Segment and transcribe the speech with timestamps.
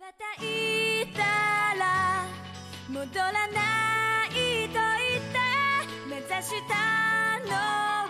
[0.00, 1.22] ばたいた
[1.78, 2.26] ら
[2.88, 5.38] 戻らないと言って
[6.08, 6.74] 目指した
[7.46, 8.03] の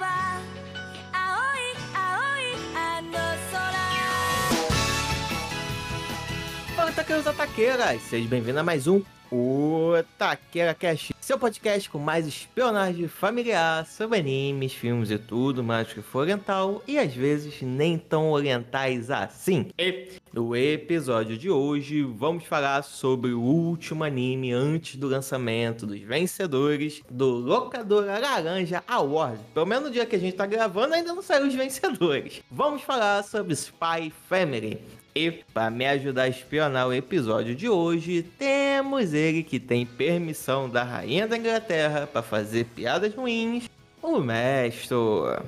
[7.06, 8.02] 空 Fala, taqueiros taqueiras!
[8.02, 14.18] Seja bem-vindo a mais um O Taqueira Cast, seu podcast com mais espionagem familiar sobre
[14.18, 19.70] animes, filmes e tudo mais que for oriental e às vezes nem tão orientais assim.
[19.78, 26.00] E no episódio de hoje vamos falar sobre o último anime antes do lançamento dos
[26.00, 29.40] vencedores do Locadora Laranja Award.
[29.52, 32.42] Pelo menos no dia que a gente tá gravando ainda não saiu os vencedores.
[32.50, 35.03] Vamos falar sobre Spy Family.
[35.16, 40.68] E para me ajudar a espionar o episódio de hoje, temos ele que tem permissão
[40.68, 43.70] da rainha da Inglaterra para fazer piadas ruins,
[44.02, 44.92] o mestre.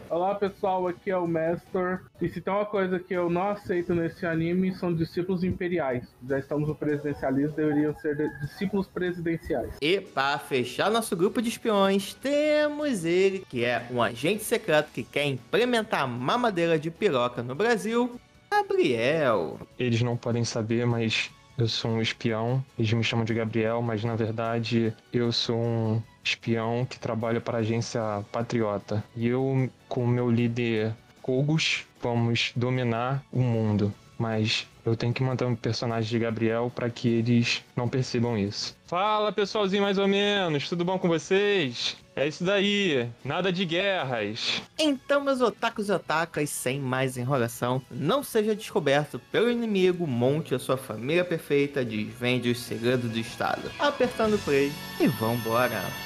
[0.08, 2.02] Olá pessoal, aqui é o Mestor.
[2.22, 6.04] E se tem uma coisa que eu não aceito nesse anime são discípulos imperiais.
[6.28, 9.72] Já estamos no presidencialismo, deveriam ser de- discípulos presidenciais.
[9.82, 15.02] E para fechar nosso grupo de espiões, temos ele que é um agente secreto que
[15.02, 18.18] quer implementar mamadeira de piroca no Brasil,
[18.50, 19.58] Gabriel.
[19.78, 22.64] Eles não podem saber, mas eu sou um espião.
[22.78, 27.58] Eles me chamam de Gabriel, mas na verdade eu sou um espião que trabalha para
[27.58, 29.02] a agência Patriota.
[29.14, 33.92] E eu, com o meu líder Kogos, vamos dominar o mundo.
[34.18, 38.76] Mas eu tenho que manter o personagem de Gabriel para que eles não percebam isso.
[38.86, 41.96] Fala pessoalzinho, mais ou menos, tudo bom com vocês?
[42.16, 44.62] É isso daí, nada de guerras.
[44.78, 50.58] Então, meus otakus e otakas, sem mais enrolação, não seja descoberto pelo inimigo, monte a
[50.58, 53.70] sua família perfeita, desvende os segredos do Estado.
[53.78, 56.05] Apertando play e vambora!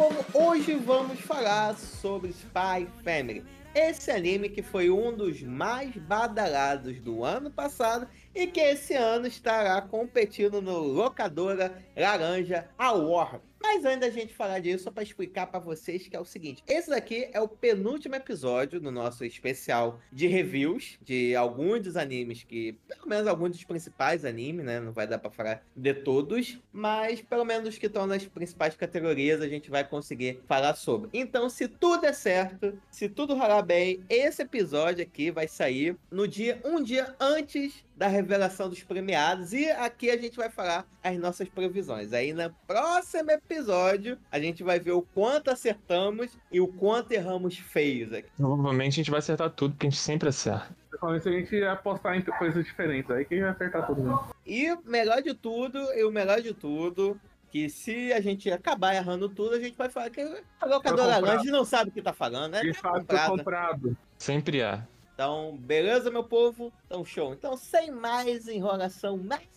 [0.00, 3.44] Povo, hoje vamos falar sobre Spy Family.
[3.74, 9.26] Esse anime que foi um dos mais badalados do ano passado e que esse ano
[9.26, 13.42] estará competindo no Locadora Laranja Award.
[13.62, 16.62] Mas antes da gente falar disso, só para explicar para vocês que é o seguinte:
[16.66, 22.42] esse daqui é o penúltimo episódio do nosso especial de reviews de alguns dos animes
[22.42, 24.80] que, pelo menos alguns dos principais animes, né?
[24.80, 28.76] Não vai dar para falar de todos, mas pelo menos os que estão nas principais
[28.76, 31.10] categorias a gente vai conseguir falar sobre.
[31.12, 36.26] Então, se tudo é certo, se tudo rolar bem, esse episódio aqui vai sair no
[36.26, 41.18] dia um dia antes da revelação dos premiados e aqui a gente vai falar as
[41.18, 42.14] nossas previsões.
[42.14, 47.58] Aí no próximo episódio a gente vai ver o quanto acertamos e o quanto erramos
[47.58, 48.30] feios aqui.
[48.38, 50.74] Provavelmente a gente vai acertar tudo, porque a gente sempre acerta.
[50.88, 54.24] Principalmente se a gente apostar em coisas diferentes, aí quem vai acertar tudo mesmo.
[54.46, 58.94] E o melhor de tudo, e o melhor de tudo, que se a gente acabar
[58.94, 61.26] errando tudo, a gente vai falar que a locadora comprado.
[61.26, 62.62] laranja não sabe o que tá falando, né?
[62.62, 63.30] Tá sabe foi comprada.
[63.30, 63.96] comprado.
[64.16, 64.82] Sempre é.
[65.20, 66.72] Então, beleza, meu povo?
[66.86, 67.34] Então, show.
[67.34, 69.50] Então, sem mais enrolação, mais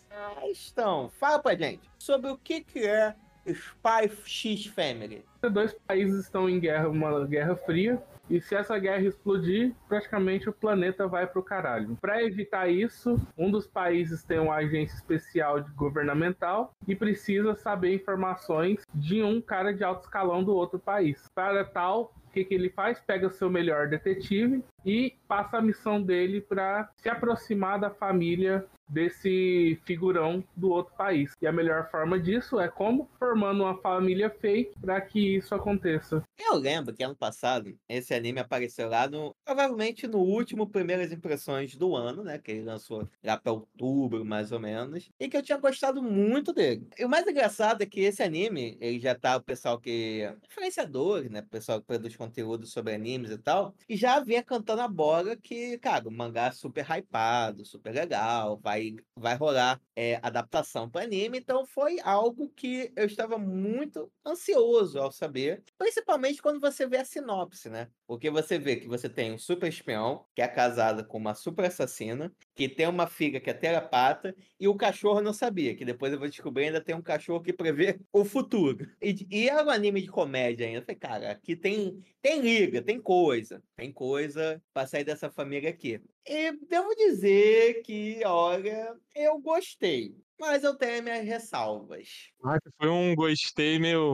[0.70, 3.16] então, fala pra gente sobre o que, que é
[3.48, 5.24] Spy X Family.
[5.42, 8.04] Dois países estão em guerra, uma guerra fria.
[8.30, 11.98] E se essa guerra explodir, praticamente o planeta vai pro caralho.
[12.02, 18.82] Para evitar isso, um dos países tem uma agência especial governamental e precisa saber informações
[18.94, 21.26] de um cara de alto escalão do outro país.
[21.34, 23.00] Para tal, o que, que ele faz?
[23.00, 29.80] Pega seu melhor detetive e passa a missão dele para se aproximar da família desse
[29.86, 31.32] figurão do outro país.
[31.42, 33.10] E a melhor forma disso é como?
[33.18, 36.24] Formando uma família fake para que isso aconteça.
[36.38, 39.36] Eu lembro que ano passado esse anime apareceu lá no.
[39.44, 42.38] Provavelmente no último Primeiras Impressões do ano, né?
[42.38, 45.10] Que ele lançou lá pra outubro, mais ou menos.
[45.20, 46.88] E que eu tinha gostado muito dele.
[46.98, 50.30] E o mais engraçado é que esse anime, ele já tá o pessoal que.
[50.50, 51.40] influenciadores, né?
[51.40, 53.74] O pessoal que produz conteúdo sobre animes e tal.
[53.90, 58.58] E já vinha cantando a bola que, cara, o mangá é super hypado, super legal,
[58.58, 61.38] vai, vai rolar é, adaptação para anime.
[61.40, 65.64] Então foi algo que eu estava muito ansioso ao saber.
[65.78, 67.90] Principalmente quando você vê a sinopse, né?
[68.14, 71.66] Porque você vê que você tem um super espião, que é casado com uma super
[71.66, 76.14] assassina, que tem uma filha que é telepata, e o cachorro não sabia, que depois
[76.14, 78.88] eu vou descobrir ainda tem um cachorro que prevê o futuro.
[79.02, 80.82] E, e é um anime de comédia ainda.
[80.82, 83.64] Eu falei, cara, aqui tem, tem liga, tem coisa.
[83.76, 86.00] Tem coisa pra sair dessa família aqui.
[86.24, 90.16] E devo dizer que, olha, eu gostei.
[90.46, 92.30] Mas eu tenho minhas ressalvas.
[92.44, 94.14] Ah, foi um gostei, meu.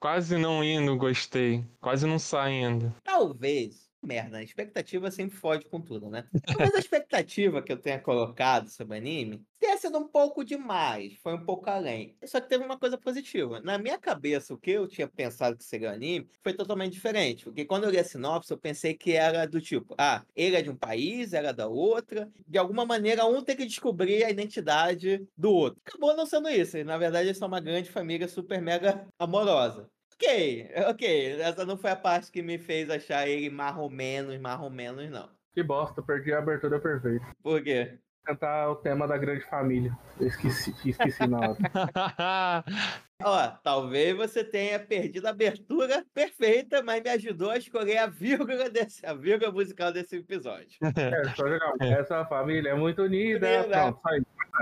[0.00, 1.64] quase não indo, gostei.
[1.80, 2.92] Quase não saindo.
[3.04, 3.88] Talvez.
[4.02, 6.26] Merda, a expectativa sempre fode com tudo, né?
[6.44, 11.14] Talvez a expectativa que eu tenha colocado sobre o anime, teria sido um pouco demais,
[11.22, 12.16] foi um pouco além.
[12.24, 13.60] Só que teve uma coisa positiva.
[13.60, 17.44] Na minha cabeça, o que eu tinha pensado que seria o anime foi totalmente diferente.
[17.44, 20.62] Porque quando eu li a sinopse, eu pensei que era do tipo, ah, ele é
[20.62, 22.28] de um país, ela é da outra.
[22.46, 25.80] De alguma maneira, um tem que descobrir a identidade do outro.
[25.86, 26.76] Acabou não sendo isso.
[26.76, 29.88] E, na verdade, eles são uma grande família super mega amorosa.
[30.14, 31.40] Ok, ok.
[31.40, 35.30] Essa não foi a parte que me fez achar ele marromenos, marromenos, não.
[35.52, 37.26] Que bosta, perdi a abertura perfeita.
[37.42, 37.98] Por quê?
[38.24, 39.96] Cantar o tema da grande família.
[40.20, 41.56] Eu esqueci, esqueci na hora.
[43.22, 48.70] Ó, talvez você tenha perdido a abertura perfeita, mas me ajudou a escolher a vírgula
[48.70, 50.78] desse, a vírgula musical desse episódio.
[50.82, 51.72] É, só jogar.
[51.80, 53.46] Essa família é muito unida.
[53.46, 53.92] Unida.
[53.92, 54.00] Pronto,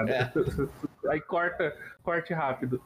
[0.07, 0.31] É.
[1.11, 2.81] Aí corta, corte rápido.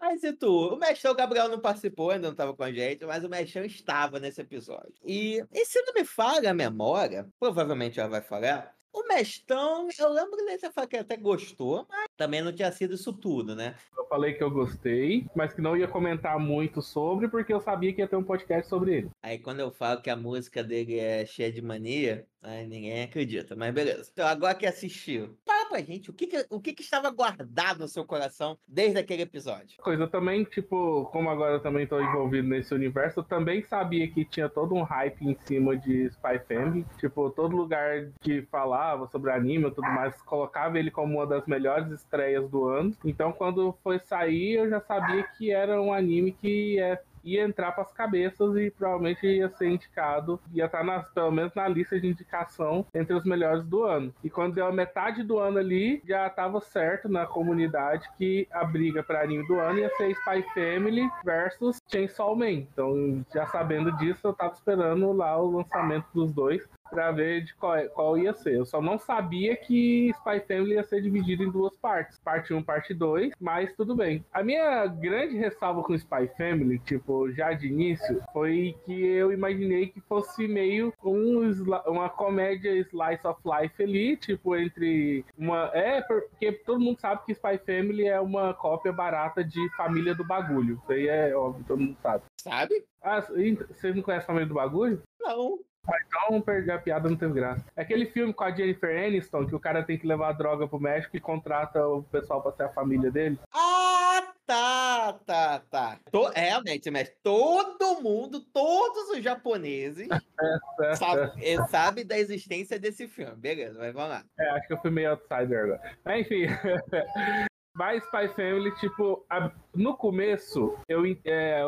[0.00, 0.74] Mas e tu?
[0.74, 4.18] O Mexão Gabriel não participou, ainda não estava com a gente, mas o Mexão estava
[4.18, 4.94] nesse episódio.
[5.04, 10.12] E, e se não me falha a memória, provavelmente ela vai falhar, o Mestão, eu
[10.12, 13.74] lembro dele falar que até gostou, mas também não tinha sido isso tudo, né?
[13.96, 17.92] Eu falei que eu gostei, mas que não ia comentar muito sobre, porque eu sabia
[17.92, 19.10] que ia ter um podcast sobre ele.
[19.22, 23.56] Aí quando eu falo que a música dele é cheia de mania, aí ninguém acredita,
[23.56, 24.10] mas beleza.
[24.12, 27.80] Então agora que assistiu, fala pra gente o que, que- o que, que estava guardado
[27.80, 29.80] no seu coração desde aquele episódio.
[29.82, 34.24] Coisa também, tipo, como agora eu também tô envolvido nesse universo, eu também sabia que
[34.24, 36.84] tinha todo um hype em cima de Spy Family.
[36.98, 41.46] Tipo, todo lugar que falava sobre anime e tudo mais, colocava ele como uma das
[41.46, 42.94] melhores estreias do ano.
[43.04, 47.72] Então, quando foi sair, eu já sabia que era um anime que é ia entrar
[47.72, 52.00] para as cabeças e provavelmente ia ser indicado, ia estar nas, pelo menos na lista
[52.00, 54.14] de indicação entre os melhores do ano.
[54.22, 58.64] E quando deu a metade do ano ali, já estava certo na comunidade que a
[58.64, 62.50] briga para anime do ano ia ser Spy Family versus Chainsaw Man.
[62.50, 67.54] Então, já sabendo disso, eu tava esperando lá o lançamento dos dois para ver de
[67.54, 68.56] qual, qual ia ser.
[68.56, 72.62] Eu só não sabia que Spy Family ia ser dividido em duas partes, parte 1,
[72.62, 74.24] parte 2, mas tudo bem.
[74.32, 79.86] A minha grande ressalva com Spy Family, tipo, já de início, foi que eu imaginei
[79.86, 81.50] que fosse meio um,
[81.86, 85.70] uma comédia slice of life ali, tipo, entre uma.
[85.72, 90.24] É, porque todo mundo sabe que Spy Family é uma cópia barata de Família do
[90.24, 90.78] Bagulho.
[90.82, 92.24] Isso aí é óbvio, todo mundo sabe.
[92.38, 92.84] Sabe?
[93.02, 95.02] Ah, vocês não conhecem Família do Bagulho?
[95.20, 95.58] Não.
[96.06, 97.64] Então perder a piada não teve graça.
[97.76, 100.78] É aquele filme com a Jennifer Aniston que o cara tem que levar droga pro
[100.80, 103.38] México e contrata o pessoal pra ser a família dele.
[103.52, 105.98] Ah, tá, tá, tá.
[106.10, 110.06] To- realmente, mas todo mundo, todos os japoneses,
[110.96, 113.34] sabe, eh, sabe da existência desse filme.
[113.34, 114.24] Beleza, mas vamos lá.
[114.38, 115.96] É, acho que eu fui meio outsider agora.
[116.04, 116.46] Mas enfim.
[117.74, 121.62] Mas Spy Family, tipo, a- no começo, eu, é,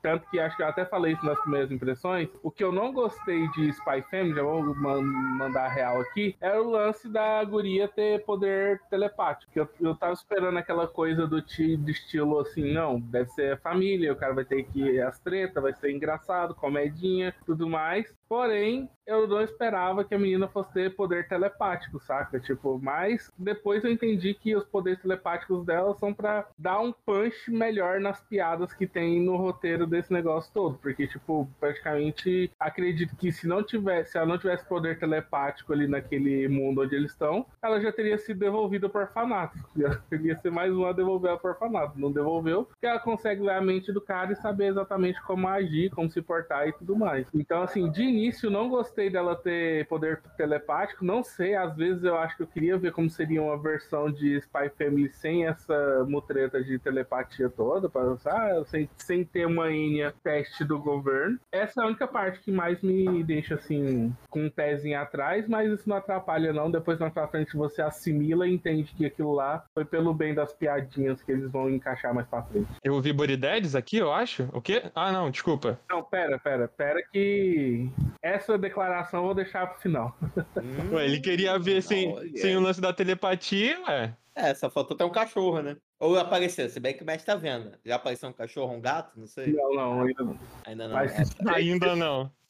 [0.00, 2.92] tanto que acho que eu até falei isso nas primeiras impressões, o que eu não
[2.92, 7.88] gostei de Spy Family, já vou man- mandar real aqui, era o lance da guria
[7.88, 9.50] ter poder telepático.
[9.54, 14.16] Eu, eu tava esperando aquela coisa do, do estilo assim, não, deve ser família, o
[14.16, 18.14] cara vai ter que ir às tretas, vai ser engraçado, comedinha, tudo mais.
[18.28, 22.38] Porém, eu não esperava que a menina fosse ter poder telepático, saca?
[22.38, 27.50] Tipo, mas depois eu entendi que os poderes telepáticos dela são pra dar um punch
[27.50, 30.78] melhor nas piadas que tem no roteiro desse negócio todo.
[30.78, 35.86] Porque, tipo, praticamente acredito que se não tivesse, se ela não tivesse poder telepático ali
[35.86, 39.58] naquele mundo onde eles estão, ela já teria sido devolvida pro orfanato.
[39.78, 41.98] Já ia ser mais uma a devolver pro orfanato.
[41.98, 45.90] Não devolveu, porque ela consegue ler a mente do cara e saber exatamente como agir,
[45.90, 47.26] como se portar e tudo mais.
[47.32, 51.04] Então, assim, de início, não gostei dela ter poder telepático.
[51.04, 54.36] Não sei, às vezes eu acho que eu queria ver como seria uma versão de
[54.36, 60.14] Spy Family sem essa mutreta de telepatia toda, para ah, sem, sem ter uma linha
[60.22, 61.38] teste do governo.
[61.52, 65.70] Essa é a única parte que mais me deixa assim com um pezinho atrás, mas
[65.70, 66.70] isso não atrapalha não.
[66.70, 70.52] Depois mais pra frente você assimila e entende que aquilo lá foi pelo bem das
[70.52, 72.68] piadinhas que eles vão encaixar mais pra frente.
[72.82, 74.48] Eu ouvi Buridedes aqui, eu acho.
[74.52, 74.82] O quê?
[74.94, 75.78] Ah, não, desculpa.
[75.90, 77.90] Não, pera, pera, pera que
[78.22, 80.16] essa declaração eu vou deixar pro final.
[80.56, 82.36] Hum, Ué, ele queria ver sem, olha.
[82.36, 84.14] sem o lance da telepatia, ué.
[84.38, 85.76] É, só faltou ter um cachorro, né?
[85.98, 87.72] Ou apareceu, se bem que o mestre tá vendo.
[87.84, 89.18] Já apareceu um cachorro, um gato?
[89.18, 89.52] Não sei.
[89.52, 90.38] Não, não, ainda não.
[90.64, 90.94] Ainda não.
[90.94, 91.34] Mas-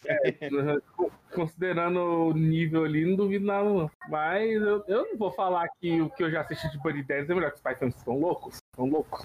[0.04, 0.44] É.
[0.44, 0.82] Ainda não.
[1.34, 3.90] Considerando o nível ali, não duvido nada, não.
[4.08, 7.30] Mas eu, eu não vou falar que o que eu já assisti de Buddy 10
[7.30, 8.58] é melhor que os Pythons são loucos.
[8.76, 9.24] São loucos.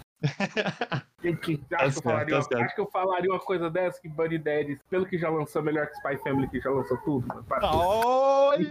[1.24, 4.10] Gente, acho, que eu certo, falaria, tá acho que eu falaria uma coisa dessa que
[4.10, 7.26] Buddy 10, pelo que já lançou, melhor que Spy Family, que já lançou tudo.
[7.62, 8.68] Olha!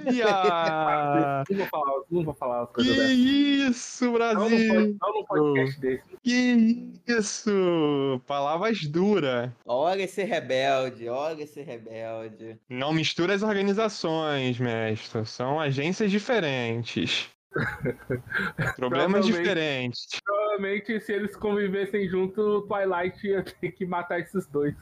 [1.50, 3.10] Não vou falar, não vou falar as que dessas.
[3.10, 4.74] isso, Não, não Brasil!
[4.74, 6.04] pode, não num podcast desse.
[6.22, 8.20] Que isso!
[8.26, 9.50] Palavras duras.
[9.66, 12.58] Olha esse rebelde, olha esse rebelde.
[12.68, 15.24] Não mistura as organizações, mestre.
[15.26, 17.28] São agências diferentes.
[18.76, 20.06] Problemas diferentes.
[20.52, 24.74] Provavelmente, se eles convivessem junto, o Twilight ia ter que matar esses dois.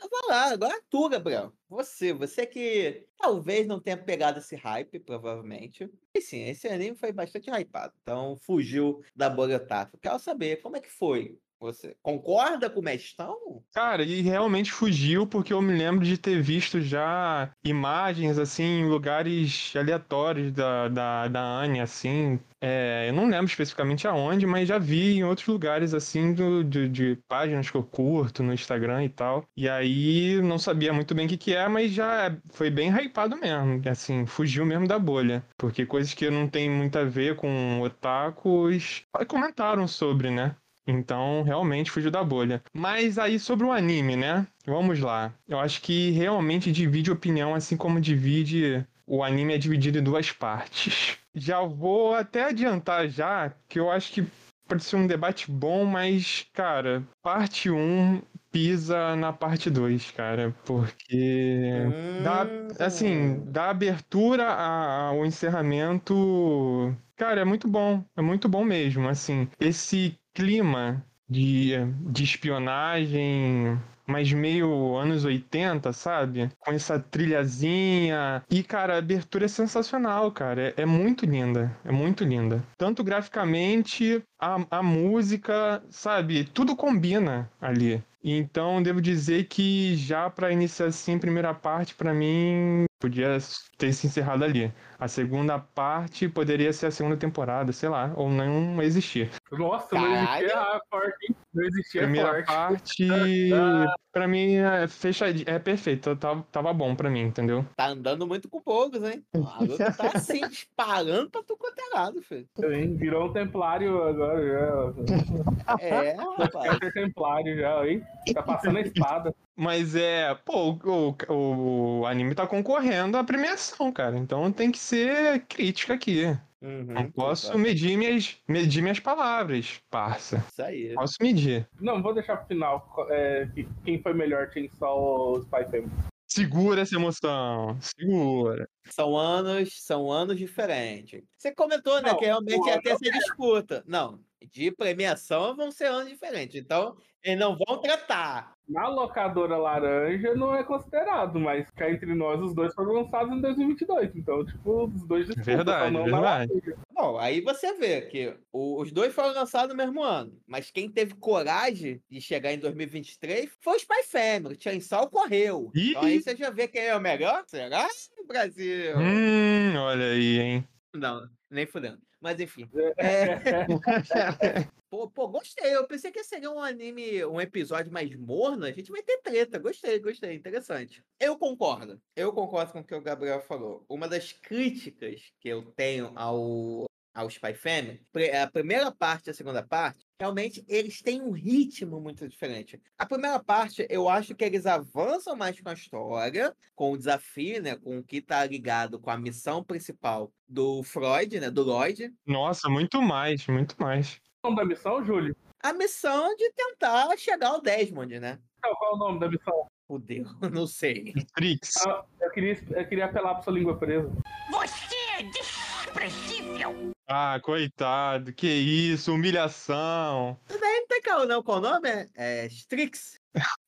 [0.00, 1.52] Vamos lá, agora tu, Gabriel.
[1.68, 5.88] Você, você que talvez não tenha pegado esse hype, provavelmente.
[6.12, 7.94] E sim, esse anime foi bastante hypado.
[8.02, 9.96] Então fugiu da bolha otaku.
[9.98, 11.38] Quero saber como é que foi.
[11.62, 13.62] Você concorda com o Mestão?
[13.72, 18.88] Cara, e realmente fugiu porque eu me lembro de ter visto já imagens, assim, em
[18.88, 22.40] lugares aleatórios da, da, da Anya, assim.
[22.60, 26.88] É, eu não lembro especificamente aonde, mas já vi em outros lugares, assim, do, de,
[26.88, 29.44] de páginas que eu curto no Instagram e tal.
[29.56, 33.36] E aí não sabia muito bem o que que é, mas já foi bem hypado
[33.36, 33.80] mesmo.
[33.88, 35.44] Assim, fugiu mesmo da bolha.
[35.56, 40.56] Porque coisas que não tem muito a ver com otakus comentaram sobre, né?
[40.86, 42.62] Então, realmente fugiu da bolha.
[42.74, 44.46] Mas aí sobre o anime, né?
[44.66, 45.32] Vamos lá.
[45.48, 48.84] Eu acho que realmente divide opinião, assim como divide.
[49.06, 51.18] O anime é dividido em duas partes.
[51.34, 54.24] Já vou até adiantar já que eu acho que
[54.68, 58.20] pode ser um debate bom, mas, cara, parte 1
[58.50, 62.46] pisa na parte 2, cara, porque dá,
[62.78, 63.44] assim, Hum.
[63.46, 71.04] da abertura ao encerramento, cara, é muito bom, é muito bom mesmo, assim, esse clima
[71.28, 71.72] de,
[72.10, 76.50] de espionagem, mas meio anos 80, sabe?
[76.58, 78.42] Com essa trilhazinha.
[78.50, 80.74] E, cara, a abertura é sensacional, cara.
[80.76, 81.76] É, é muito linda.
[81.84, 82.62] É muito linda.
[82.76, 86.44] Tanto graficamente, a, a música, sabe?
[86.44, 88.02] Tudo combina ali.
[88.24, 93.36] Então, devo dizer que já pra iniciar assim, primeira parte, pra mim, podia
[93.76, 94.72] ter se encerrado ali.
[94.98, 99.28] A segunda parte poderia ser a segunda temporada, sei lá, ou não existir.
[99.50, 100.80] Nossa, não existia a
[101.28, 101.36] hein?
[101.52, 102.46] Não existia Primeira forte.
[102.46, 103.08] parte,
[104.12, 107.66] pra mim, é fechadinho, é perfeito, tava, tava bom pra mim, entendeu?
[107.76, 109.24] Tá andando muito com poucos, hein?
[109.34, 109.42] O
[109.98, 112.46] tá assim, disparando pra tu quanto é lado, filho.
[112.70, 112.94] Hein?
[112.96, 115.76] Virou um templário agora já.
[115.80, 116.78] É, rapaz.
[116.78, 118.02] Quer ser templário já, hein?
[118.32, 119.34] Tá passando a espada.
[119.54, 124.78] Mas é, pô, o, o, o anime tá concorrendo à premiação, cara, então tem que
[124.78, 126.24] ser crítica aqui.
[126.60, 127.58] Uhum, Não posso exato.
[127.58, 130.44] medir minhas, medir minhas palavras, parça.
[130.48, 130.94] Isso aí.
[130.94, 131.68] Posso medir.
[131.80, 132.88] Não, vou deixar pro final.
[133.10, 135.90] é, que- quem foi melhor, Chainsaw ou Spy Family?
[136.28, 138.66] Segura essa emoção, segura.
[138.86, 141.20] São anos, são anos diferentes.
[141.36, 143.82] Você comentou, né, Não, que realmente ia ter essa disputa.
[143.86, 144.18] Não,
[144.50, 146.56] de premiação vão ser anos diferentes.
[146.56, 148.52] Então, eles não vão tratar.
[148.68, 153.40] Na locadora laranja não é considerado, mas cá entre nós os dois foram lançados em
[153.40, 154.16] 2022.
[154.16, 156.22] Então, tipo, os dois disputam, Verdade, não verdade.
[156.52, 156.76] laranja.
[156.92, 160.38] Bom, aí você vê que os dois foram lançados no mesmo ano.
[160.46, 164.56] Mas quem teve coragem de chegar em 2023 foi o Spy Family.
[164.58, 165.70] Chainsaw correu.
[165.74, 165.90] Ih!
[165.90, 167.42] Então aí você já vê quem é o melhor.
[167.46, 167.86] Será?
[168.26, 168.96] Brasil.
[168.96, 170.68] Hum, olha aí, hein.
[170.94, 171.98] Não, nem fudendo.
[172.22, 172.70] Mas enfim.
[172.96, 173.66] É,
[174.88, 175.74] Pô, pô, gostei.
[175.74, 178.66] Eu pensei que seria um anime, um episódio mais morno.
[178.66, 179.58] A gente vai ter treta.
[179.58, 180.34] Gostei, gostei.
[180.34, 181.02] Interessante.
[181.18, 181.98] Eu concordo.
[182.14, 183.84] Eu concordo com o que o Gabriel falou.
[183.88, 188.00] Uma das críticas que eu tenho ao, ao Spy Family,
[188.40, 192.80] a primeira parte e a segunda parte, realmente eles têm um ritmo muito diferente.
[192.96, 197.62] A primeira parte, eu acho que eles avançam mais com a história, com o desafio,
[197.62, 197.76] né?
[197.76, 201.50] Com o que tá ligado com a missão principal do Freud, né?
[201.50, 202.12] Do Lloyd.
[202.26, 204.20] Nossa, muito mais, muito mais.
[204.40, 205.36] Qual é o nome da missão, Júlio?
[205.62, 208.38] a missão de tentar chegar ao Desmond, né?
[208.64, 209.66] Não, qual é o nome da missão?
[209.86, 211.12] Fudeu, não sei.
[211.34, 211.86] Trix.
[211.86, 214.10] Ah, eu, queria, eu queria apelar pra sua língua presa.
[214.50, 216.92] Você é desprezível!
[217.14, 220.40] Ah, coitado, que isso, humilhação.
[220.48, 221.42] Isso daí não tem calma, não.
[221.42, 221.86] Qual o nome?
[221.90, 223.20] É, é Strix.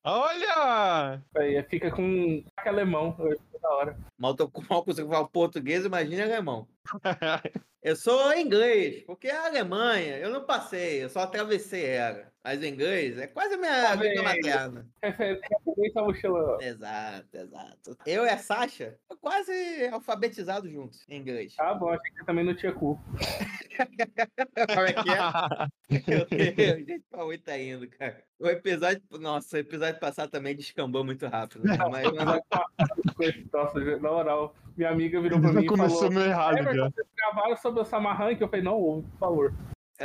[0.03, 1.23] Olha!
[1.37, 3.15] Aí fica com alemão.
[3.65, 3.97] Da hora.
[4.19, 6.69] Mal, tô, mal consigo falar português, imagina alemão.
[7.83, 12.33] Eu sou inglês, porque a Alemanha, eu não passei, eu só atravessei ela.
[12.43, 14.41] Mas inglês é quase a minha Tá língua bem.
[14.43, 14.87] materna.
[15.03, 16.59] Refer- Referência à mochila.
[16.63, 17.97] Exato, exato.
[18.07, 19.53] Eu e a Sasha, quase
[19.93, 21.55] alfabetizados juntos em inglês.
[21.59, 22.99] Ah, bom, achei que você também não tinha cu.
[24.75, 25.19] Como é que é?
[26.09, 28.23] Meu Deus, gente, pra onde tá indo, cara?
[28.39, 29.03] O episódio.
[29.21, 31.65] Nossa, o episódio passado também descambou muito rápido.
[31.65, 31.77] Né?
[31.91, 32.41] Mas, mas-
[33.55, 36.13] Nossa, na moral, minha amiga virou pra mim e começou falou.
[36.15, 36.91] meio errado já.
[36.91, 39.55] vocês gravaram sobre o Samarran que eu falei, não, ouve, por favor.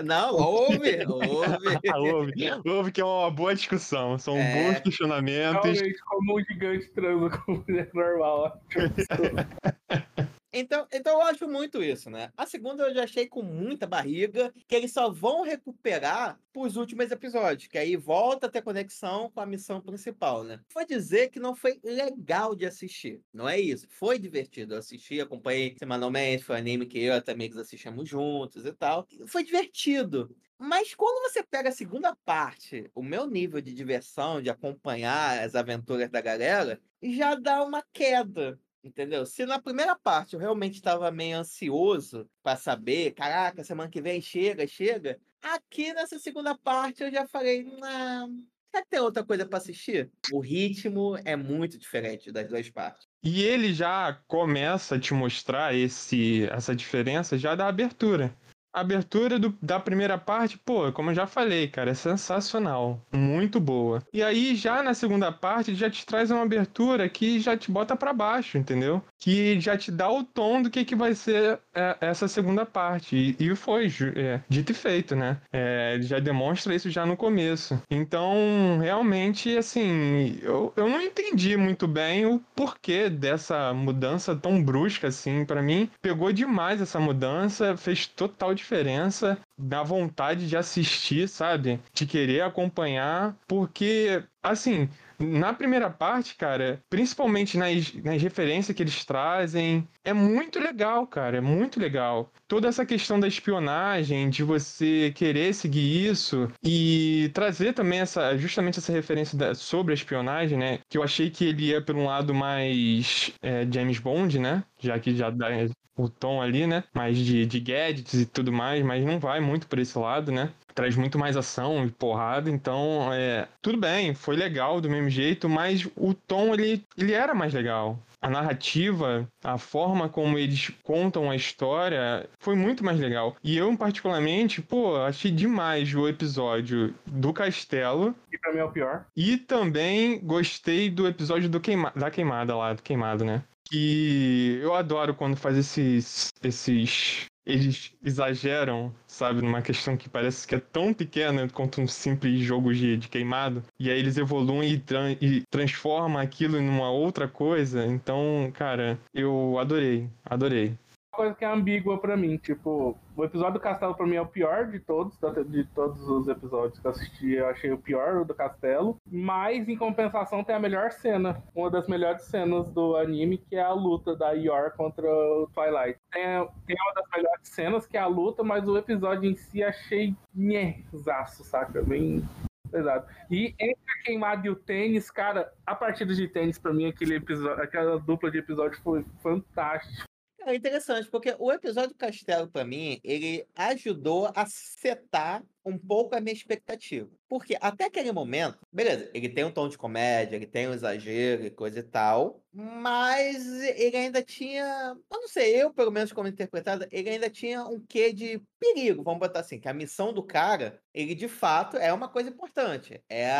[0.03, 1.60] não, ouve, ouve.
[1.96, 4.53] Houve, houve que é uma boa discussão, são É.
[4.72, 5.63] bons questionamentos.
[5.63, 8.62] Realmente, como um gigante transa com mulher normal.
[10.51, 12.32] Então, então eu acho muito isso, né?
[12.36, 17.12] A segunda eu já achei com muita barriga, que eles só vão recuperar pros últimos
[17.12, 20.60] episódios, que aí volta a ter conexão com a missão principal, né?
[20.72, 23.88] Foi dizer que não foi legal de assistir, não é isso.
[23.89, 28.10] Foi divertido, eu assisti, acompanhei semanalmente, foi um anime que eu e a amigos assistimos
[28.10, 29.08] juntos e tal.
[29.27, 30.36] Foi divertido.
[30.58, 35.56] Mas quando você pega a segunda parte, o meu nível de diversão, de acompanhar as
[35.56, 38.60] aventuras da galera, já dá uma queda.
[38.83, 39.25] Entendeu?
[39.25, 44.21] Se na primeira parte eu realmente estava meio ansioso para saber, caraca, semana que vem
[44.21, 45.19] chega, chega.
[45.41, 50.09] Aqui nessa segunda parte eu já falei, não, será que tem outra coisa para assistir?
[50.31, 53.07] O ritmo é muito diferente das duas partes.
[53.21, 58.33] E ele já começa a te mostrar esse, essa diferença já da abertura.
[58.72, 63.02] Abertura do, da primeira parte, pô, como eu já falei, cara, é sensacional.
[63.12, 64.02] Muito boa.
[64.14, 67.96] E aí, já na segunda parte, já te traz uma abertura que já te bota
[67.96, 69.02] para baixo, entendeu?
[69.18, 73.16] Que já te dá o tom do que, que vai ser é, essa segunda parte.
[73.16, 75.38] E, e foi é, dito e feito, né?
[75.52, 77.82] É, já demonstra isso já no começo.
[77.90, 85.08] Então, realmente, assim, eu, eu não entendi muito bem o porquê dessa mudança tão brusca,
[85.08, 85.90] assim, para mim.
[86.02, 91.80] Pegou demais essa mudança, fez total diferença da vontade de assistir, sabe?
[91.94, 99.03] De querer acompanhar, porque, assim, na primeira parte, cara, principalmente nas, nas referências que eles
[99.03, 102.31] trazem, é muito legal, cara, é muito legal.
[102.48, 108.79] Toda essa questão da espionagem, de você querer seguir isso e trazer também essa, justamente
[108.79, 110.79] essa referência da, sobre a espionagem, né?
[110.89, 114.63] Que eu achei que ele ia por um lado mais é, James Bond, né?
[114.79, 115.50] Já que já dá
[115.98, 116.84] o tom ali, né?
[116.93, 120.53] Mais de, de gadgets e tudo mais, mas não vai muito por esse lado, né?
[120.79, 123.50] Traz muito mais ação e porrada, então é.
[123.62, 128.00] Tudo bem, foi legal do mesmo jeito, mas o tom ele, ele era mais legal.
[128.21, 133.36] A narrativa, a forma como eles contam a história foi muito mais legal.
[133.43, 138.15] E eu, particularmente, pô, achei demais o episódio do castelo.
[138.31, 139.05] E pra mim é o pior.
[139.17, 141.91] E também gostei do episódio do queima...
[141.93, 143.43] da queimada lá, do queimado, né?
[143.69, 150.56] que eu adoro quando faz esses esses eles exageram, sabe, numa questão que parece que
[150.56, 154.79] é tão pequena quanto um simples jogo de, de queimado, e aí eles evoluem e,
[154.79, 157.85] tra e transformam aquilo numa outra coisa.
[157.85, 160.77] Então, cara, eu adorei, adorei
[161.20, 162.38] coisa que é ambígua para mim.
[162.38, 166.29] Tipo, o episódio do Castelo para mim é o pior de todos, de todos os
[166.29, 167.32] episódios que eu assisti.
[167.34, 168.96] Eu achei o pior o do Castelo.
[169.05, 171.44] Mas, em compensação, tem a melhor cena.
[171.53, 176.00] Uma das melhores cenas do anime, que é a luta da Yor contra o Twilight.
[176.10, 176.24] Tem,
[176.66, 180.16] tem uma das melhores cenas, que é a luta, mas o episódio em si achei
[180.34, 181.82] nhezaço, saca?
[181.84, 182.24] Bem
[182.72, 183.12] Exato.
[183.29, 187.16] E entre a queimada e o tênis, cara, a partida de tênis, pra mim, aquele
[187.16, 190.08] episódio, aquela dupla de episódio foi fantástico.
[190.50, 196.15] É interessante, porque o episódio do Castelo, para mim, ele ajudou a setar um pouco
[196.15, 197.09] a minha expectativa.
[197.27, 201.45] Porque até aquele momento, beleza, ele tem um tom de comédia, ele tem um exagero
[201.45, 203.45] e coisa e tal, mas
[203.75, 207.79] ele ainda tinha, eu não sei, eu pelo menos como interpretada, ele ainda tinha um
[207.79, 211.93] quê de perigo, vamos botar assim, que a missão do cara, ele de fato é
[211.93, 213.01] uma coisa importante.
[213.07, 213.31] É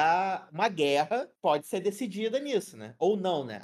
[0.52, 2.94] uma guerra, pode ser decidida nisso, né?
[2.98, 3.62] Ou não, né?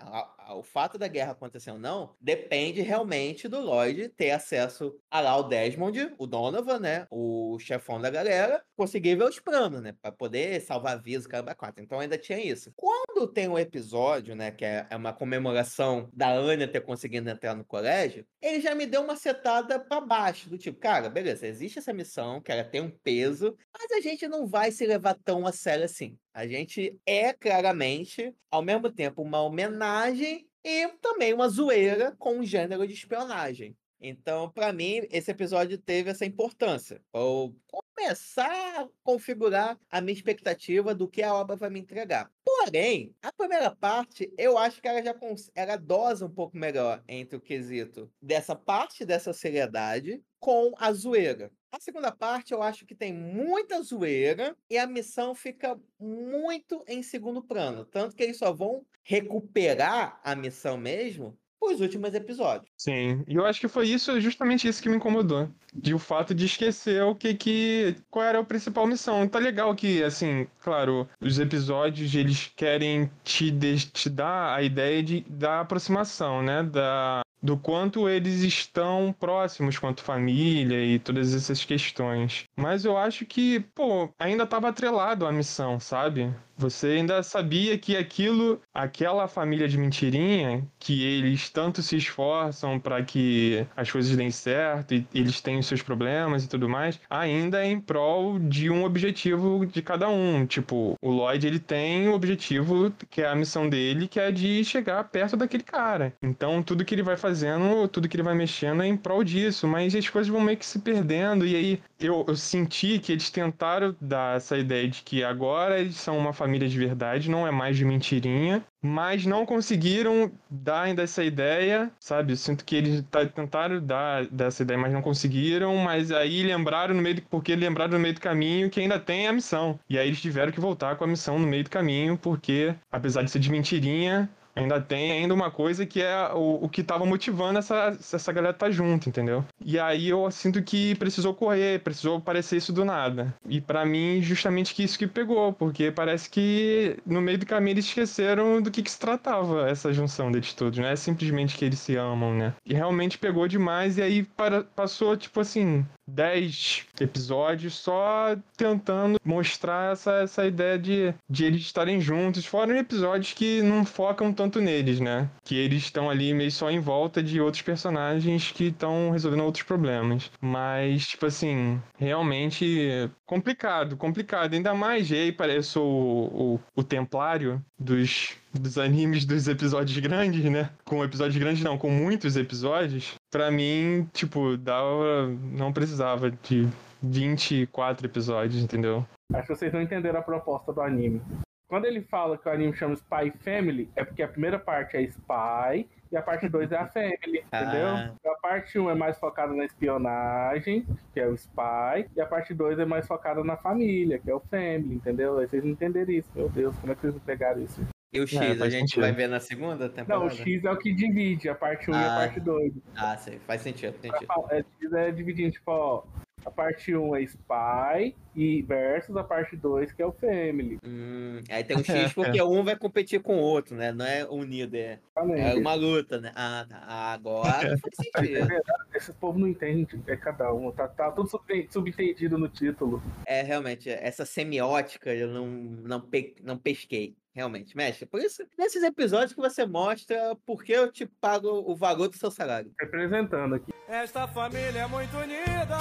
[0.50, 5.38] O fato da guerra acontecer ou não depende realmente do Lloyd ter acesso a lá
[5.38, 7.08] o Desmond, o Donovan, né?
[7.10, 8.45] O chefão da galera,
[8.76, 9.94] conseguir ver os planos, né?
[10.02, 11.84] Pra poder salvar vidas, caramba, quatro.
[11.84, 12.72] Então ainda tinha isso.
[12.76, 14.52] Quando tem um episódio, né?
[14.52, 18.86] Que é, é uma comemoração da Anya ter conseguido entrar no colégio, ele já me
[18.86, 22.82] deu uma setada para baixo, do tipo, cara, beleza, existe essa missão, que ela tem
[22.82, 26.18] um peso, mas a gente não vai se levar tão a sério assim.
[26.34, 32.44] A gente é claramente, ao mesmo tempo, uma homenagem e também uma zoeira com o
[32.44, 33.76] gênero de espionagem.
[34.08, 37.02] Então, para mim, esse episódio teve essa importância.
[37.12, 37.56] Ou
[37.96, 42.32] começar a configurar a minha expectativa do que a obra vai me entregar.
[42.44, 45.16] Porém, a primeira parte, eu acho que ela já
[45.56, 51.52] ela dosa um pouco melhor entre o quesito dessa parte dessa seriedade com a zoeira.
[51.72, 57.02] A segunda parte eu acho que tem muita zoeira e a missão fica muito em
[57.02, 57.86] segundo plano.
[57.86, 62.70] Tanto que eles só vão recuperar a missão mesmo os últimos episódios.
[62.78, 65.50] Sim, e eu acho que foi isso, justamente isso que me incomodou.
[65.74, 67.96] De o fato de esquecer o que que.
[68.10, 69.28] qual era a principal missão.
[69.28, 73.52] Tá legal que, assim, claro, os episódios eles querem te,
[73.92, 76.64] te dar a ideia de, da aproximação, né?
[76.64, 82.46] Da, do quanto eles estão próximos quanto família e todas essas questões.
[82.56, 86.34] Mas eu acho que, pô, ainda estava atrelado à missão, sabe?
[86.58, 93.04] Você ainda sabia que aquilo, aquela família de mentirinha, que eles tanto se esforçam para
[93.04, 97.62] que as coisas deem certo e eles têm os seus problemas e tudo mais, ainda
[97.62, 100.46] é em prol de um objetivo de cada um.
[100.46, 104.64] Tipo, o Lloyd ele tem o objetivo que é a missão dele, que é de
[104.64, 106.14] chegar perto daquele cara.
[106.24, 109.68] Então tudo que ele vai fazendo, tudo que ele vai mexendo é em prol disso,
[109.68, 113.30] mas as coisas vão meio que se perdendo e aí eu, eu senti que eles
[113.30, 117.52] tentaram dar essa ideia de que agora eles são uma família de verdade, não é
[117.52, 122.34] mais de mentirinha, mas não conseguiram dar ainda essa ideia, sabe?
[122.34, 123.04] Eu sinto que eles
[123.34, 127.94] tentaram dar dessa ideia, mas não conseguiram, mas aí lembraram no meio do, porque lembraram
[127.94, 129.80] no meio do caminho que ainda tem a missão.
[129.90, 133.24] E aí eles tiveram que voltar com a missão no meio do caminho, porque apesar
[133.24, 137.06] de ser de mentirinha, ainda tem ainda uma coisa que é o, o que tava
[137.06, 139.44] motivando essa, essa galera tá junto, entendeu?
[139.64, 143.34] E aí eu sinto que precisou correr, precisou aparecer isso do nada.
[143.48, 147.76] E para mim, justamente que isso que pegou, porque parece que no meio do caminho
[147.76, 151.66] eles esqueceram do que, que se tratava essa junção deles todos, não é simplesmente que
[151.66, 152.54] eles se amam, né?
[152.66, 159.94] E realmente pegou demais e aí para, passou, tipo assim, 10 episódios só tentando mostrar
[159.94, 165.00] essa, essa ideia de, de eles estarem juntos, fora episódios que não focam tanto neles,
[165.00, 165.30] né?
[165.44, 169.64] Que eles estão ali meio só em volta de outros personagens que estão resolvendo outros
[169.64, 170.32] problemas.
[170.42, 174.54] Mas, tipo assim, realmente complicado, complicado.
[174.54, 180.44] Ainda mais, e aí parece o, o, o templário dos dos animes dos episódios grandes,
[180.46, 180.70] né?
[180.86, 186.68] Com episódios grandes não, com muitos episódios, para mim, tipo, dava não precisava de
[187.02, 189.06] 24 episódios, entendeu?
[189.34, 191.22] Acho que vocês não entenderam a proposta do anime.
[191.68, 195.02] Quando ele fala que o anime chama Spy Family, é porque a primeira parte é
[195.02, 197.88] Spy e a parte 2 é a Family, entendeu?
[197.88, 198.14] Ah.
[198.26, 202.26] A parte 1 um é mais focada na espionagem, que é o Spy, e a
[202.26, 205.40] parte 2 é mais focada na família, que é o Family, entendeu?
[205.40, 207.82] Aí vocês não entenderam isso, meu Deus, como é que vocês pegaram isso?
[208.16, 209.02] E o X, é, a gente sentido.
[209.02, 210.26] vai ver na segunda temporada?
[210.26, 212.18] Não, o X é o que divide a parte 1 ah, e a ah.
[212.18, 212.74] parte 2.
[212.96, 213.94] Ah, sim, faz sentido.
[214.02, 214.28] sentido.
[214.50, 216.04] É, X é dividindo, tipo, ó,
[216.46, 220.78] a parte 1 é Spy e versus a parte 2, que é o Family.
[220.86, 223.92] Hum, aí tem um X porque um vai competir com o outro, né?
[223.92, 226.32] Não é unido, é, é uma luta, né?
[226.36, 226.78] Ah, tá.
[226.88, 228.54] Agora faz sentido.
[228.54, 230.72] É Esse povo não entende, é cada um.
[230.72, 231.30] Tá, tá tudo
[231.70, 233.04] subentendido no título.
[233.26, 238.06] É, realmente, essa semiótica eu não, não, pe, não pesquei realmente, mestre.
[238.06, 242.18] Por isso, nesses episódios que você mostra por que eu te pago o valor do
[242.18, 242.74] seu salário.
[242.80, 243.74] Representando aqui.
[243.88, 245.78] Esta família é muito unida.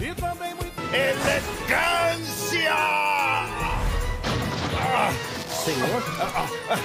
[0.00, 0.70] E também muito.
[0.92, 2.70] Elegância!
[4.82, 5.12] Ah,
[5.48, 6.02] senhor?
[6.20, 6.76] Ah, ah,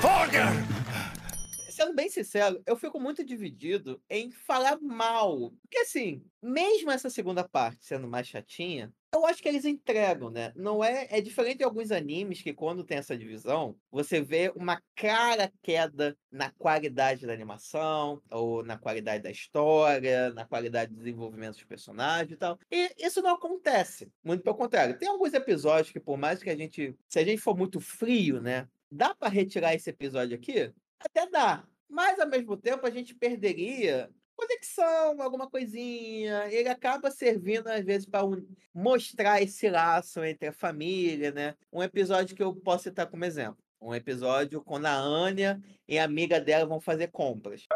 [0.00, 0.82] Fogger!
[1.72, 5.50] sendo bem sincero, eu fico muito dividido em falar mal.
[5.62, 10.52] Porque assim, mesmo essa segunda parte sendo mais chatinha, eu acho que eles entregam, né?
[10.56, 11.06] Não é.
[11.10, 16.16] É diferente de alguns animes que, quando tem essa divisão, você vê uma clara queda
[16.30, 22.32] na qualidade da animação, ou na qualidade da história, na qualidade do desenvolvimento dos personagens
[22.32, 22.58] e tal.
[22.70, 24.10] E isso não acontece.
[24.24, 24.98] Muito pelo contrário.
[24.98, 26.96] Tem alguns episódios que, por mais que a gente.
[27.08, 28.66] Se a gente for muito frio, né?
[28.90, 30.72] Dá para retirar esse episódio aqui?
[30.98, 31.66] Até dá.
[31.88, 36.48] Mas, ao mesmo tempo, a gente perderia conexão, alguma coisinha.
[36.50, 41.54] Ele acaba servindo, às vezes, para um, mostrar esse laço entre a família, né?
[41.72, 43.62] Um episódio que eu posso citar como exemplo.
[43.80, 47.66] Um episódio quando a Anya e a amiga dela vão fazer compras.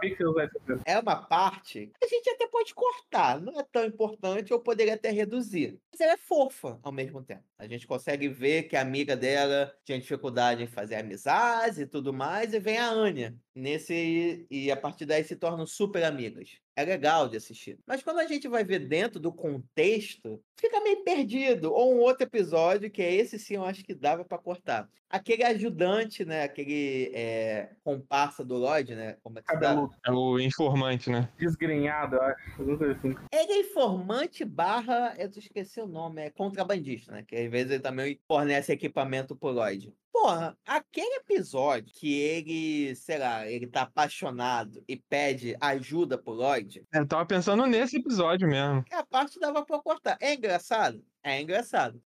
[0.84, 4.94] É uma parte que a gente até pode cortar, não é tão importante, ou poderia
[4.94, 5.80] até reduzir.
[5.90, 7.42] Mas ela é fofa ao mesmo tempo.
[7.58, 12.12] A gente consegue ver que a amiga dela tinha dificuldade em fazer amizades e tudo
[12.12, 16.84] mais, e vem a Anya nesse e a partir daí se tornam super amigas é
[16.84, 17.78] legal de assistir.
[17.86, 21.72] Mas quando a gente vai ver dentro do contexto, fica meio perdido.
[21.72, 24.86] Ou um outro episódio, que é esse sim, eu acho que dava para cortar.
[25.08, 26.42] Aquele ajudante, né?
[26.42, 29.16] Aquele é, comparsa do Lloyd, né?
[29.22, 29.90] Como é que Cabelo.
[30.04, 31.30] É o informante, né?
[31.38, 32.62] Desgrenhado, eu acho.
[33.32, 37.24] Ele é informante barra, eu esqueci o nome, é contrabandista, né?
[37.26, 39.94] Que às vezes ele também fornece equipamento pro Lloyd.
[40.18, 46.82] Porra, aquele episódio que ele, sei lá, ele tá apaixonado e pede ajuda pro Lloyd.
[46.90, 48.82] Eu tava pensando nesse episódio mesmo.
[48.90, 50.16] É a parte dava pra cortar.
[50.18, 51.04] É engraçado?
[51.22, 52.02] É engraçado.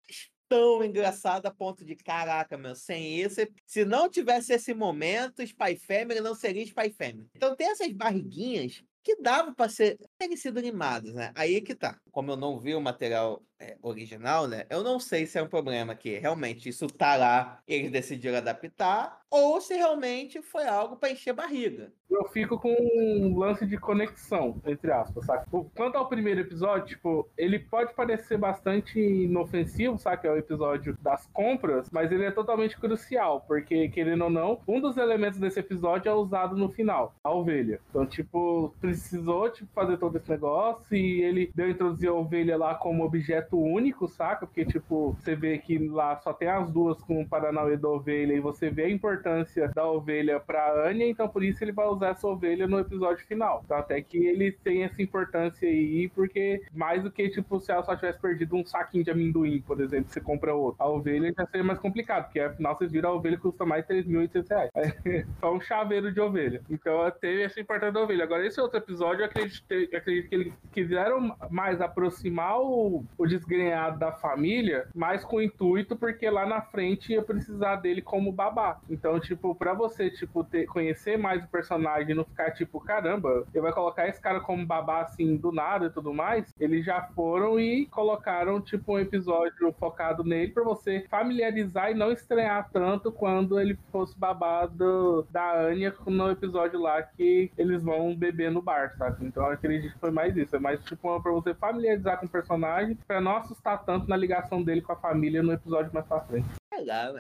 [0.48, 3.52] Tão engraçado a ponto de, caraca, meu, sem esse.
[3.66, 7.28] Se não tivesse esse momento, Spy Family não seria Spy Family.
[7.36, 11.34] Então tem essas barriguinhas que dava para ser terem sido animados, né?
[11.36, 12.00] Aí que tá.
[12.10, 14.66] Como eu não vi o material é, original, né?
[14.70, 19.22] Eu não sei se é um problema que realmente isso tá lá, eles decidiram adaptar,
[19.30, 21.92] ou se realmente foi algo para encher barriga.
[22.10, 25.46] Eu fico com um lance de conexão, entre aspas, saca?
[25.76, 30.28] Quanto ao primeiro episódio, tipo, ele pode parecer bastante inofensivo, saca?
[30.28, 34.80] É o episódio das compras, mas ele é totalmente crucial, porque, querendo ou não, um
[34.80, 37.82] dos elementos desse episódio é usado no final, a ovelha.
[37.90, 42.56] Então, tipo, precisou tipo, fazer todo esse negócio e ele deu a introduzir a ovelha
[42.58, 44.46] lá como objeto único, saca?
[44.46, 48.34] Porque, tipo, você vê que lá só tem as duas com o Paranauê da ovelha
[48.34, 52.10] e você vê a importância da ovelha pra Anya, então por isso ele vai usar
[52.10, 53.62] essa ovelha no episódio final.
[53.64, 57.84] Então, até que ele tem essa importância aí, porque mais do que, tipo, se ela
[57.84, 60.82] só tivesse perdido um saquinho de amendoim, por exemplo, você compra outro.
[60.82, 63.94] A ovelha já seria mais complicado, porque afinal vocês viram a ovelha custa mais de
[63.94, 64.72] 3.800 reais.
[65.40, 66.62] Só um chaveiro de ovelha.
[66.70, 68.24] Então teve essa importância da ovelha.
[68.24, 73.28] Agora, esse outro episódio, eu acredito, eu acredito que eles quiseram mais aproximar o, o
[73.38, 78.80] desgrenhado da família, mais com intuito, porque lá na frente ia precisar dele como babá.
[78.90, 83.46] Então, tipo, pra você, tipo, ter, conhecer mais o personagem e não ficar, tipo, caramba,
[83.54, 87.02] ele vai colocar esse cara como babá, assim, do nada e tudo mais, eles já
[87.16, 93.12] foram e colocaram, tipo, um episódio focado nele pra você familiarizar e não estranhar tanto
[93.12, 98.96] quando ele fosse babado da Anya no episódio lá que eles vão beber no bar,
[98.98, 99.26] sabe?
[99.26, 100.56] Então eu acredito que foi mais isso.
[100.56, 104.64] É mais tipo pra você familiarizar com o personagem, pra não assustar tanto na ligação
[104.64, 106.48] dele com a família no episódio mais pra frente.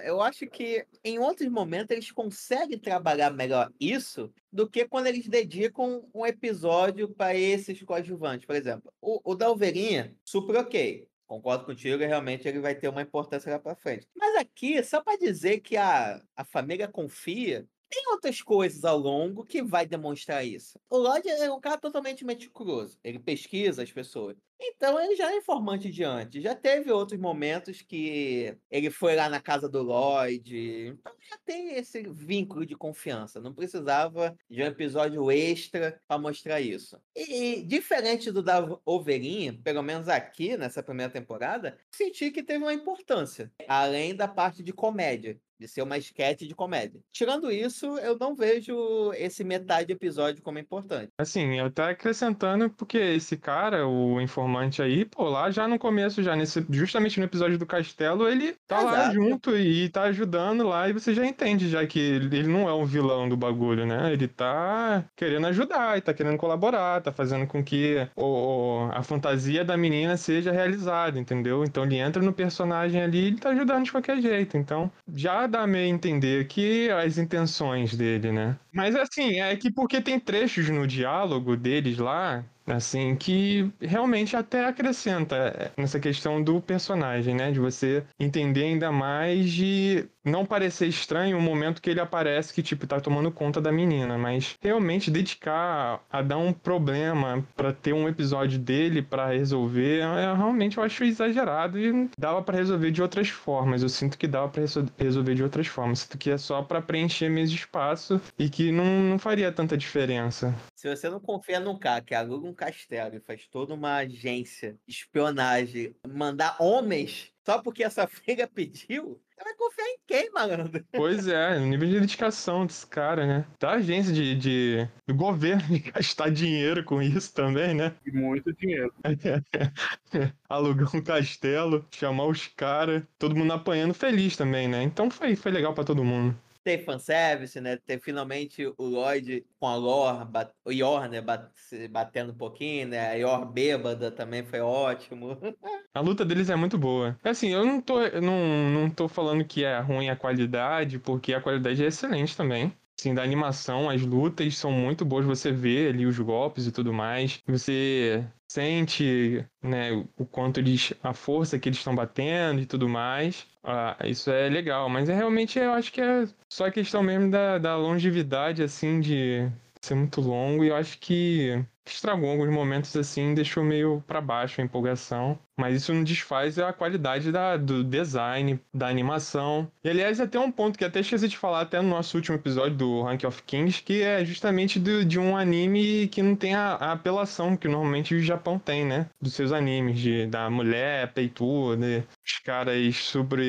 [0.03, 5.27] Eu acho que em outros momentos eles conseguem trabalhar melhor isso do que quando eles
[5.27, 8.45] dedicam um episódio para esses coadjuvantes.
[8.45, 11.07] Por exemplo, o, o da Ovelhinha, super ok.
[11.25, 14.07] Concordo contigo, realmente ele vai ter uma importância lá para frente.
[14.15, 19.45] Mas aqui, só para dizer que a, a família confia, tem outras coisas ao longo
[19.45, 20.79] que vai demonstrar isso.
[20.89, 22.97] O Lloyd é um cara totalmente meticuloso.
[23.03, 24.37] Ele pesquisa as pessoas.
[24.59, 26.41] Então ele já é informante de antes.
[26.41, 30.87] Já teve outros momentos que ele foi lá na casa do Lloyd.
[30.99, 33.39] Então já tem esse vínculo de confiança.
[33.39, 36.99] Não precisava de um episódio extra para mostrar isso.
[37.15, 42.73] E diferente do da Ovelhinha, pelo menos aqui nessa primeira temporada, senti que teve uma
[42.73, 43.51] importância.
[43.67, 46.99] Além da parte de comédia de ser uma esquete de comédia.
[47.11, 51.11] Tirando isso, eu não vejo esse metade episódio como importante.
[51.17, 56.21] Assim, eu tô acrescentando porque esse cara, o informante aí, pô, lá já no começo,
[56.21, 58.95] já nesse, justamente no episódio do castelo, ele tá Exato.
[58.95, 62.73] lá junto e tá ajudando lá e você já entende já que ele não é
[62.73, 64.11] um vilão do bagulho, né?
[64.13, 69.63] Ele tá querendo ajudar e tá querendo colaborar, tá fazendo com que o, a fantasia
[69.65, 71.63] da menina seja realizada, entendeu?
[71.63, 74.57] Então ele entra no personagem ali e ele tá ajudando de qualquer jeito.
[74.57, 78.57] Então, já dá meio a entender que as intenções dele, né?
[78.73, 84.65] Mas assim, é que porque tem trechos no diálogo deles lá assim, que realmente até
[84.65, 87.51] acrescenta nessa questão do personagem, né?
[87.51, 92.61] De você entender ainda mais de não parecer estranho o momento que ele aparece que,
[92.61, 97.93] tipo, tá tomando conta da menina, mas realmente dedicar a dar um problema para ter
[97.93, 103.01] um episódio dele para resolver, é, realmente eu acho exagerado e dava para resolver de
[103.01, 103.81] outras formas.
[103.81, 104.63] Eu sinto que dava para
[104.97, 105.99] resolver de outras formas.
[105.99, 110.53] Sinto que é só para preencher mesmo espaço e que não, não faria tanta diferença.
[110.75, 114.77] Se você não confia num cara que aluga um castelo e faz toda uma agência
[114.85, 120.83] de espionagem, mandar homens só porque essa filha pediu, você vai confiar em quem, malandro?
[120.91, 123.45] Pois é, o nível de dedicação desse cara, né?
[123.57, 127.95] Da agência de, de do governo de gastar dinheiro com isso também, né?
[128.05, 128.93] E muito dinheiro.
[130.49, 134.83] Alugar um castelo, chamar os caras, todo mundo apanhando feliz também, né?
[134.83, 136.37] Então foi, foi legal para todo mundo
[136.67, 137.77] ter fanservice, né?
[137.77, 140.51] Ter finalmente o Lloyd com a Lore, bat...
[140.65, 141.21] o Yor, né?
[141.21, 141.49] Bat...
[141.89, 143.11] batendo um pouquinho, né?
[143.11, 145.37] A Yor bêbada também foi ótimo.
[145.95, 147.17] a luta deles é muito boa.
[147.23, 151.41] Assim, eu não tô, não, não tô falando que é ruim a qualidade, porque a
[151.41, 152.75] qualidade é excelente também.
[152.99, 156.91] Assim, da animação, as lutas são muito boas, você vê ali os golpes e tudo
[156.91, 157.39] mais.
[157.47, 160.93] Você sente né, o quanto eles.
[161.03, 163.45] a força que eles estão batendo e tudo mais.
[163.63, 167.57] Ah, isso é legal, mas é realmente eu acho que é só questão mesmo da,
[167.57, 169.47] da longevidade, assim, de
[169.81, 174.61] ser muito longo, e eu acho que estragou alguns momentos assim, deixou meio para baixo
[174.61, 175.39] a empolgação.
[175.59, 179.71] Mas isso não desfaz a qualidade da, do design, da animação.
[179.83, 182.77] E aliás, até um ponto que até esqueci de falar até no nosso último episódio
[182.77, 186.75] do Rank of Kings, que é justamente do, de um anime que não tem a,
[186.75, 189.07] a, apelação que normalmente o Japão tem, né?
[189.19, 193.39] Dos seus animes, de, da mulher peituda, os caras super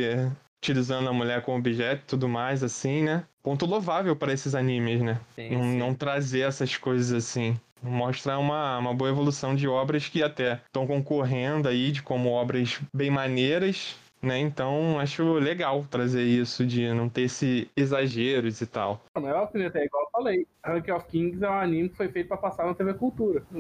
[0.63, 3.25] utilizando a mulher como objeto e tudo mais, assim, né?
[3.43, 5.21] Ponto louvável para esses animes, né?
[5.35, 5.79] Sim, não, sim.
[5.79, 7.59] não trazer essas coisas assim.
[7.83, 12.81] Mostra uma, uma boa evolução de obras que até estão concorrendo aí de como obras
[12.93, 14.39] bem maneiras, né?
[14.39, 19.01] Então acho legal trazer isso de não ter esse exageros e tal.
[19.15, 20.47] Não, mas é alfinete, é igual eu falei.
[20.65, 23.45] Rank of Kings é um anime que foi feito pra passar na TV Cultura.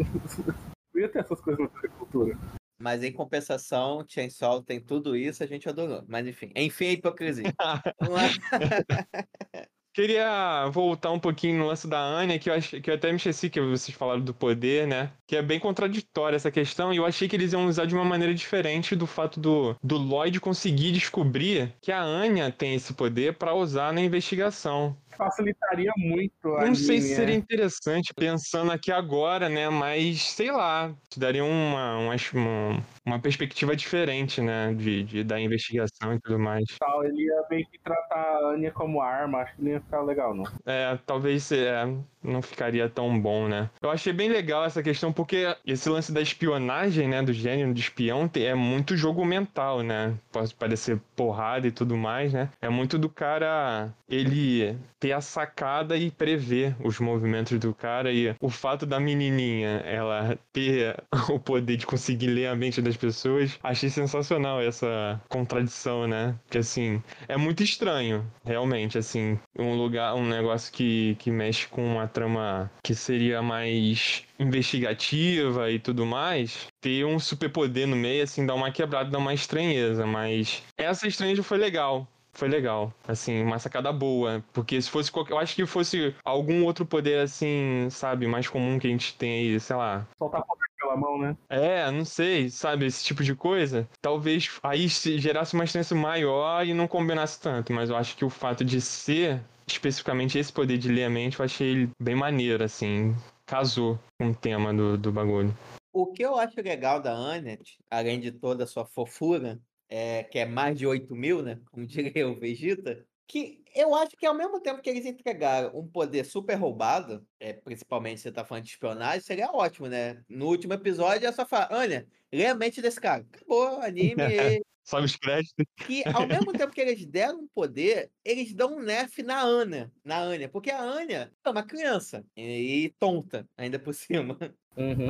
[0.92, 2.36] Não ia ter essas coisas na TV Cultura.
[2.80, 6.04] Mas em compensação, Chainsaw tem tudo isso, a gente adorou.
[6.08, 7.52] Mas enfim, enfim a hipocrisia.
[9.98, 12.70] Queria voltar um pouquinho no lance da Anya, que eu, ach...
[12.80, 15.10] que eu até me esqueci que vocês falaram do poder, né?
[15.26, 18.04] Que é bem contraditória essa questão, e eu achei que eles iam usar de uma
[18.04, 23.34] maneira diferente do fato do, do Lloyd conseguir descobrir que a Anya tem esse poder
[23.34, 24.96] para usar na investigação.
[25.18, 27.38] Facilitaria muito a Não sei se seria é.
[27.38, 29.68] interessante pensando aqui agora, né?
[29.68, 34.72] Mas sei lá, te daria uma, uma, uma, uma perspectiva diferente, né?
[34.74, 36.64] De, de, da investigação e tudo mais.
[37.02, 40.34] Ele ia meio que tratar a Anya como arma, acho que não ia ficar legal,
[40.34, 40.44] não.
[40.66, 41.84] É, talvez é,
[42.22, 43.70] não ficaria tão bom, né?
[43.80, 47.22] Eu achei bem legal essa questão, porque esse lance da espionagem, né?
[47.22, 50.14] Do gênero de espião é muito jogo mental, né?
[50.32, 52.50] Pode parecer porrada e tudo mais, né?
[52.60, 58.34] É muito do cara ele ter a sacada e prever os movimentos do cara e
[58.40, 60.96] o fato da menininha ela ter
[61.30, 66.34] o poder de conseguir ler a mente das pessoas, achei sensacional essa contradição, né?
[66.44, 71.84] Porque assim, é muito estranho, realmente, assim, um lugar, um negócio que, que mexe com
[71.84, 78.44] uma trama que seria mais investigativa e tudo mais, ter um superpoder no meio, assim,
[78.44, 82.08] dá uma quebrada, dá uma estranheza, mas essa estranheza foi legal.
[82.32, 84.44] Foi legal, assim, uma sacada boa.
[84.52, 85.32] Porque se fosse qualquer.
[85.32, 89.52] Eu acho que fosse algum outro poder, assim, sabe, mais comum que a gente tem
[89.52, 91.36] aí, sei lá, Soltar poder pela mão, né?
[91.48, 93.88] é, não sei, sabe, esse tipo de coisa.
[94.00, 98.24] Talvez aí se gerasse uma estranheza maior e não combinasse tanto, mas eu acho que
[98.24, 99.40] o fato de ser
[99.72, 103.14] especificamente esse poder de ler a mente, eu achei ele bem maneiro, assim,
[103.46, 105.56] casou com o tema do, do bagulho.
[105.92, 110.38] O que eu acho legal da Annette, além de toda a sua fofura, é, que
[110.38, 111.58] é mais de 8 mil, né?
[111.70, 115.86] Como diria o Vegeta, que eu acho que ao mesmo tempo que eles entregaram um
[115.86, 120.22] poder super roubado, é, principalmente se você tá falando de espionagem, seria ótimo, né?
[120.28, 123.26] No último episódio é só falar, Anya, lê a mente desse cara.
[123.32, 124.14] Acabou, anime.
[124.88, 125.66] e- Sabe os créditos?
[125.86, 130.18] que ao mesmo tempo que eles deram poder, eles dão um nerf na Anya, na
[130.18, 134.36] Anya, porque a Anya é uma criança e, e tonta, ainda por cima.
[134.78, 135.08] Uhum.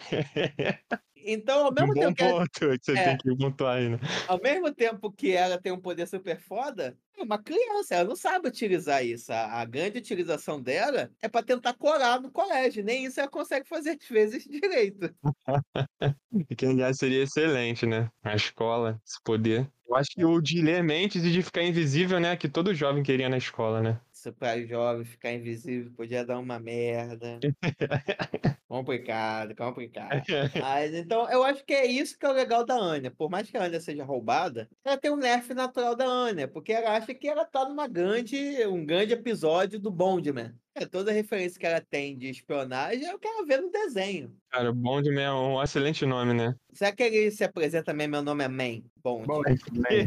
[1.24, 3.04] Então, ao mesmo um tempo que ela- ponto que você É.
[3.04, 3.96] tem que pontuar né?
[4.26, 8.16] ao mesmo tempo que ela tem um poder super foda, é uma criança, ela não
[8.16, 9.32] sabe utilizar isso.
[9.32, 13.68] A, a grande utilização dela é pra tentar colar no colégio, nem isso ela consegue
[13.68, 15.14] fazer às vezes direito.
[16.58, 18.10] Que aliás seria excelente, né?
[18.24, 19.70] A escola, esse poder.
[19.86, 22.34] Eu acho que o de ler mentes e de ficar invisível, né?
[22.36, 24.00] Que todo jovem queria na escola, né?
[24.22, 27.40] Isso pra jovem ficar invisível podia dar uma merda.
[28.68, 30.22] complicado, complicado.
[30.62, 33.10] Mas então, eu acho que é isso que é o legal da Anya.
[33.10, 36.72] Por mais que a Anya seja roubada, ela tem um nerf natural da Anya, porque
[36.72, 40.54] ela acha que ela tá numa grande, um grande episódio do Bondman.
[40.72, 44.32] É, toda referência que ela tem de espionagem é o que ela vê no desenho.
[44.50, 46.54] Cara, Bond é um excelente nome, né?
[46.72, 48.06] Será que ele se apresenta também?
[48.06, 48.82] Meu nome é Man.
[49.02, 49.26] Bond.
[49.26, 50.06] Bom, né?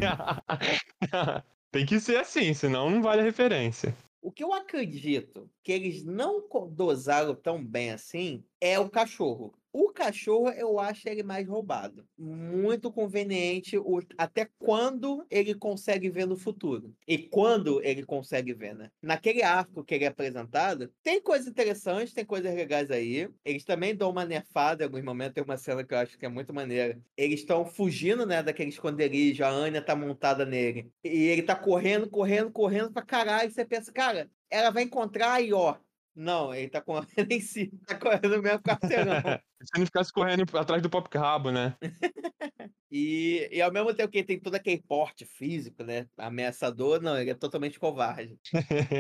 [1.76, 3.94] Tem que ser assim, senão não vale a referência.
[4.26, 9.52] O que eu acredito que eles não dosaram tão bem assim é o cachorro.
[9.74, 12.08] O cachorro eu acho ele mais roubado.
[12.18, 16.96] Muito conveniente o- até quando ele consegue ver no futuro.
[17.06, 18.90] E quando ele consegue ver, né?
[19.02, 23.28] Naquele arco que ele é apresentado, tem coisas interessantes, tem coisas legais aí.
[23.44, 25.34] Eles também dão uma nerfada em alguns momentos.
[25.34, 27.02] Tem uma cena que eu acho que é muito maneira.
[27.18, 29.44] Eles estão fugindo, né, daquele esconderijo.
[29.44, 30.90] A Anya tá montada nele.
[31.04, 33.50] E ele tá correndo, correndo, correndo pra caralho.
[33.50, 35.78] E você pensa, cara, ela vai encontrar e ó.
[36.16, 39.16] Não, ele tá correndo em si, tá correndo no mesmo quarteirão.
[39.66, 41.76] Se não ficasse correndo atrás do pop rabo, né?
[42.98, 46.08] E, e ao mesmo tempo que ele tem todo aquele porte físico, né?
[46.16, 48.40] Ameaçador, não, ele é totalmente covarde.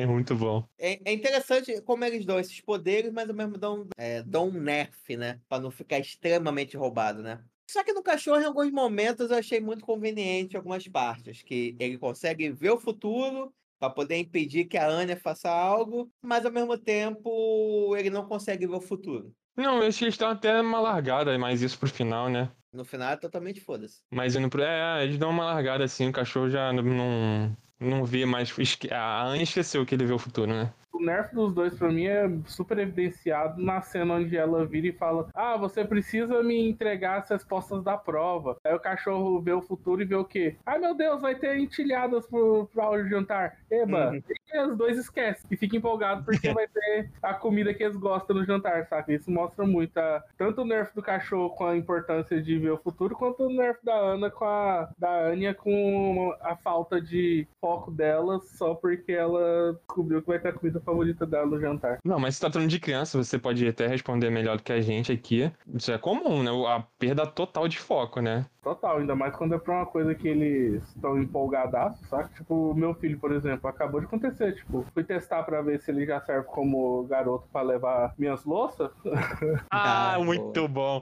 [0.06, 0.68] Muito bom.
[0.78, 4.50] É, é interessante como eles dão esses poderes, mas ao mesmo tempo dão, é, dão
[4.50, 5.39] um nerf, né?
[5.48, 7.41] Pra não ficar extremamente roubado, né?
[7.70, 11.41] Só que no cachorro, em alguns momentos, eu achei muito conveniente algumas partes.
[11.41, 13.54] Que ele consegue ver o futuro
[13.86, 18.65] para poder impedir que a Anya faça algo, mas ao mesmo tempo ele não consegue
[18.65, 19.32] ver o futuro.
[19.56, 22.50] Não, eles estavam até uma largada, mas isso pro final, né?
[22.74, 24.02] No final é totalmente foda-se.
[24.12, 24.62] Mas indo pro.
[24.62, 27.56] É, eles dão uma largada assim, o cachorro já não.
[27.80, 28.54] Não vê mais.
[28.91, 30.74] A Anne esqueceu que ele vê o futuro, né?
[30.97, 34.91] Do nerf dos dois pra mim é super evidenciado na cena onde ela vira e
[34.93, 38.55] fala: Ah, você precisa me entregar as respostas da prova.
[38.65, 40.55] Aí o cachorro vê o futuro e vê o quê?
[40.65, 43.58] Ai meu Deus, vai ter entilhadas pro, pro jantar.
[43.69, 44.21] Eba, Uhum.
[44.53, 48.37] e os dois esquecem e fica empolgado porque vai ter a comida que eles gostam
[48.37, 49.12] no jantar, saca?
[49.12, 52.77] Isso mostra muito a- tanto o nerf do cachorro com a importância de ver o
[52.77, 57.91] futuro, quanto o nerf da Ana com a da Anya com a falta de foco
[57.91, 61.98] dela só porque ela descobriu que vai ter comida favorita dela no jantar.
[62.04, 65.12] Não, mas se tratando de criança, você pode até responder melhor do que a gente
[65.12, 65.52] aqui.
[65.73, 66.52] Isso é comum, né?
[66.67, 68.46] A perda total de foco, né?
[68.63, 72.29] Total, ainda mais quando é pra uma coisa que eles estão empolgadaços, saca?
[72.36, 74.56] Tipo, o meu filho, por exemplo, acabou de acontecer.
[74.56, 78.90] Tipo, fui testar pra ver se ele já serve como garoto pra levar minhas louças.
[79.71, 81.02] Ah, Ah, muito bom.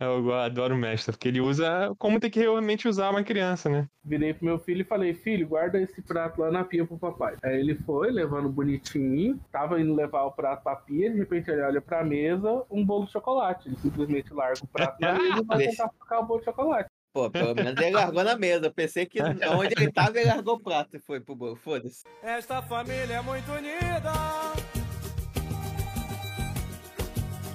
[0.00, 3.86] Eu adoro o mestre, porque ele usa como tem que realmente usar uma criança, né?
[4.04, 7.36] Virei pro meu filho e falei, filho, guarda esse prato lá na pia pro papai.
[7.42, 11.62] Aí ele foi, levando bonitinho, tava indo levar o prato pra pia, de repente ele
[11.62, 13.68] olha pra mesa, um bolo de chocolate.
[13.68, 16.90] Ele simplesmente larga o prato na mesa e vai tentar ficar o bolo de chocolate.
[17.12, 18.66] Pô, pelo menos ele largou na mesa.
[18.66, 21.56] Eu pensei que onde ele tava, ele largou o prato e foi pro bolo.
[21.56, 22.04] Foda-se.
[22.22, 24.12] Esta família é muito unida.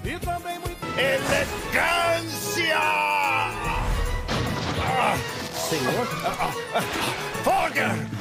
[0.06, 0.78] E também muito.
[0.98, 2.78] Elegância!
[4.80, 5.16] Ah,
[5.54, 6.06] Senhor?
[7.44, 8.17] Fogger!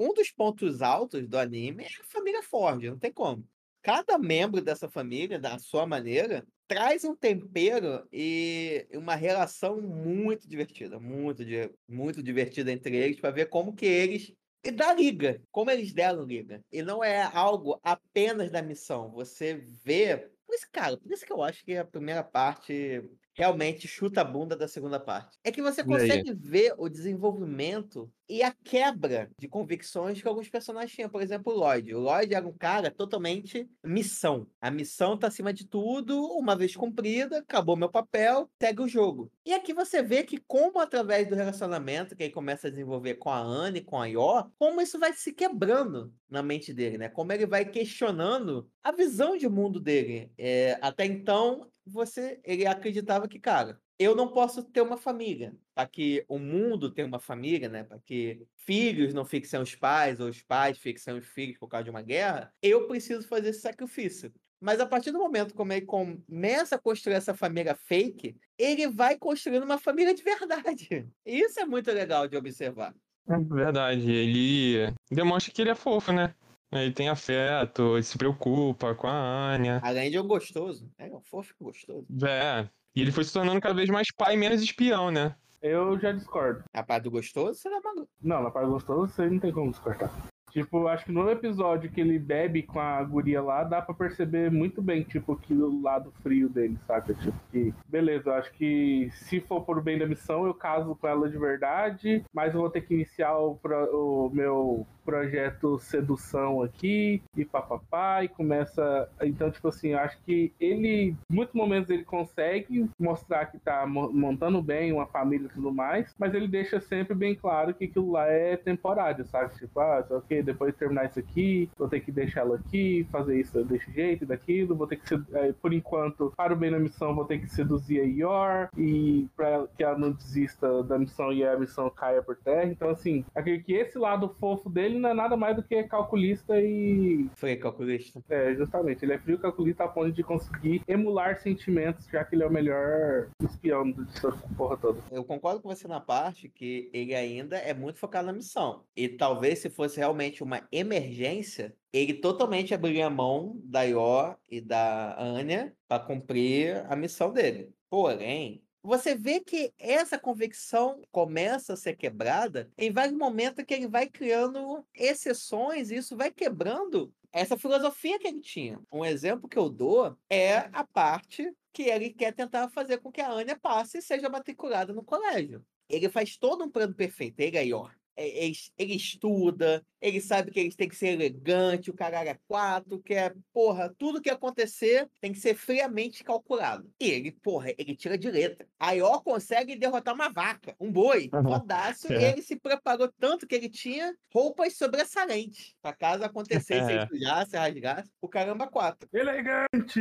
[0.00, 3.46] Um dos pontos altos do anime é a família Ford, não tem como.
[3.82, 10.98] Cada membro dessa família, da sua maneira, traz um tempero e uma relação muito divertida,
[10.98, 11.42] muito,
[11.86, 14.32] muito divertida entre eles, para ver como que eles
[14.64, 16.64] e dá liga, como eles deram liga.
[16.72, 19.10] E não é algo apenas da missão.
[19.10, 20.16] Você vê.
[20.46, 23.02] Por isso, cara, por isso que eu acho que a primeira parte
[23.40, 25.38] realmente chuta a bunda da segunda parte.
[25.42, 30.92] É que você consegue ver o desenvolvimento e a quebra de convicções que alguns personagens
[30.92, 31.08] tinham.
[31.08, 31.94] Por exemplo, o Lloyd.
[31.94, 34.46] O Lloyd era um cara totalmente missão.
[34.60, 39.32] A missão tá acima de tudo, uma vez cumprida, acabou meu papel, segue o jogo.
[39.44, 43.30] E aqui você vê que como através do relacionamento que ele começa a desenvolver com
[43.30, 47.08] a Anne, com a Yor, como isso vai se quebrando na mente dele, né?
[47.08, 50.30] Como ele vai questionando a visão de mundo dele.
[50.38, 55.54] É, até então, você, ele acreditava que, cara, eu não posso ter uma família.
[55.74, 57.84] Para que o mundo tenha uma família, né?
[57.84, 61.58] Para que filhos não fiquem sem os pais, ou os pais fiquem sem os filhos
[61.58, 64.32] por causa de uma guerra, eu preciso fazer esse sacrifício.
[64.60, 69.18] Mas a partir do momento como ele começa a construir essa família fake, ele vai
[69.18, 71.08] construindo uma família de verdade.
[71.24, 72.94] Isso é muito legal de observar.
[73.28, 76.34] É verdade, ele demonstra que ele é fofo, né?
[76.72, 79.80] Ele tem afeto, ele se preocupa com a Anya.
[79.82, 80.88] Além de um gostoso.
[80.98, 82.06] É um fofo e gostoso.
[82.24, 82.68] É.
[82.94, 85.34] E ele foi se tornando cada vez mais pai e menos espião, né?
[85.60, 86.64] Eu já discordo.
[86.72, 88.08] A parte do gostoso, você tá maluco.
[88.22, 90.10] Não, na parte gostosa você não tem como descortar.
[90.50, 94.50] Tipo, acho que no episódio que ele bebe com a guria lá, dá pra perceber
[94.50, 97.14] muito bem, tipo, que o lado frio dele, saca?
[97.14, 101.06] Tipo, que, beleza, eu acho que se for por bem da missão, eu caso com
[101.06, 107.20] ela de verdade, mas eu vou ter que iniciar o, o meu projeto sedução aqui,
[107.36, 109.08] e papapá, e começa.
[109.22, 114.12] Então, tipo assim, eu acho que ele, muitos momentos, ele consegue mostrar que tá mo-
[114.12, 118.12] montando bem uma família e tudo mais, mas ele deixa sempre bem claro que aquilo
[118.12, 119.54] lá é temporário, sabe?
[119.56, 123.40] Tipo, ah, que depois de terminar isso aqui, vou ter que deixar ela aqui, fazer
[123.40, 126.78] isso desse jeito e daquilo, vou ter que, eh, por enquanto, para o bem da
[126.78, 131.32] missão, vou ter que seduzir a Yor e pra que ela não desista da missão
[131.32, 132.70] e a missão caia por terra.
[132.70, 136.60] Então, assim, acredito que esse lado fofo dele não é nada mais do que calculista
[136.60, 138.22] e Foi calculista.
[138.28, 139.04] é, justamente.
[139.04, 142.52] Ele é frio calculista a ponto de conseguir emular sentimentos, já que ele é o
[142.52, 145.00] melhor espião dessa porra toda.
[145.10, 148.84] Eu concordo com você na parte que ele ainda é muito focado na missão.
[148.96, 154.60] E talvez se fosse realmente uma emergência, ele totalmente abriria a mão da Yor e
[154.60, 157.70] da Anya para cumprir a missão dele.
[157.88, 163.86] Porém, você vê que essa convicção começa a ser quebrada em vários momentos que ele
[163.86, 168.80] vai criando exceções e isso vai quebrando essa filosofia que ele tinha.
[168.90, 173.20] Um exemplo que eu dou é a parte que ele quer tentar fazer com que
[173.20, 175.64] a Anya passe e seja matriculada no colégio.
[175.88, 177.88] Ele faz todo um plano perfeito, ele aí, ó.
[178.20, 182.38] É, Ele, ele estuda, ele sabe que ele tem que ser elegante, o caralho é
[182.46, 186.92] quatro, que é, porra, tudo que acontecer tem que ser friamente calculado.
[187.00, 188.66] E ele, porra, ele tira de letra.
[188.78, 191.42] A Ior consegue derrotar uma vaca, um boi, Uhum.
[191.44, 192.32] fodaço, e É.
[192.32, 196.96] ele se preparou tanto que ele tinha roupas sobressalentes, pra caso acontecesse, É.
[196.96, 199.08] ele sujasse, rasgasse, o caramba quatro.
[199.12, 200.00] Elegante!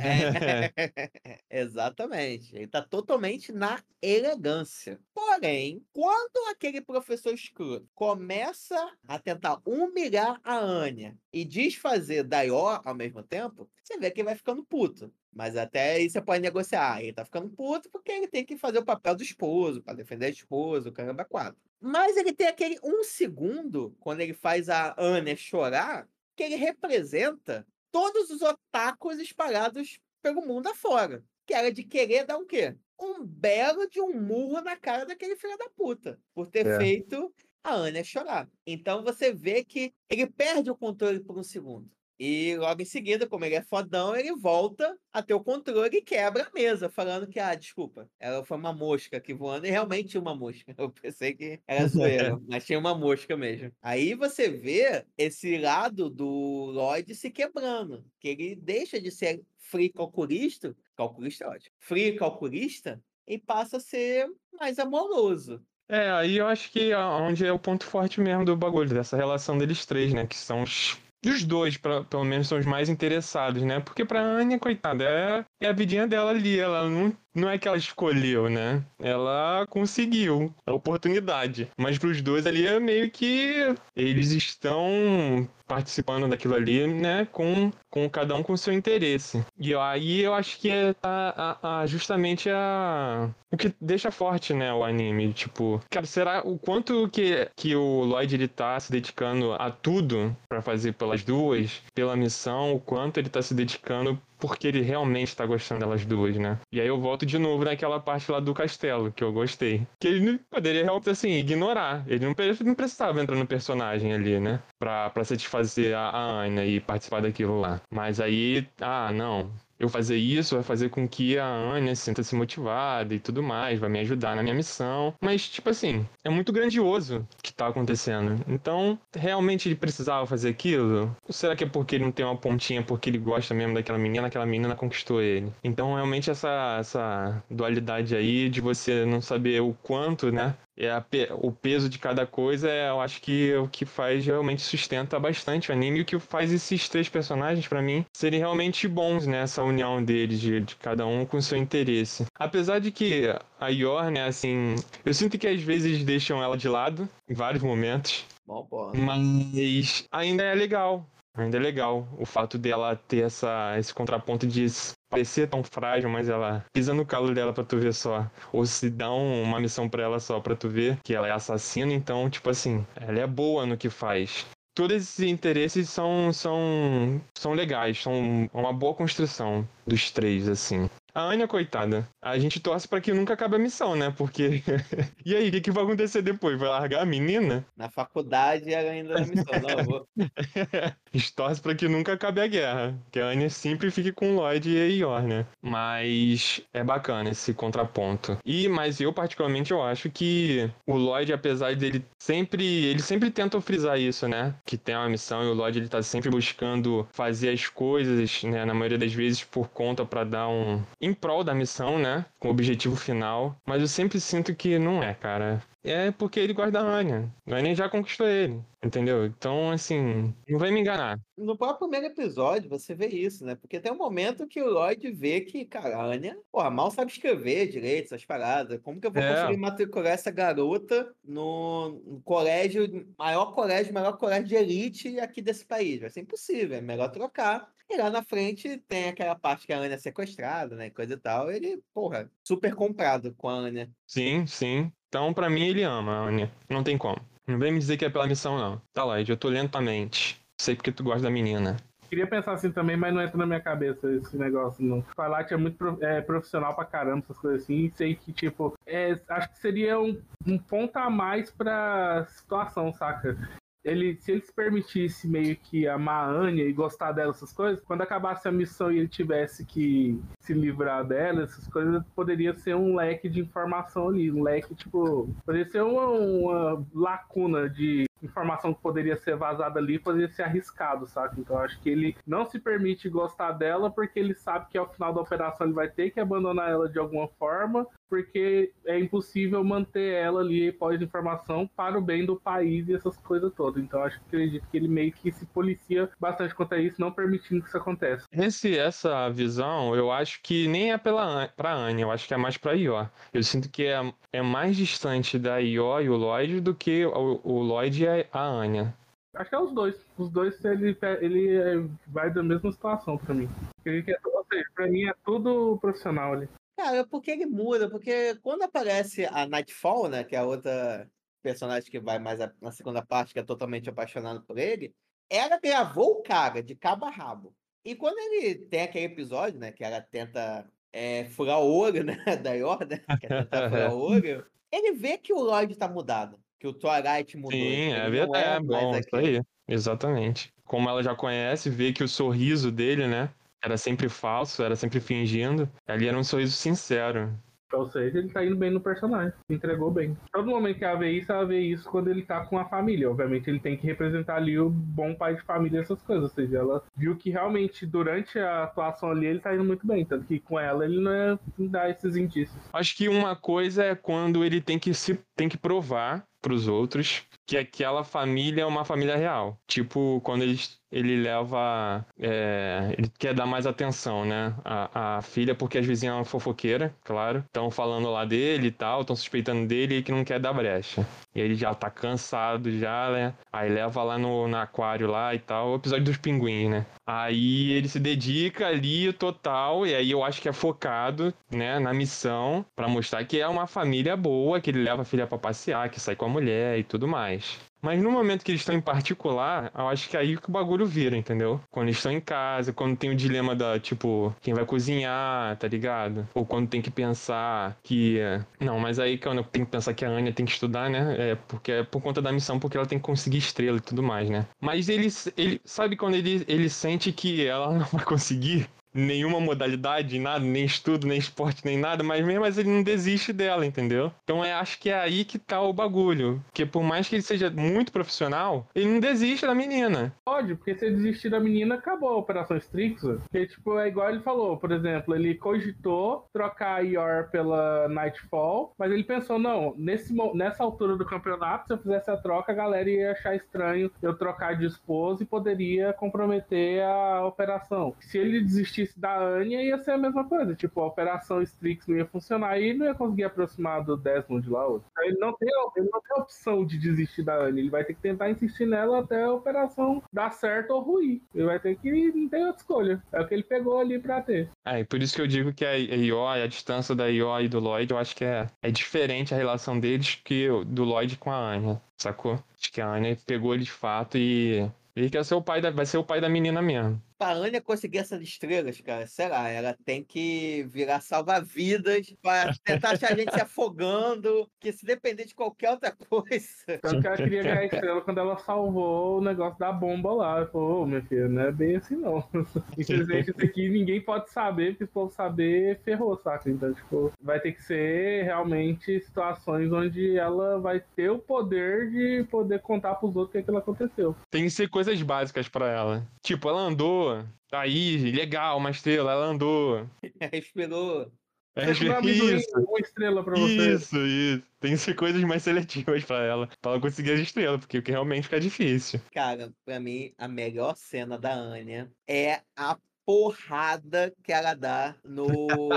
[0.00, 0.72] É,
[1.50, 2.54] exatamente.
[2.54, 5.00] Ele tá totalmente na elegância.
[5.14, 7.34] Porém, quando aquele professor
[7.64, 8.76] escroto, começa
[9.06, 14.26] a tentar humilhar a Anya e desfazer Daió ao mesmo tempo, você vê que ele
[14.26, 15.12] vai ficando puto.
[15.32, 17.02] Mas até aí você pode negociar.
[17.02, 20.26] Ele tá ficando puto porque ele tem que fazer o papel do esposo, para defender
[20.26, 21.60] a esposa, o caramba quatro.
[21.80, 27.66] Mas ele tem aquele um segundo, quando ele faz a Anya chorar, que ele representa
[27.90, 31.24] todos os otakus espalhados pelo mundo afora.
[31.46, 32.76] Que era de querer dar o quê?
[32.98, 36.18] Um belo de um murro na cara daquele filho da puta.
[36.34, 36.66] Por ter É.
[36.66, 37.32] feito
[37.66, 38.48] a Anya chorar.
[38.66, 41.90] Então você vê que ele perde o controle por um segundo.
[42.18, 46.02] E logo em seguida, como ele é fodão, ele volta a ter o controle e
[46.02, 50.08] quebra a mesa, falando que, ah, desculpa, ela foi uma mosca aqui voando, e realmente
[50.10, 50.74] tinha uma mosca.
[50.78, 53.70] Eu pensei que era zoeira, mas tinha uma mosca mesmo.
[53.82, 56.26] Aí você vê esse lado do
[56.70, 63.02] Lloyd se quebrando, que ele deixa de ser free calculista, calculista é ótimo, free calculista,
[63.26, 64.26] e passa a ser
[64.58, 65.62] mais amoroso.
[65.88, 69.16] É, aí eu acho que é onde é o ponto forte mesmo do bagulho, dessa
[69.16, 70.26] relação deles três, né?
[70.26, 70.98] Que são os.
[71.44, 73.80] Dois, pra- pelo menos, são os mais interessados, né?
[73.80, 76.56] Porque pra Anya, coitada, é, é a vidinha dela ali.
[76.58, 78.82] Ela não, não é que ela escolheu, né?
[78.98, 81.68] Ela conseguiu a oportunidade.
[81.78, 87.26] Mas pros dois ali é meio que eles estão participando daquilo ali, né?
[87.32, 89.44] Com, com cada um com seu interesse.
[89.58, 94.54] E aí eu acho que é a, a- a- justamente a, o que deixa forte,
[94.54, 95.32] né, o anime.
[95.32, 100.36] Tipo, cara, será o quanto que, que o Lloyd ele tá se dedicando a tudo
[100.48, 105.34] pra fazer pelas duas, pela missão, o quanto ele tá se dedicando porque ele realmente
[105.36, 106.58] tá gostando delas duas, né?
[106.72, 109.86] E aí eu volto de novo naquela parte lá do castelo, que eu gostei.
[110.00, 112.04] Que ele poderia realmente, assim, ignorar.
[112.06, 114.60] Ele não, pre- não precisava entrar no personagem ali, né?
[114.78, 117.80] Pra, pra satisfazer a, a Anya e participar daquilo lá.
[117.92, 119.50] Mas aí, ah, não.
[119.78, 123.78] Eu fazer isso vai fazer com que a Anya se sinta-se motivada e tudo mais,
[123.78, 125.14] vai me ajudar na minha missão.
[125.20, 128.42] Mas, tipo assim, é muito grandioso o que tá acontecendo.
[128.48, 131.14] Então, realmente ele precisava fazer aquilo?
[131.26, 133.98] Ou será que é porque ele não tem uma pontinha porque ele gosta mesmo daquela
[133.98, 135.52] menina, aquela menina conquistou ele?
[135.62, 140.54] Então, realmente, essa, essa dualidade aí de você não saber o quanto, né?
[140.76, 141.04] É a
[141.40, 145.18] o peso de cada coisa, é, eu acho que é o que faz realmente sustenta
[145.18, 149.26] bastante o anime e o que faz esses três personagens, pra mim, serem realmente bons,
[149.26, 149.42] né?
[149.42, 152.26] Essa união deles, de, de cada um com seu interesse.
[152.38, 154.74] Apesar de que a Yor, né, assim,
[155.04, 158.96] eu sinto que às vezes deixam ela de lado, em vários momentos, Bom ponto.
[158.98, 161.06] mas ainda é legal.
[161.34, 164.66] Ainda é legal o fato dela ter essa, esse contraponto de
[165.10, 168.26] parecer tão frágil, mas ela pisa no calo dela pra tu ver só.
[168.52, 171.30] Ou se dá um- uma missão pra ela só pra tu ver que ela é
[171.32, 174.46] assassina, então, tipo assim, ela é boa no que faz.
[174.74, 180.90] Todos esses interesses são, são, são legais, são uma boa construção dos três, assim.
[181.16, 184.12] A Anya, coitada, a gente torce pra que nunca acabe a missão, né?
[184.14, 184.62] Porque.
[185.24, 186.58] e aí, o que, que vai acontecer depois?
[186.58, 187.64] Vai largar a menina?
[187.74, 189.54] Na faculdade ela ainda na missão.
[189.62, 190.08] Não, vou,
[191.16, 192.98] A gente torce pra que nunca acabe a guerra.
[193.10, 195.46] Que a Anya sempre fique com o Lloyd e a Yor, né?
[195.62, 198.36] Mas é bacana esse contraponto.
[198.44, 202.62] E, mas eu particularmente eu acho que o Lloyd, apesar dele sempre.
[202.84, 204.54] Ele sempre tenta frisar isso, né?
[204.66, 208.66] Que tem uma missão e o Lloyd ele tá sempre buscando fazer as coisas, né?
[208.66, 210.84] Na maioria das vezes por conta pra dar um.
[211.06, 212.24] Em prol da missão, né?
[212.38, 213.56] Com o objetivo final.
[213.64, 215.62] Mas eu sempre sinto que não é, cara.
[215.86, 217.32] É porque ele gosta da Anya.
[217.46, 219.24] A Anya já conquistou ele, entendeu?
[219.24, 221.16] Então, assim, não vai me enganar.
[221.36, 223.54] No próprio primeiro episódio, você vê isso, né?
[223.54, 227.12] Porque tem um momento que o Lloyd vê que, cara, a Anya, porra, mal sabe
[227.12, 228.80] escrever direito, essas paradas.
[228.82, 229.32] Como que eu vou É.
[229.32, 235.64] conseguir matricular essa garota no, no colégio, maior colégio, maior colégio de elite aqui desse
[235.64, 236.00] país?
[236.00, 237.70] Vai ser impossível, é melhor trocar.
[237.88, 240.90] E lá na frente tem aquela parte que a Anya é sequestrada, né?
[240.90, 241.48] Coisa e tal.
[241.52, 243.88] Ele, porra, super comprado com a Anya.
[244.04, 244.90] Sim, sim.
[245.16, 246.50] Então, pra mim, ele ama a Anya.
[246.68, 247.16] Não tem como.
[247.46, 248.82] Não vem me dizer que é pela missão, não.
[248.92, 250.38] Tá, Lloyd, eu tô lentamente.
[250.60, 251.78] Sei porque tu gosta da menina.
[252.10, 255.02] Queria pensar assim também, mas não entra na minha cabeça esse negócio, não.
[255.16, 257.90] Twilight é muito é, profissional pra caramba, essas coisas assim.
[257.94, 263.38] Sei que, tipo, é, acho que seria um, um ponto a mais pra situação, saca?
[263.86, 267.82] Ele, se ele se permitisse meio que amar a Anya e gostar dela, essas coisas,
[267.84, 272.74] quando acabasse a missão e ele tivesse que se livrar dela, essas coisas, poderia ser
[272.74, 274.30] um leque de informação ali.
[274.30, 279.98] Um leque, tipo, poderia ser uma, uma lacuna de informação que poderia ser vazada ali
[279.98, 281.40] poderia ser arriscado, sabe?
[281.40, 285.12] Então acho que ele não se permite gostar dela porque ele sabe que ao final
[285.12, 290.14] da operação ele vai ter que abandonar ela de alguma forma, porque é impossível manter
[290.14, 293.82] ela ali pós-informação para o bem do país e essas coisas todas.
[293.82, 297.12] Então acho que acredito que ele meio que se policia bastante quanto a isso, não
[297.12, 298.26] permitindo que isso aconteça.
[298.32, 302.36] Esse, essa visão, eu acho que nem é pela, pra Anya, eu acho que é
[302.36, 303.06] mais pra Ió.
[303.32, 307.40] Eu sinto que é, é mais distante da Ió e o Lloyd do que o,
[307.42, 308.94] o Lloyd e a, a Anya.
[309.34, 309.94] Acho que é os dois.
[310.16, 313.48] Os dois, ele, ele é- vai da mesma situação pra mim.
[313.84, 316.48] Ele quer, ou seja, pra mim é tudo profissional ali.
[316.76, 317.88] Cara, porque ele muda?
[317.88, 320.24] Porque quando aparece a Nightfall, né?
[320.24, 321.10] Que é a outra
[321.42, 324.94] personagem que vai mais a- na segunda parte, que é totalmente apaixonado por ele,
[325.30, 327.54] ela gravou o cara de cabo a rabo.
[327.84, 329.72] E quando ele tem aquele episódio, né?
[329.72, 332.36] Que ela tenta é, furar o olho, né?
[332.36, 333.00] Da Yor, né?
[333.20, 334.44] Quer tentar furar o olho.
[334.72, 336.38] Ele vê que o Lloyd tá mudado.
[336.58, 337.52] Que o Twilight mudou.
[337.52, 339.42] Sim, é verdade, é mais bom, isso aí.
[339.68, 340.52] Exatamente.
[340.64, 343.30] Como ela já conhece, vê que o sorriso dele, né?
[343.66, 345.68] Era sempre falso, era sempre fingindo.
[345.88, 347.36] Ali era um sorriso sincero.
[347.72, 349.32] Ou seja, ele tá indo bem no personagem.
[349.50, 350.16] Entregou bem.
[350.32, 353.10] Todo momento que ela vê isso, ela vê isso quando ele tá com a família.
[353.10, 356.22] Obviamente, ele tem que representar ali o bom pai de família, essas coisas.
[356.22, 360.04] Ou seja, ela viu que realmente durante a atuação ali ele tá indo muito bem.
[360.04, 362.62] Tanto que com ela ele não, é, não dá esses indícios.
[362.72, 367.24] Acho que uma coisa é quando ele tem que se tem que provar pros outros
[367.44, 369.58] que aquela família é uma família real.
[369.66, 370.56] Tipo, quando ele,
[370.90, 372.04] ele leva.
[372.18, 374.54] é, ele quer dar mais atenção, né?
[374.64, 377.40] A, a filha, porque as vizinhas são fofoqueiras, claro.
[377.46, 381.06] Estão falando lá dele e tal, estão suspeitando dele e que não quer dar brecha.
[381.34, 383.34] E ele já tá cansado, já, né?
[383.52, 385.72] Aí leva lá no, no aquário lá e tal.
[385.72, 386.86] O episódio dos pinguins, né?
[387.06, 391.94] Aí ele se dedica ali total, e aí eu acho que é focado, né, na
[391.94, 395.88] missão, pra mostrar que é uma família boa, que ele leva a filha pra passear,
[395.88, 397.60] que sai com a mulher e tudo mais.
[397.86, 400.52] Mas no momento que eles estão em particular, eu acho que é aí que o
[400.52, 401.60] bagulho vira, entendeu?
[401.70, 405.68] Quando eles estão em casa, quando tem o dilema da, tipo, quem vai cozinhar, tá
[405.68, 406.28] ligado?
[406.34, 408.18] Ou quando tem que pensar que.
[408.58, 411.30] Não, mas aí quando tem que pensar que a Anya tem que estudar, né?
[411.30, 414.02] É porque é por conta da missão, porque ela tem que conseguir estrela e tudo
[414.02, 414.46] mais, né?
[414.60, 415.06] Mas ele,
[415.36, 420.64] ele sabe quando ele, ele sente que ela não vai conseguir nenhuma modalidade, nada, nem
[420.64, 424.12] estudo, nem esporte, nem nada, mas mesmo assim ele não desiste dela, entendeu?
[424.24, 426.42] Então é, acho que é aí que tá o bagulho.
[426.46, 430.14] Porque por mais que ele seja muito profissional, ele não desiste da menina.
[430.24, 433.02] Pode, porque se ele desistir da menina, acabou a Operação Strix.
[433.02, 438.74] Porque, tipo, é igual ele falou, por exemplo, ele cogitou trocar a Yor pela Nightfall,
[438.78, 442.54] mas ele pensou, não, nesse, nessa altura do campeonato, se eu fizesse a troca, a
[442.54, 447.94] galera ia achar estranho eu trocar de esposa e poderia comprometer a operação.
[448.00, 450.54] Se ele desistisse da Anya, ia ser a mesma coisa.
[450.54, 454.66] Tipo, a Operação Strix não ia funcionar e não ia conseguir aproximar do Desmond lá.
[454.66, 454.88] outro.
[455.00, 457.60] Ele não, tem, ele não tem opção de desistir da Anya.
[457.60, 461.20] Ele vai ter que tentar insistir nela até a operação dar certo ou ruim.
[461.34, 462.12] Ele vai ter que.
[462.12, 463.02] Não tem outra escolha.
[463.12, 464.48] É o que ele pegou ali pra ter.
[464.64, 467.48] É, e por isso que eu digo que a IO, a distância da IO e
[467.48, 471.30] do Lloyd, eu acho que é, é diferente a relação deles que do Lloyd com
[471.30, 472.38] a Anya, sacou?
[472.58, 474.68] Acho que a Anya pegou ele de fato e.
[474.94, 477.00] Ele quer ser o pai da, vai ser o pai da menina mesmo.
[477.18, 482.90] Pra Anya conseguir essas estrelas, cara, sei lá, ela tem que virar salva-vidas pra tentar
[482.90, 486.78] achar a gente se afogando, que se depender de qualquer outra coisa.
[486.82, 490.36] Tanto que ela queria ganhar a estrela quando ela salvou o negócio da bomba lá.
[490.36, 492.22] Ela falou, ô, meu filho, não é bem assim não.
[492.76, 496.50] Infelizmente, isso aqui ninguém pode saber, porque se povo saber, ferrou, saca?
[496.50, 502.24] Então, tipo, vai ter que ser realmente situações onde ela vai ter o poder de
[502.30, 504.14] poder contar pros outros o que aquilo aconteceu.
[504.30, 506.06] Tem que ser coisas básicas pra ela.
[506.22, 507.05] Tipo, ela andou,
[507.48, 509.88] tá aí, legal, uma estrela, ela andou.
[510.32, 511.12] Respirou.
[511.56, 513.74] É, amendoim, isso, uma estrela pra você.
[513.74, 514.46] isso, isso.
[514.60, 518.24] Tem que ser coisas mais seletivas pra ela, pra ela conseguir as estrelas, porque, realmente
[518.24, 519.00] fica difícil.
[519.10, 522.76] Cara, pra mim, a melhor cena da Anya é a
[523.06, 525.26] porrada que ela dá no,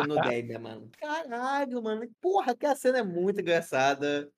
[0.06, 0.90] no Demian, mano.
[1.00, 2.10] Caralho, mano.
[2.20, 4.30] Porra, que a cena é muito engraçada.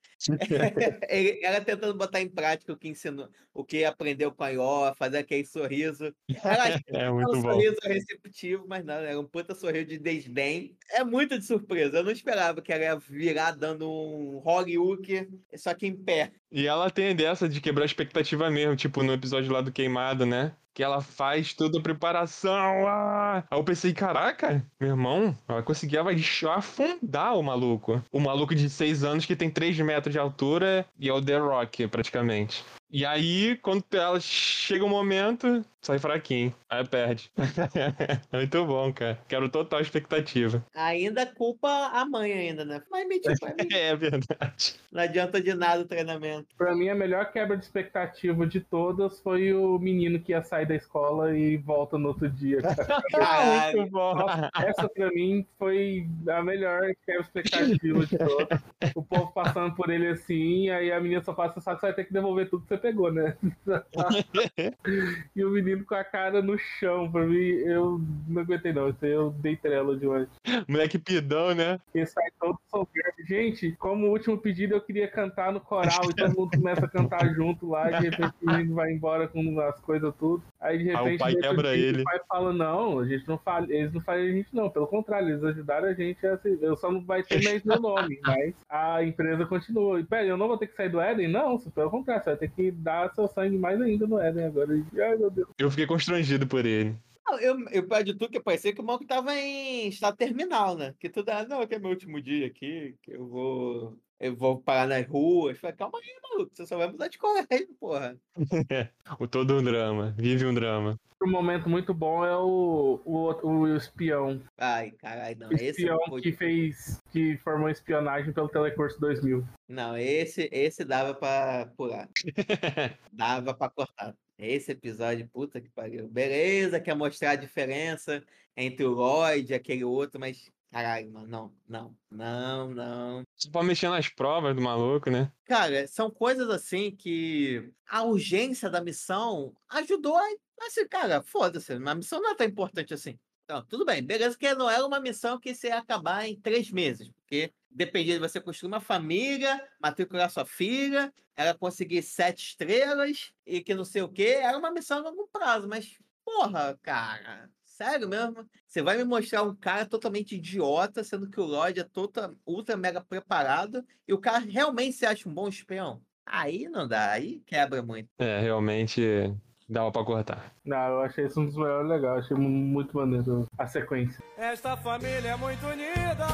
[1.10, 4.94] Ele- ela tentando botar em prática o que ensinou, o que aprendeu com a Ió,
[4.96, 6.14] fazer aquele sorriso.
[6.44, 7.42] Ela É é um muito bom.
[7.42, 10.78] sorriso receptivo, mas não, era um puta sorriso de desdém.
[10.90, 11.98] É muito de surpresa.
[11.98, 16.32] Eu não esperava que ela ia virar dando um Hollywood, só que em pé.
[16.52, 20.26] E ela tem dessa de quebrar a expectativa mesmo, tipo no episódio lá do Queimado,
[20.26, 20.56] né?
[20.74, 22.88] Que ela faz toda a preparação.
[22.88, 23.44] Ah!
[23.50, 26.16] Aí eu pensei, caraca, meu irmão, ela conseguia vai
[26.56, 28.02] afundar o maluco.
[28.12, 31.38] O maluco de 6 anos que tem 3 metros de altura e é o The
[31.38, 32.64] Rock, praticamente.
[32.92, 36.54] E aí, quando ela chega o momento, sai fraquinho.
[36.70, 37.32] Aí perde.
[37.40, 39.18] é muito bom, cara.
[39.28, 40.64] Quero total expectativa.
[40.76, 42.82] Ainda culpa a mãe ainda, né?
[42.90, 43.74] Vai mentir pra mim.
[43.74, 44.76] É verdade.
[44.92, 46.48] Não adianta de nada o treinamento.
[46.58, 50.66] Pra mim, a melhor quebra de expectativa de todas foi o menino que ia sair
[50.66, 52.62] da escola e volta no outro dia.
[52.62, 53.02] cara.
[53.12, 53.78] Caralho.
[53.78, 54.16] muito bom.
[54.16, 58.60] Nossa, essa pra mim foi a melhor quebra de expectativa de todas.
[58.96, 61.96] O povo passando por ele assim, aí a menina só passa, sabe que você vai
[61.96, 63.36] ter que devolver tudo que você pegou, né?
[65.36, 68.94] e o menino com a cara no chão, pra mim, eu não aguentei não.
[69.02, 70.28] Eu dei trela demais.
[70.68, 71.80] Moleque pidão, né?
[71.94, 73.12] E sai todo soberbo.
[73.28, 77.34] Gente, como último pedido, eu queria cantar no coral e todo mundo começa a cantar
[77.34, 77.90] junto lá.
[77.90, 80.44] E de repente o menino vai embora com as coisas tudo.
[80.60, 82.02] Aí de o repente pai no outro quebra dia, ele.
[82.02, 84.70] o pai fala: Não, a gente não fala, eles não fazem a gente, não.
[84.70, 86.58] Pelo contrário, eles ajudaram a gente a se...
[86.62, 90.00] Eu só não vai ter mais meu nome, mas a empresa continua.
[90.00, 91.28] E pera, eu não vou ter que sair do Éden?
[91.28, 94.74] Não, pelo contrário, você vai ter que dar seu sangue mais ainda no Éden agora.
[94.74, 95.50] Ai, meu Deus.
[95.58, 96.96] Eu fiquei constrangido por ele.
[97.26, 100.94] Não, Eu, eu perdi tudo que parecia que o maluco tava em estado terminal, né?
[101.00, 103.98] Que tudo, ah, não, que é meu último dia aqui, que eu vou.
[104.22, 105.58] Eu vou parar nas ruas.
[105.58, 108.16] Falei, calma aí, maluco, você só vai mudar de colégio, porra.
[109.20, 110.14] o todo um drama.
[110.16, 110.96] Vive um drama.
[111.24, 114.40] Um momento muito bom é o, o, o espião.
[114.60, 115.50] Ai, caralho, não.
[115.50, 117.02] O Esse espião foi- que fez.
[117.12, 119.44] que formou espionagem pelo Telecurso 2000.
[119.68, 122.08] Não, esse, esse dava pra pular.
[123.12, 124.16] Dava pra cortar.
[124.38, 126.08] Esse episódio, puta que pariu.
[126.08, 128.24] Beleza, quer mostrar a diferença
[128.58, 130.52] entre o Lloyd e aquele outro, mas.
[130.72, 133.24] Caralho, mano, não, não, não, não.
[133.36, 135.30] Só pra mexer nas provas do maluco, né?
[135.44, 140.24] Cara, são coisas assim que a urgência da missão ajudou a.
[140.62, 143.20] Assim, cara, foda-se, a missão não é tão importante assim.
[143.44, 146.72] Então, tudo bem, beleza, que não era uma missão que você ia acabar em três
[146.72, 153.34] meses, porque dependia de você construir uma família, matricular sua filha, ela conseguir sete estrelas
[153.46, 157.50] e que não sei o quê, era uma missão a longo prazo, mas, porra, cara,
[157.82, 158.46] sério mesmo?
[158.68, 162.78] Você vai me mostrar um cara totalmente idiota, sendo que o Lloyd é tota, ultra
[162.78, 166.00] mega preparado e o cara realmente se acha um bom espião?
[166.26, 168.08] Aí não dá, aí quebra muito.
[168.20, 169.34] É, realmente
[169.68, 170.54] dava pra cortar.
[170.64, 172.24] Não, eu achei isso um dos melhores legais.
[172.26, 174.24] Achei mu- muito maneiro a sequência.
[174.38, 176.28] Esta família é muito unida.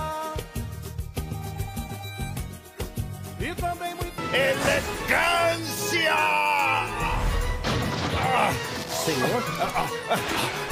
[3.39, 4.17] E também muito.
[4.33, 6.13] Elegância!
[8.19, 8.51] Ah,
[8.89, 9.43] senhor?
[9.61, 10.66] Ah, ah, Folga!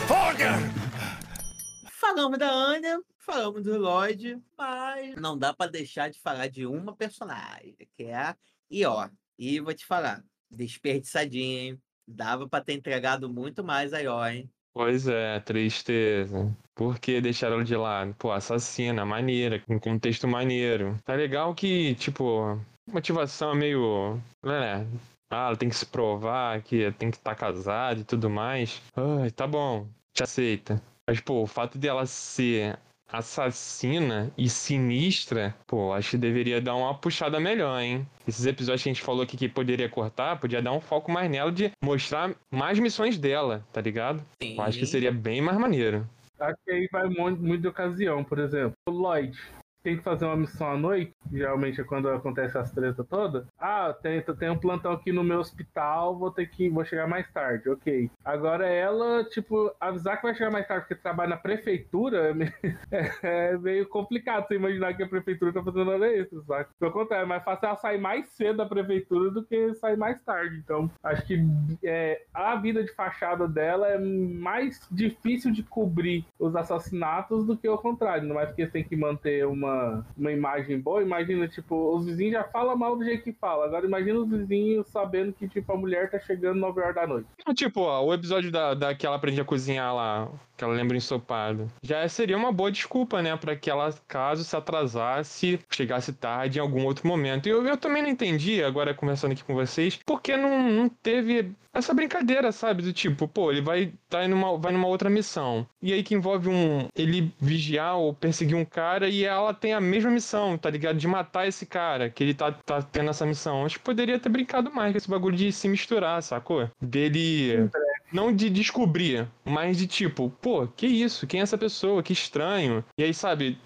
[1.91, 6.95] Falamos da Anya, falamos do Lloyd, mas não dá pra deixar de falar de uma
[6.95, 8.36] personagem, que é a
[8.70, 9.10] Ior.
[9.38, 11.82] E vou te falar, desperdiçadinha, hein?
[12.08, 14.49] Dava pra ter entregado muito mais a Ior, hein?
[14.74, 16.56] Pois é, tristeza.
[16.76, 18.14] Por que deixaram ela de lado?
[18.20, 20.97] Pô, assassina, maneira, com contexto maneiro.
[21.03, 24.22] Tá legal que, tipo, motivação é meio.
[24.43, 24.86] né?
[25.30, 28.82] Ah, ela tem que se provar que tem que estar casada e tudo mais.
[28.95, 30.82] Ai, tá bom, te aceita.
[31.07, 32.78] Mas, pô, o fato dela ser
[33.11, 38.07] assassina e sinistra, pô, acho que deveria dar uma puxada melhor, hein?
[38.28, 41.30] Esses episódios que a gente falou aqui que poderia cortar, podia dar um foco mais
[41.30, 44.23] nela de mostrar mais missões dela, tá ligado?
[44.41, 44.91] Eu acho que Sim.
[44.91, 46.07] seria bem mais maneiro.
[46.39, 48.73] Acho que aí vai muito, muito de ocasião, por exemplo.
[48.88, 49.38] O Lloyd
[49.86, 53.45] tem que fazer uma missão à noite, geralmente é quando acontece as tretas todas.
[53.59, 56.67] Ah, tem, tem um plantão aqui no meu hospital, vou ter que.
[56.69, 58.09] vou chegar mais tarde, ok.
[58.23, 62.53] Agora ela, tipo, avisar que vai chegar mais tarde porque trabalha na prefeitura é meio,
[63.21, 66.69] é meio complicado você imaginar que a prefeitura tá fazendo nada extra, sabe?
[66.79, 70.19] Pelo contrário, é mais fácil ela sair mais cedo da prefeitura do que sair mais
[70.23, 70.57] tarde.
[70.57, 71.39] Então, acho que
[71.83, 77.69] é, a vida de fachada dela é mais difícil de cobrir os assassinatos do que
[77.69, 78.27] o contrário.
[78.27, 79.74] Não é porque você tem que manter uma,
[80.17, 81.01] uma imagem boa.
[81.01, 83.65] Imagina, tipo, os vizinhos já falam mal do jeito que fala.
[83.65, 87.28] Agora imagina os vizinhos sabendo que, tipo, a mulher tá chegando 9 horas da noite.
[87.45, 90.73] Não, Tipo, ó, o episódio da, da que ela aprende a cozinhar lá, que ela
[90.73, 93.36] lembra ensopado, já seria uma boa desculpa, né?
[93.38, 97.47] Pra que ela, caso se atrasasse, chegasse tarde em algum outro momento.
[97.47, 101.51] E eu, eu também não entendi, agora conversando aqui com vocês, porque não, não teve
[101.73, 102.82] essa brincadeira, sabe?
[102.82, 105.67] Do tipo, pô, ele vai tá em uma, vai numa outra missão.
[105.82, 106.88] E aí que envolve um.
[106.95, 110.95] ele vigiar ou perseguir um cara e ela tem a mesma missão, tá ligado?
[110.97, 113.66] De matar esse cara, que ele tá, tá tendo essa missão.
[113.66, 116.70] Acho que poderia ter brincado mais com esse bagulho de se misturar, sacou?
[116.80, 117.68] Dele.
[118.13, 121.26] Não de descobrir, mas de tipo, pô, que isso?
[121.26, 122.03] Quem é essa pessoa?
[122.03, 122.86] Que estranho.
[122.95, 123.57] E aí, sabe,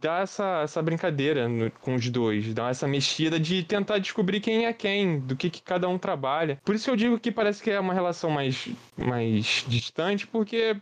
[0.00, 4.66] dá essa, essa brincadeira no- com os dois, dá essa mexida de tentar descobrir quem
[4.66, 6.60] é quem, do que, que cada um trabalha.
[6.64, 10.76] Por isso que eu digo que parece que é uma relação mais, mais distante, porque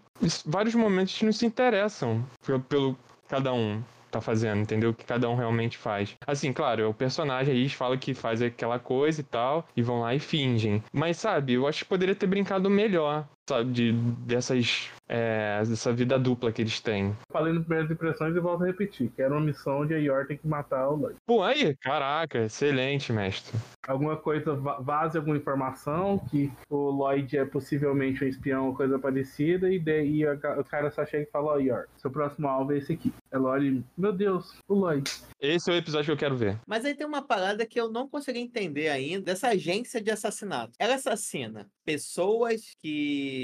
[0.44, 3.82] vários momentos não se interessam pelo, pelo cada um.
[4.10, 4.90] Tá fazendo, entendeu?
[4.90, 6.14] O que cada um realmente faz.
[6.26, 10.14] Assim, claro, o personagem aí fala que faz aquela coisa e tal, e vão lá
[10.14, 10.82] e fingem.
[10.92, 16.18] Mas, sabe, eu acho que poderia ter brincado melhor, sabe, de, dessas é, dessa vida
[16.18, 17.16] dupla que eles têm.
[17.32, 20.26] Falei nas primeiras impressões e volto a repetir, que era uma missão onde a Yor
[20.26, 21.16] tem que matar o Lloyd.
[21.26, 23.58] Pô, aí, caraca, excelente, mestre.
[23.86, 29.72] Alguma coisa, vaze alguma informação que o Lloyd é possivelmente um espião ou coisa parecida,
[29.72, 32.78] e daí o cara só chega e fala, ó, oh, Yor, seu próximo alvo é
[32.78, 33.12] esse aqui.
[33.30, 35.10] Ela olha meu Deus, o Lloyd.
[35.40, 36.58] Esse é o episódio que eu quero ver.
[36.66, 40.72] Mas aí tem uma parada que eu não consegui entender ainda dessa agência de assassinato.
[40.78, 43.37] Ela assassina pessoas que.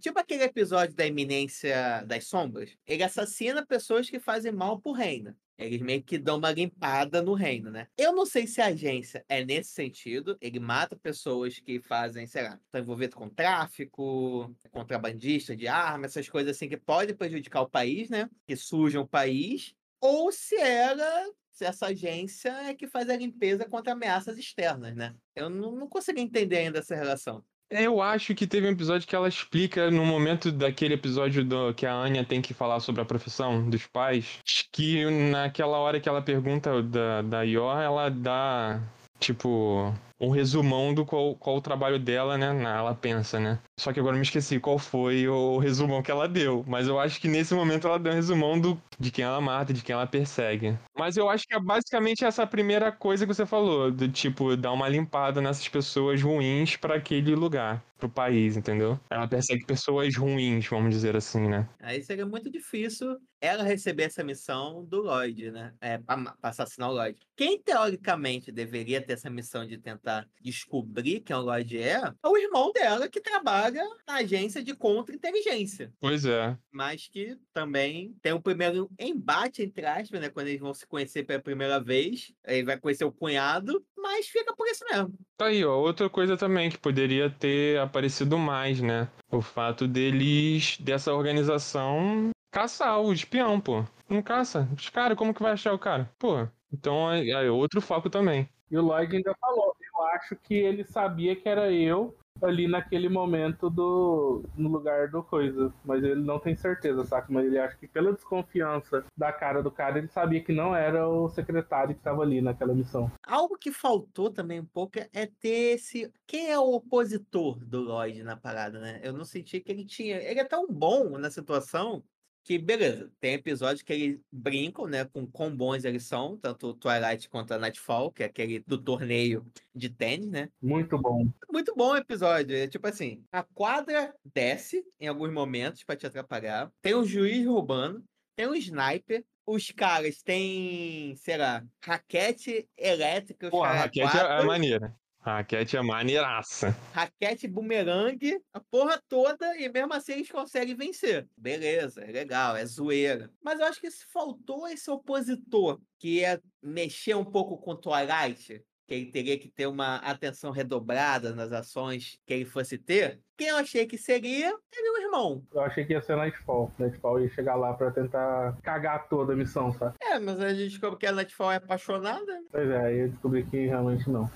[0.00, 2.76] Tipo aquele episódio da Eminência das Sombras.
[2.86, 5.34] Ele assassina pessoas que fazem mal pro reino.
[5.58, 7.88] Eles meio que dão uma limpada no reino, né?
[7.98, 10.38] Eu não sei se a agência é nesse sentido.
[10.40, 16.28] Ele mata pessoas que fazem, sei lá, estão envolvidas com tráfico, contrabandista de armas, essas
[16.28, 18.30] coisas assim que podem prejudicar o país, né?
[18.46, 19.74] Que sujam o país.
[20.00, 21.26] Ou se ela
[21.58, 25.12] se essa agência é que faz a limpeza contra ameaças externas, né?
[25.34, 27.44] Eu não, não consegui entender ainda essa relação.
[27.70, 31.84] Eu acho que teve um episódio que ela explica no momento daquele episódio do, que
[31.84, 34.38] a Anya tem que falar sobre a profissão dos pais,
[34.72, 38.80] que naquela hora que ela pergunta da, da Yor, ela dá,
[39.20, 42.46] tipo, um resumão do qual, qual o trabalho dela, né?
[42.64, 43.58] Ela pensa, né?
[43.78, 46.64] Só que agora me esqueci qual foi o resumão que ela deu.
[46.66, 49.72] Mas eu acho que nesse momento ela deu um resumão do, de quem ela mata,
[49.72, 50.76] de quem ela persegue.
[50.96, 54.72] Mas eu acho que é basicamente essa primeira coisa que você falou, do tipo, dar
[54.72, 58.98] uma limpada nessas pessoas ruins para aquele lugar, pro país, entendeu?
[59.10, 61.68] Ela persegue pessoas ruins, vamos dizer assim, né?
[61.80, 65.72] Aí seria muito difícil ela receber essa missão do Lloyd, né?
[65.80, 67.18] É, pra, pra assassinar o Lloyd.
[67.36, 72.36] Quem teoricamente deveria ter essa missão de tentar descobrir quem o Lloyd é, é o
[72.36, 75.92] irmão dela que trabalha na agência de contra-inteligência.
[76.00, 76.56] Pois é.
[76.70, 80.28] Mas que também tem o primeiro embate, entre aspas, né?
[80.28, 82.32] Quando eles vão se conhecer pela primeira vez.
[82.44, 85.14] Ele vai conhecer o cunhado, mas fica por isso mesmo.
[85.36, 85.78] Tá aí, ó.
[85.78, 89.08] Outra coisa também que poderia ter aparecido mais, né?
[89.30, 93.84] O fato deles, dessa organização, caçar o espião, pô.
[94.08, 94.68] Não caça.
[94.76, 96.10] Os caras, como que vai achar o cara?
[96.18, 98.48] Pô, então é, é outro foco também.
[98.70, 103.08] E o Lloyd ainda falou: eu acho que ele sabia que era eu ali naquele
[103.08, 107.26] momento do no lugar do coisa, mas ele não tem certeza, saca?
[107.30, 111.08] Mas ele acha que pela desconfiança da cara do cara, ele sabia que não era
[111.08, 113.10] o secretário que estava ali naquela missão.
[113.26, 118.22] Algo que faltou também um pouco é ter esse quem é o opositor do Lloyd
[118.22, 119.00] na parada, né?
[119.02, 122.02] Eu não senti que ele tinha, ele é tão bom na situação
[122.48, 126.74] que beleza, tem episódios que eles brincam, né, com quão bons eles são, tanto o
[126.74, 130.48] Twilight quanto a Nightfall, que é aquele do torneio de tênis, né?
[130.62, 131.28] Muito bom.
[131.52, 132.56] Muito bom episódio.
[132.56, 136.72] É tipo assim, a quadra desce em alguns momentos para te atrapalhar.
[136.80, 138.02] Tem um juiz roubando,
[138.34, 143.50] tem um sniper, os caras têm, sei lá, raquete elétrica.
[143.50, 144.96] Pô, a raquete é, é maneira.
[145.20, 146.76] Raquete é maneiraça.
[146.92, 151.28] Raquete bumerangue, a porra toda, e mesmo assim eles conseguem vencer.
[151.36, 153.30] Beleza, é legal, é zoeira.
[153.42, 158.64] Mas eu acho que faltou esse opositor, que é mexer um pouco com o Twilight,
[158.88, 163.48] que ele teria que ter uma atenção redobrada nas ações que ele fosse ter, quem
[163.48, 165.44] eu achei que seria, seria o irmão.
[165.54, 166.72] Eu achei que ia ser Nightfall.
[166.78, 169.94] Nightfall ia chegar lá pra tentar cagar toda a missão, sabe?
[170.00, 172.40] É, mas a gente descobre que a Nightfall é apaixonada.
[172.50, 174.28] Pois é, aí eu descobri que realmente não.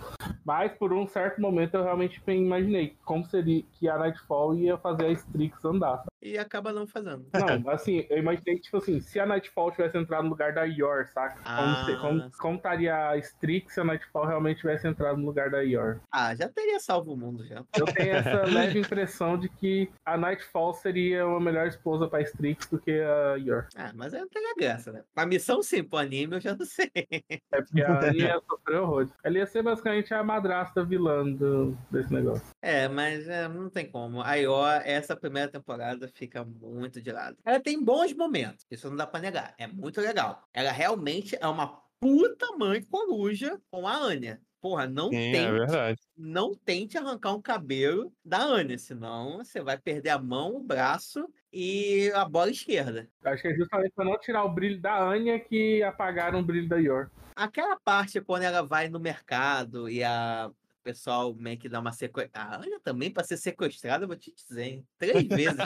[0.44, 5.06] Mas por um certo momento eu realmente imaginei como seria que a Nightfall ia fazer
[5.06, 6.04] a Strix andar.
[6.22, 7.26] E acaba não fazendo.
[7.32, 11.08] Não, assim, eu imaginei, tipo assim, se a Nightfall tivesse entrado no lugar da Yor,
[11.08, 11.40] saca?
[11.44, 11.84] Ah.
[11.84, 15.60] Como, como, como estaria a Strix se a Nightfall realmente tivesse entrado no lugar da
[15.60, 16.00] Yor?
[16.12, 17.64] Ah, já teria salvo o mundo já.
[17.76, 22.66] Eu tenho essa leve impressão de que a Nightfall seria uma melhor esposa pra Strix
[22.68, 23.66] do que a Yor.
[23.74, 25.02] Ah, mas não tem graça, né?
[25.12, 26.90] Pra missão sim, pro anime eu já não sei.
[26.94, 29.08] É porque a Annie ia sofrer horror.
[29.24, 32.46] Ela ia ser basicamente a madrasta vilã do, desse negócio.
[32.60, 34.22] É, mas é, não tem como.
[34.22, 37.36] A Yor, essa primeira temporada fica muito de lado.
[37.44, 39.54] Ela tem bons momentos, isso não dá pra negar.
[39.58, 40.46] É muito legal.
[40.52, 44.40] Ela realmente é uma puta mãe coruja com a Anya.
[44.60, 46.00] Porra, não Sim, tente, é verdade.
[46.16, 51.28] não tente arrancar um cabelo da Anya, senão você vai perder a mão, o braço
[51.52, 53.08] e a bola esquerda.
[53.24, 56.68] Acho que é justamente para não tirar o brilho da Anya que apagaram o brilho
[56.68, 57.10] da Yor.
[57.34, 60.48] Aquela parte quando ela vai no mercado e a
[60.82, 62.56] pessoal meio que dá uma sequestrada.
[62.56, 64.86] A Anya também, para ser sequestrada, eu vou te dizer, hein?
[64.98, 65.56] Três vezes.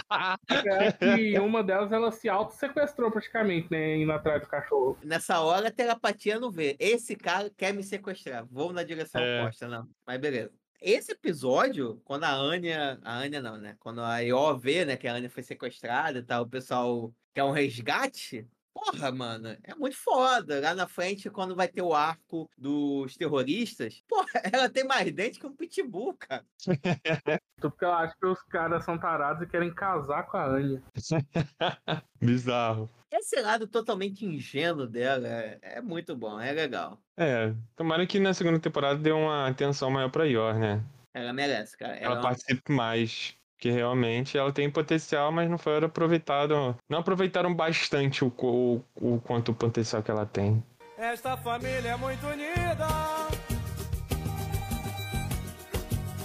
[1.00, 3.96] É, e uma delas ela se auto-sequestrou praticamente, né?
[3.96, 4.98] Indo atrás do cachorro.
[5.04, 6.76] Nessa hora a telepatia não vê.
[6.78, 8.46] Esse cara quer me sequestrar.
[8.50, 9.42] Vou na direção É.
[9.42, 9.88] oposta, não.
[10.06, 10.52] Mas beleza.
[10.80, 12.98] Esse episódio, quando a Anya.
[13.02, 13.76] A Anya não, né?
[13.78, 17.44] Quando a Io vê, né, que a Anya foi sequestrada e tal, o pessoal quer
[17.44, 18.46] um resgate.
[18.76, 20.60] Porra, mano, é muito foda.
[20.60, 25.40] Lá na frente, quando vai ter o arco dos terroristas, porra, ela tem mais dente
[25.40, 26.44] que um pitbull, cara.
[26.62, 26.76] Tudo
[27.60, 30.82] porque eu acho que os caras são tarados e querem casar com a Anya.
[32.20, 32.90] Bizarro.
[33.10, 36.98] Esse lado totalmente ingênuo dela é, é muito bom, é legal.
[37.16, 40.82] É, tomara que na segunda temporada dê uma atenção maior pra Yor, né?
[41.14, 41.94] Ela merece, cara.
[41.96, 43.35] Ela Ela, é uma- participe mais.
[43.56, 46.76] Porque realmente ela tem potencial, mas não foi aproveitado.
[46.88, 50.62] Não aproveitaram bastante o, o, o quanto o potencial que ela tem.
[50.98, 52.86] Esta família é muito unida.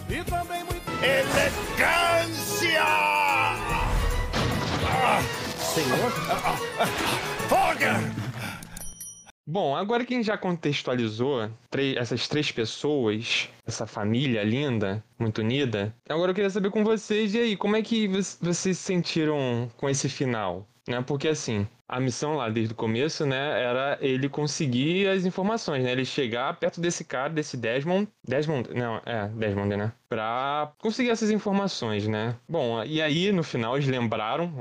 [0.10, 0.82] E também muito.
[1.02, 2.82] Elegância!
[4.84, 5.22] Ah,
[5.58, 6.12] Senhor?
[7.48, 8.21] Folger!
[9.52, 11.52] Bom, agora que a gente já contextualizou
[11.98, 17.40] essas três pessoas, essa família linda, muito unida, agora eu queria saber com vocês, e
[17.40, 20.66] aí, como é que vo- vocês se sentiram com esse final?
[20.88, 21.02] Né?
[21.06, 25.92] Porque assim, a missão lá desde o começo, né, era ele conseguir as informações, né?
[25.92, 28.08] Ele chegar perto desse cara, desse Desmond.
[28.26, 29.92] Desmond, não, é, Desmond, né?
[30.12, 32.36] Pra conseguir essas informações, né?
[32.46, 34.52] Bom, e aí no final eles lembraram,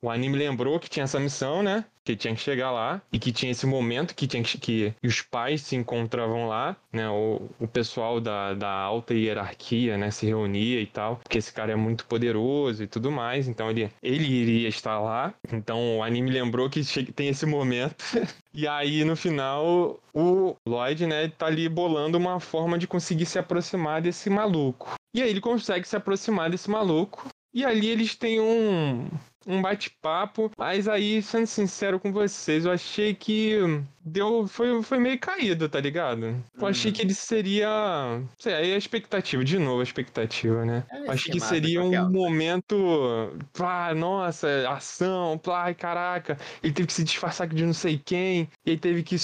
[0.00, 1.84] o, o anime lembrou que tinha essa missão, né?
[2.02, 5.20] Que tinha que chegar lá e que tinha esse momento que tinha que, que os
[5.20, 7.06] pais se encontravam lá, né?
[7.10, 10.10] O, o pessoal da, da alta hierarquia, né?
[10.10, 13.90] Se reunia e tal, porque esse cara é muito poderoso e tudo mais, então ele,
[14.02, 15.34] ele iria estar lá.
[15.52, 16.82] Então o anime lembrou que
[17.12, 18.02] tem esse momento.
[18.56, 23.36] E aí, no final, o Lloyd, né, tá ali bolando uma forma de conseguir se
[23.36, 24.93] aproximar desse maluco.
[25.14, 27.28] E aí ele consegue se aproximar desse maluco.
[27.54, 29.08] E ali eles têm um,
[29.46, 30.50] um bate-papo.
[30.58, 33.56] Mas aí, sendo sincero com vocês, eu achei que
[34.04, 34.48] deu.
[34.48, 36.34] Foi, foi meio caído, tá ligado?
[36.58, 38.20] Eu achei que ele seria.
[38.40, 40.84] Sei, aí a expectativa, de novo a expectativa, né?
[40.90, 43.32] É, achei que seria um momento.
[43.52, 46.36] Pá, nossa, ação, pá, caraca.
[46.60, 48.48] Ele teve que se disfarçar de não sei quem.
[48.66, 49.16] E aí teve que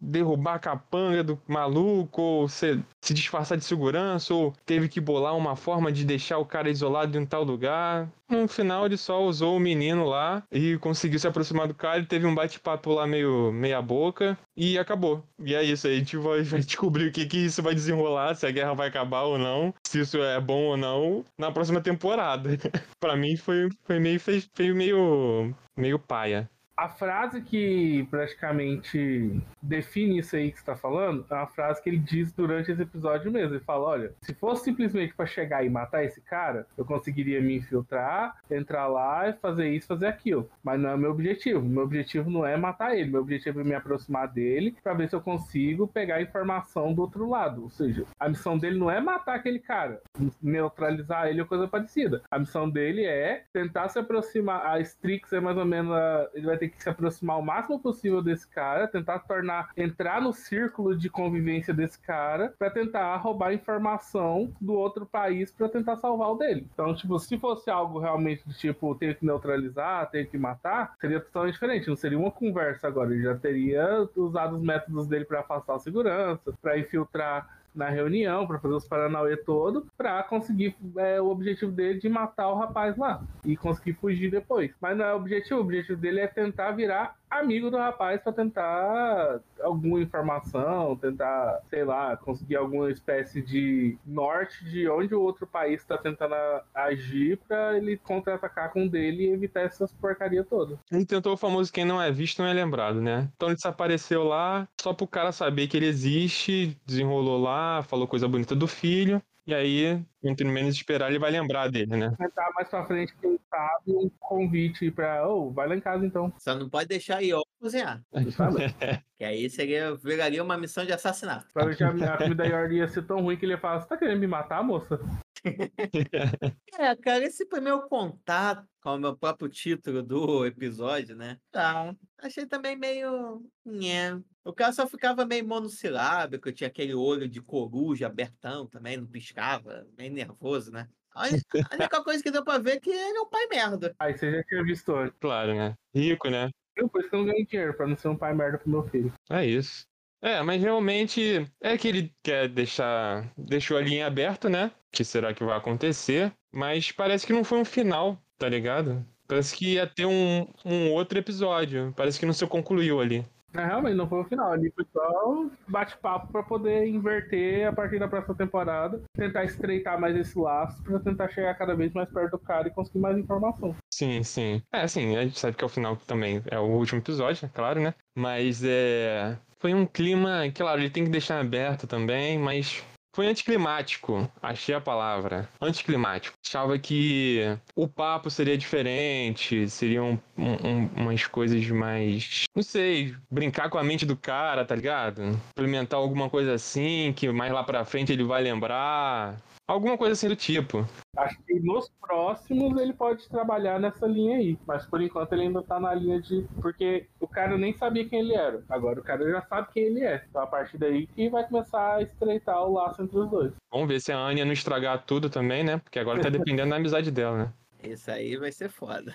[0.00, 5.36] derrubar a capanga do maluco, ou se, se disfarçar de segurança, ou teve que bolar
[5.36, 8.10] uma forma de deixar o cara isolado em um tal lugar.
[8.28, 11.98] No final, ele só usou o menino lá e conseguiu se aproximar do cara.
[11.98, 15.22] Ele teve um bate-papo lá meio meia boca e acabou.
[15.38, 18.34] E é isso aí, a gente vai, vai descobrir o que, que isso vai desenrolar,
[18.34, 21.80] se a guerra vai acabar ou não, se isso é bom ou não, na próxima
[21.80, 22.50] temporada.
[22.98, 26.50] Pra mim foi, foi meio foi meio meio paia.
[26.76, 31.88] A frase que praticamente define isso aí que você tá falando é uma frase que
[31.88, 33.54] ele diz durante esse episódio mesmo.
[33.54, 37.56] Ele fala: olha, se fosse simplesmente pra chegar e matar esse cara, eu conseguiria me
[37.56, 40.50] infiltrar, entrar lá e fazer isso, fazer aquilo.
[40.62, 41.62] Mas não é o meu objetivo.
[41.62, 43.10] Meu objetivo não é matar ele.
[43.10, 47.26] Meu objetivo é me aproximar dele pra ver se eu consigo pegar informação do outro
[47.28, 47.62] lado.
[47.62, 50.02] Ou seja, a missão dele não é matar aquele cara,
[50.42, 52.22] neutralizar ele ou coisa parecida.
[52.30, 54.66] A missão dele é tentar se aproximar.
[54.66, 55.92] A Strix é mais ou menos.
[55.92, 59.70] a- Ele vai ter que se aproximar o máximo possível desse cara, tentar tornar.
[59.76, 65.68] entrar no círculo de convivência desse cara, pra tentar roubar informação do outro país pra
[65.68, 66.66] tentar salvar o dele.
[66.72, 71.20] Então, tipo, se fosse algo realmente do tipo ter que neutralizar, ter que matar, seria
[71.20, 71.88] totalmente diferente.
[71.88, 73.12] Não seria uma conversa agora.
[73.12, 78.46] Ele já teria usado os métodos dele pra afastar a segurança, pra infiltrar na reunião
[78.46, 82.96] para fazer os paranauê todo, para conseguir é, o objetivo dele de matar o rapaz
[82.96, 84.72] lá e conseguir fugir depois.
[84.80, 88.32] Mas não é o objetivo, o objetivo dele é tentar virar amigo do rapaz para
[88.32, 95.46] tentar alguma informação, tentar, sei lá, conseguir alguma espécie de norte de onde o outro
[95.46, 96.34] país está tentando
[96.74, 100.78] agir para ele contra-atacar com o dele e evitar essas porcaria todas.
[100.90, 103.28] Ele tentou o famoso quem não é visto não é lembrado, né?
[103.36, 108.28] Então ele desapareceu lá só pro cara saber que ele existe, desenrolou lá, falou coisa
[108.28, 109.22] bonita do filho.
[109.46, 112.12] E aí, quanto menos esperar, ele vai lembrar dele, né?
[112.18, 116.32] Tentar mais pra frente, quem sabe, um convite pra, ô, vai lá em casa então.
[116.36, 118.02] Só não pode deixar Ion cozinhar.
[118.32, 118.56] Sabe?
[119.16, 121.46] Que aí seria, viraria uma missão de assassinato.
[121.50, 123.96] Provavelmente a, a comida Yordi ia ser tão ruim que ele ia falar: Você tá
[123.96, 125.00] querendo me matar, moça?
[126.78, 131.38] É, cara, esse primeiro contato com o meu próprio título do episódio, né?
[131.50, 131.94] Tá.
[132.18, 133.42] Achei também meio.
[133.64, 134.20] Nhé.
[134.46, 139.84] O cara só ficava meio monossilábico, tinha aquele olho de coruja abertão também, não piscava,
[139.98, 140.88] meio nervoso, né?
[141.12, 141.24] A
[141.74, 143.92] única coisa que deu pra ver é que ele é um pai merda.
[143.98, 145.16] Aí você já tinha visto antes.
[145.18, 145.74] Claro, né?
[145.92, 146.48] Rico, né?
[146.76, 148.70] Eu, por isso que eu não ganhei dinheiro, pra não ser um pai merda pro
[148.70, 149.12] meu filho.
[149.28, 149.84] É isso.
[150.22, 153.28] É, mas realmente é que ele quer deixar.
[153.36, 154.70] Deixou a linha aberta, né?
[154.92, 156.32] Que será que vai acontecer?
[156.52, 159.04] Mas parece que não foi um final, tá ligado?
[159.26, 161.92] Parece que ia ter um, um outro episódio.
[161.96, 163.26] Parece que não se concluiu ali.
[163.56, 164.52] É, realmente, não foi o final.
[164.52, 169.00] Ali foi só bate-papo pra poder inverter a partir da próxima temporada.
[169.14, 172.70] Tentar estreitar mais esse laço pra tentar chegar cada vez mais perto do cara e
[172.70, 173.74] conseguir mais informação.
[173.92, 174.62] Sim, sim.
[174.72, 176.42] É, assim, a gente sabe que é o final também.
[176.50, 177.94] É o último episódio, é claro, né?
[178.16, 179.36] Mas é.
[179.58, 182.84] Foi um clima, claro, ele tem que deixar aberto também, mas
[183.16, 185.48] foi anticlimático, achei a palavra.
[185.58, 186.36] Anticlimático.
[186.46, 187.40] Achava que
[187.74, 192.44] o papo seria diferente, seriam um, um, umas coisas mais.
[192.54, 195.22] Não sei, brincar com a mente do cara, tá ligado?
[195.52, 199.40] Implementar alguma coisa assim, que mais lá pra frente ele vai lembrar.
[199.68, 200.86] Alguma coisa assim do tipo.
[201.16, 204.56] Acho que nos próximos ele pode trabalhar nessa linha aí.
[204.64, 206.46] Mas por enquanto ele ainda tá na linha de.
[206.62, 208.62] Porque o cara nem sabia quem ele era.
[208.68, 210.24] Agora o cara já sabe quem ele é.
[210.28, 213.52] Então a partir daí que vai começar a estreitar o laço entre os dois.
[213.72, 215.78] Vamos ver se a Anya não estragar tudo também, né?
[215.78, 217.52] Porque agora tá dependendo da amizade dela, né?
[217.82, 219.14] Isso aí vai ser foda.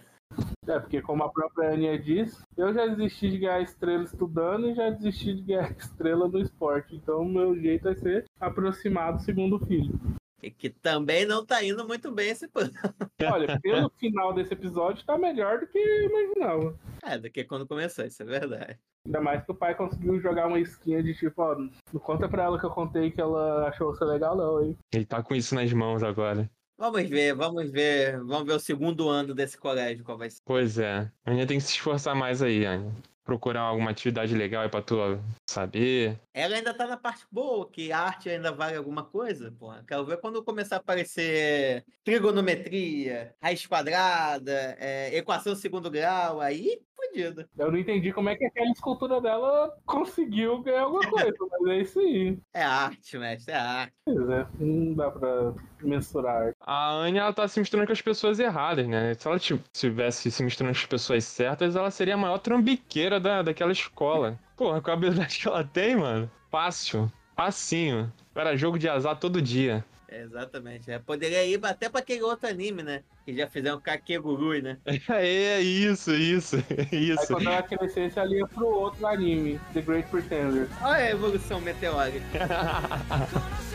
[0.68, 4.76] É, porque como a própria Ania diz, eu já desisti de ganhar estrela estudando e
[4.76, 6.96] já desisti de ganhar estrela no esporte.
[6.96, 9.98] Então o meu jeito vai ser aproximar do segundo filho.
[10.42, 12.72] E que também não tá indo muito bem esse plano.
[13.32, 16.80] Olha, pelo final desse episódio tá melhor do que eu imaginava.
[17.04, 18.80] É, do que quando começou, isso é verdade.
[19.06, 22.44] Ainda mais que o pai conseguiu jogar uma skin de tipo, ó, não conta pra
[22.44, 24.78] ela que eu contei que ela achou você legal, não, hein?
[24.94, 26.50] Ele tá com isso nas mãos agora.
[26.78, 28.18] Vamos ver, vamos ver.
[28.24, 30.40] Vamos ver o segundo ano desse colégio, qual vai ser.
[30.44, 31.12] Pois é.
[31.24, 32.92] A tem que se esforçar mais aí, Anya.
[33.24, 34.98] Procurar alguma atividade legal aí pra tu
[35.50, 36.20] saber.
[36.34, 39.84] Ela ainda tá na parte boa, que a arte ainda vale alguma coisa, porra.
[39.88, 46.82] Quero ver quando começar a aparecer trigonometria, raiz quadrada, é, equação segundo grau, aí
[47.58, 51.78] Eu não entendi como é que aquela escultura dela conseguiu ganhar alguma coisa, mas é
[51.82, 52.38] isso aí.
[52.54, 53.94] É arte, mestre, é arte.
[54.06, 56.54] Pois é, não dá pra mensurar.
[56.62, 59.14] A Anya, ela tá se misturando com as pessoas erradas, né?
[59.14, 63.20] Se ela ti- tivesse se misturando com as pessoas certas, ela seria a maior trambiqueira
[63.20, 64.40] da, daquela escola.
[64.56, 66.30] Porra, com a habilidade que ela tem, mano.
[66.50, 67.12] Fácil.
[67.36, 68.12] Facinho.
[68.36, 69.84] Era jogo de azar todo dia.
[70.12, 70.92] Exatamente.
[70.92, 73.02] É, poderia ir até pra aquele outro anime, né?
[73.26, 74.78] Que já fizeram Kakegurui, né?
[75.10, 76.58] É, isso, isso,
[76.92, 77.28] Aí isso.
[77.28, 80.68] quando ela crescesse, ela ia pro outro anime, The Great Pretender.
[80.82, 82.22] Olha a evolução meteórica.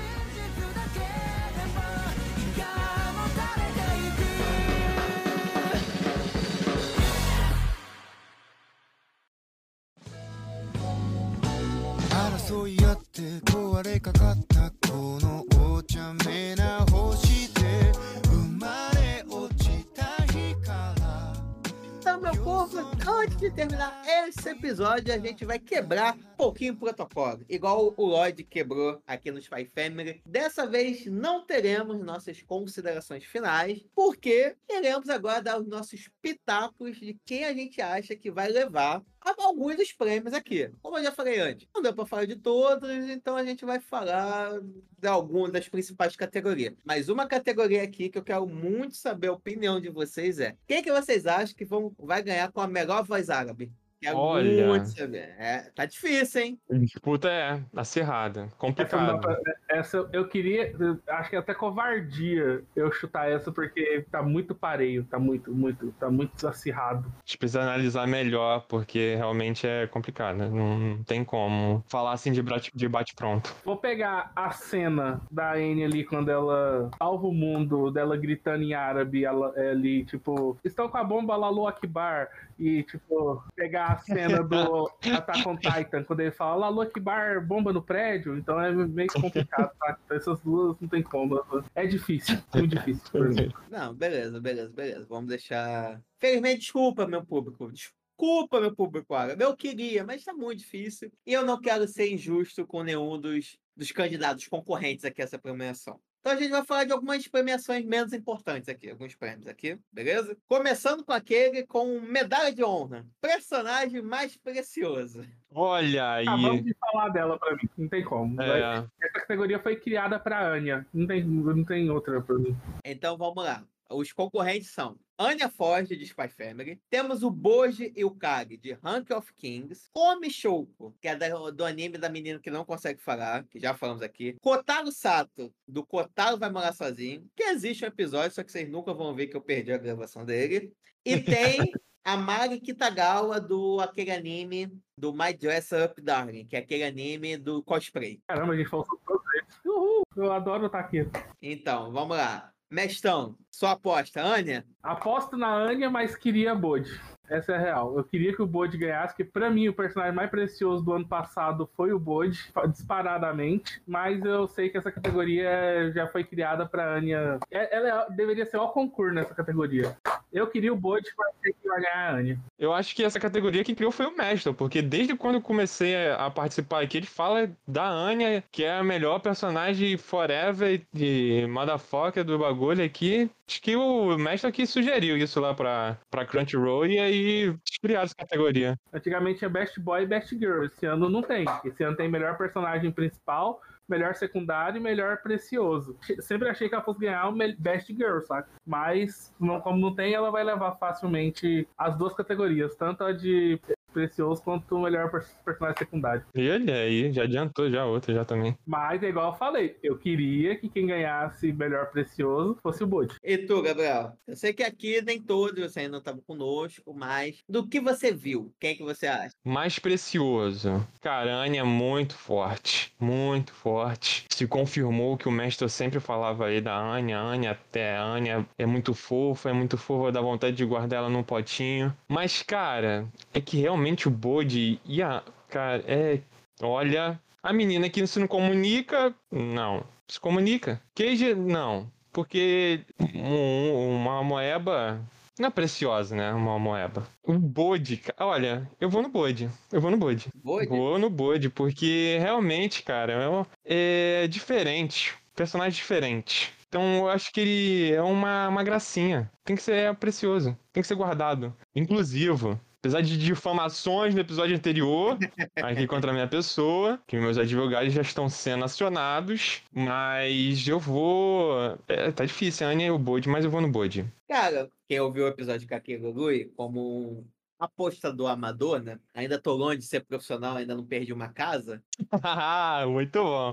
[22.03, 26.73] Tá, meu povo, tá antes de terminar esse episódio, a gente vai quebrar um pouquinho
[26.73, 30.23] o protocolo, igual o Lloyd quebrou aqui no Spy Family.
[30.25, 37.19] Dessa vez não teremos nossas considerações finais, porque iremos agora dar os nossos pitacos de
[37.25, 39.03] quem a gente acha que vai levar
[39.39, 40.71] alguns prêmios aqui.
[40.83, 43.81] Como eu já falei antes, não deu para falar de todos, então a gente vai
[43.81, 44.61] falar
[44.99, 46.75] de algumas das principais categorias.
[46.85, 50.83] Mas uma categoria aqui que eu quero muito saber a opinião de vocês é: quem
[50.83, 53.73] que vocês acham que vão, vai ganhar com a melhor voz árabe?
[54.01, 54.67] Quero Olha.
[54.67, 55.35] muito saber.
[55.39, 56.61] É, tá difícil, hein?
[56.71, 59.21] Disputa é acirrada, Essa, dá complicado.
[59.21, 59.39] pra-
[59.71, 60.73] essa eu queria,
[61.09, 65.93] acho que é até covardia eu chutar essa, porque tá muito pareio, tá muito, muito,
[65.99, 67.09] tá muito acirrado.
[67.09, 70.37] A gente precisa analisar melhor, porque realmente é complicado.
[70.37, 70.49] né?
[70.49, 73.55] Não, não tem como falar assim de bate- de bate-pronto.
[73.65, 78.75] Vou pegar a cena da Anne ali quando ela salva o mundo, dela gritando em
[78.75, 82.29] árabe ela, ali, tipo, estão com a bomba Lalu Akbar.
[82.59, 87.73] E, tipo, pegar a cena do Attack on Titan, quando ele fala Lalu Akbar, bomba
[87.73, 88.37] no prédio.
[88.37, 89.99] Então é meio complicado, tá?
[90.11, 91.43] Essas duas não tem como.
[91.75, 93.25] É difícil, muito difícil.
[93.29, 93.53] mim.
[93.71, 95.07] Não, beleza, beleza, beleza.
[95.09, 96.01] Vamos deixar.
[96.19, 97.71] Felizmente, desculpa, meu público.
[97.71, 99.45] Desculpa, meu público árabe.
[99.45, 101.13] Eu queria, mas tá muito difícil.
[101.27, 105.39] E eu não quero ser injusto com nenhum dos, dos candidatos concorrentes aqui a essa
[105.39, 106.01] premiação.
[106.27, 110.37] Então a gente vai falar de algumas premiações menos importantes aqui, alguns prêmios aqui, beleza?
[110.49, 113.07] Começando com aquele com medalha de honra.
[113.21, 115.25] Personagem mais precioso.
[115.55, 116.27] Olha aí.
[116.27, 118.43] Acabamos de falar dela pra mim, não tem como.
[118.43, 122.57] É, Essa categoria foi criada pra Anya, não tem, não tem outra pra mim.
[122.85, 123.63] Então vamos lá.
[123.91, 126.81] Os concorrentes são Anya Forge, de Spy Family.
[126.91, 129.89] Temos o Boji e o Kage, de Rank of Kings.
[129.93, 133.75] Komi Shouko, que é da- do anime da menina que não consegue falar, que já
[133.75, 134.37] falamos aqui.
[134.43, 137.25] Kotaro Sato, do Kotaro Vai Morar Sozinho.
[137.35, 140.25] Que existe um episódio, só que vocês nunca vão ver que eu perdi a gravação
[140.25, 140.73] dele.
[141.05, 141.17] E
[141.65, 141.73] tem
[142.05, 147.37] a Mari Kitagawa, do aquele anime do My Dress Up Darling, que é aquele anime
[147.37, 148.21] do cosplay.
[148.29, 149.55] Caramba, a gente falou sobre eles.
[149.65, 151.07] Uhul, eu adoro estar aqui.
[151.41, 152.53] Então, vamos lá.
[152.71, 154.67] Mestão, sua aposta, Anya?
[154.87, 157.01] Aposto na Anya, mas queria Bode.
[157.29, 157.97] Essa é a real.
[157.97, 161.07] Eu queria que o Bode ganhasse, porque pra mim o personagem mais precioso do ano
[161.09, 163.83] passado foi o Bode, disparadamente.
[163.87, 167.39] Mas eu sei que essa categoria já foi criada pra Anya.
[167.51, 169.97] É- Ela deveria ser o concurso nessa categoria.
[170.33, 172.39] Eu queria o Bode, mas tem que olhar a Anya.
[172.59, 176.11] Eu acho que essa categoria que criou foi o Mestre, porque desde quando eu comecei
[176.13, 182.23] a participar aqui, ele fala da Anya, que é a melhor personagem forever de motherfucker
[182.25, 183.29] do bagulho aqui.
[183.49, 188.15] Acho que o Mestre aqui sugeriu isso lá pra, pra Crunchyroll e aí criaram essa
[188.15, 188.79] categoria.
[188.93, 190.65] Antigamente tinha Best Boy e Best Girl.
[190.65, 191.47] Esse ano não tem.
[191.65, 195.97] Esse ano tem melhor personagem principal, melhor secundário e melhor precioso.
[196.21, 198.49] Sempre achei que ela fosse ganhar o Best Girl, saca?
[198.67, 203.59] Mas, como não tem, ela vai levar facilmente as duas categorias, tanto a de
[203.97, 206.23] precioso quanto o melhor per- personagem secundário.
[206.35, 208.57] E ele aí, já adiantou já outra já também.
[208.67, 213.15] Mas é igual eu falei, eu queria que quem ganhasse melhor precioso fosse o Bode.
[213.25, 214.13] E tu, Gabriel?
[214.29, 218.13] Eu sei que aqui nem todos você ainda não estava conosco, mas do que você
[218.13, 219.31] viu, quem que você acha?
[219.43, 220.87] Mais precioso.
[221.01, 222.93] Cara, a Anya é muito forte.
[223.01, 224.25] Muito forte.
[224.31, 227.19] Se confirmou o que o mestre sempre falava aí da Anya.
[227.19, 227.97] Anya até.
[227.97, 231.95] Anya é muito fofa, é muito fofa, dá vontade de guardar ela num potinho.
[232.09, 235.23] Mas, cara, é que realmente o Bode e a.
[235.49, 236.21] Cara, é.
[236.61, 237.21] Olha.
[237.43, 239.85] A menina que se não comunica, não.
[240.09, 240.81] Se comunica.
[240.95, 241.89] Queijo, não.
[242.13, 242.81] Porque
[243.15, 245.01] um- uma moeba
[245.39, 246.33] não é preciosa, né?
[246.33, 247.07] Uma moeba.
[247.23, 249.49] O bode, olha, eu vou no bode.
[249.71, 250.29] Eu vou no bode.
[250.35, 250.67] Bode?
[250.67, 255.15] Vou no bode, porque realmente, cara, é, é diferente.
[255.35, 256.53] Personagem diferente.
[256.69, 259.31] Então eu acho que ele é uma, uma gracinha.
[259.45, 260.57] Tem que ser precioso.
[260.73, 261.55] Tem que ser guardado.
[261.75, 262.59] Inclusivo.
[262.81, 265.19] Apesar de difamações no episódio anterior,
[265.57, 271.77] aqui contra a minha pessoa, que meus advogados já estão sendo acionados, mas eu vou.
[271.89, 274.05] É, tá difícil, a Anya e o Bode, mas eu vou no Bode.
[274.29, 277.25] Cara, quem ouviu o episódio de Kakegurui como um
[277.59, 278.99] apostador amador, né?
[279.15, 281.83] Ainda tô longe de ser profissional, ainda não perdi uma casa.
[282.89, 283.53] Muito bom.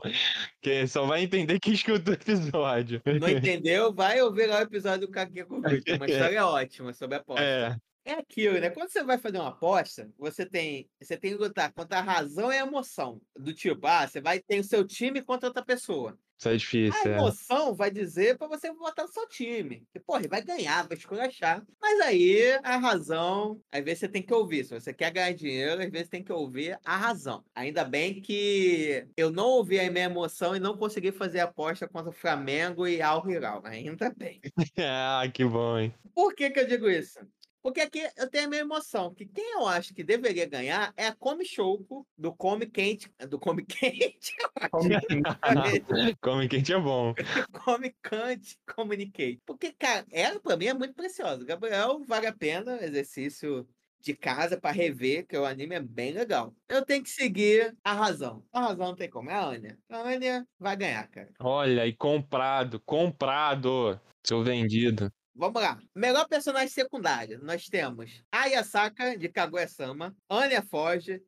[0.61, 3.01] Que só vai entender quem escuta o episódio.
[3.19, 3.93] Não entendeu?
[3.93, 5.81] Vai ouvir lá o episódio do Kakegurui.
[5.81, 7.43] Tem uma história ótima sobre aposta.
[7.43, 7.75] É.
[8.05, 8.69] É aquilo, né?
[8.69, 12.51] Quando você vai fazer uma aposta, você tem, você tem que lutar contra a razão
[12.51, 13.21] e a emoção.
[13.37, 16.19] Do tipo, ah, você vai ter o seu time contra outra pessoa.
[16.37, 16.55] Isso é
[16.89, 17.15] A difícil, é.
[17.15, 19.87] emoção vai dizer pra você votar no seu time.
[19.93, 21.65] Que, porra, ele vai ganhar, vai esculachar.
[21.81, 24.65] Mas aí, a razão, às vezes você tem que ouvir.
[24.65, 27.45] Se você quer ganhar dinheiro, às vezes tem que ouvir a razão.
[27.55, 32.09] Ainda bem que eu não ouvi a minha emoção e não consegui fazer aposta contra
[32.09, 33.61] o Flamengo e Al Hilal.
[33.65, 34.41] Ainda bem.
[34.77, 35.93] Ah, que bom, hein?
[36.15, 37.19] Por que, que eu digo isso?
[37.63, 41.07] Porque aqui eu tenho a minha emoção, que quem eu acho que deveria ganhar é
[41.07, 44.35] a Come Choco do Come Quente, do Come Quente,
[46.21, 47.13] Come quente é bom.
[47.63, 49.39] Come Can't Communicate.
[49.45, 51.45] Porque, cara, ela pra mim é muito preciosa.
[51.45, 53.65] Gabriel, vale a pena, exercício
[54.01, 56.53] de casa pra rever, que o anime é bem legal.
[56.67, 58.43] Eu tenho que seguir a razão.
[58.51, 59.77] A razão não tem como, é a Anya.
[59.89, 61.29] A Anya vai ganhar, cara.
[61.39, 63.97] Olha, e comprado, comprado.
[64.25, 65.09] Seu vendido.
[65.35, 65.79] Vamos lá.
[65.95, 67.39] Melhor personagem secundário.
[67.41, 71.23] Nós temos a Yasaka, de Kaguya-sama, Anya Forge,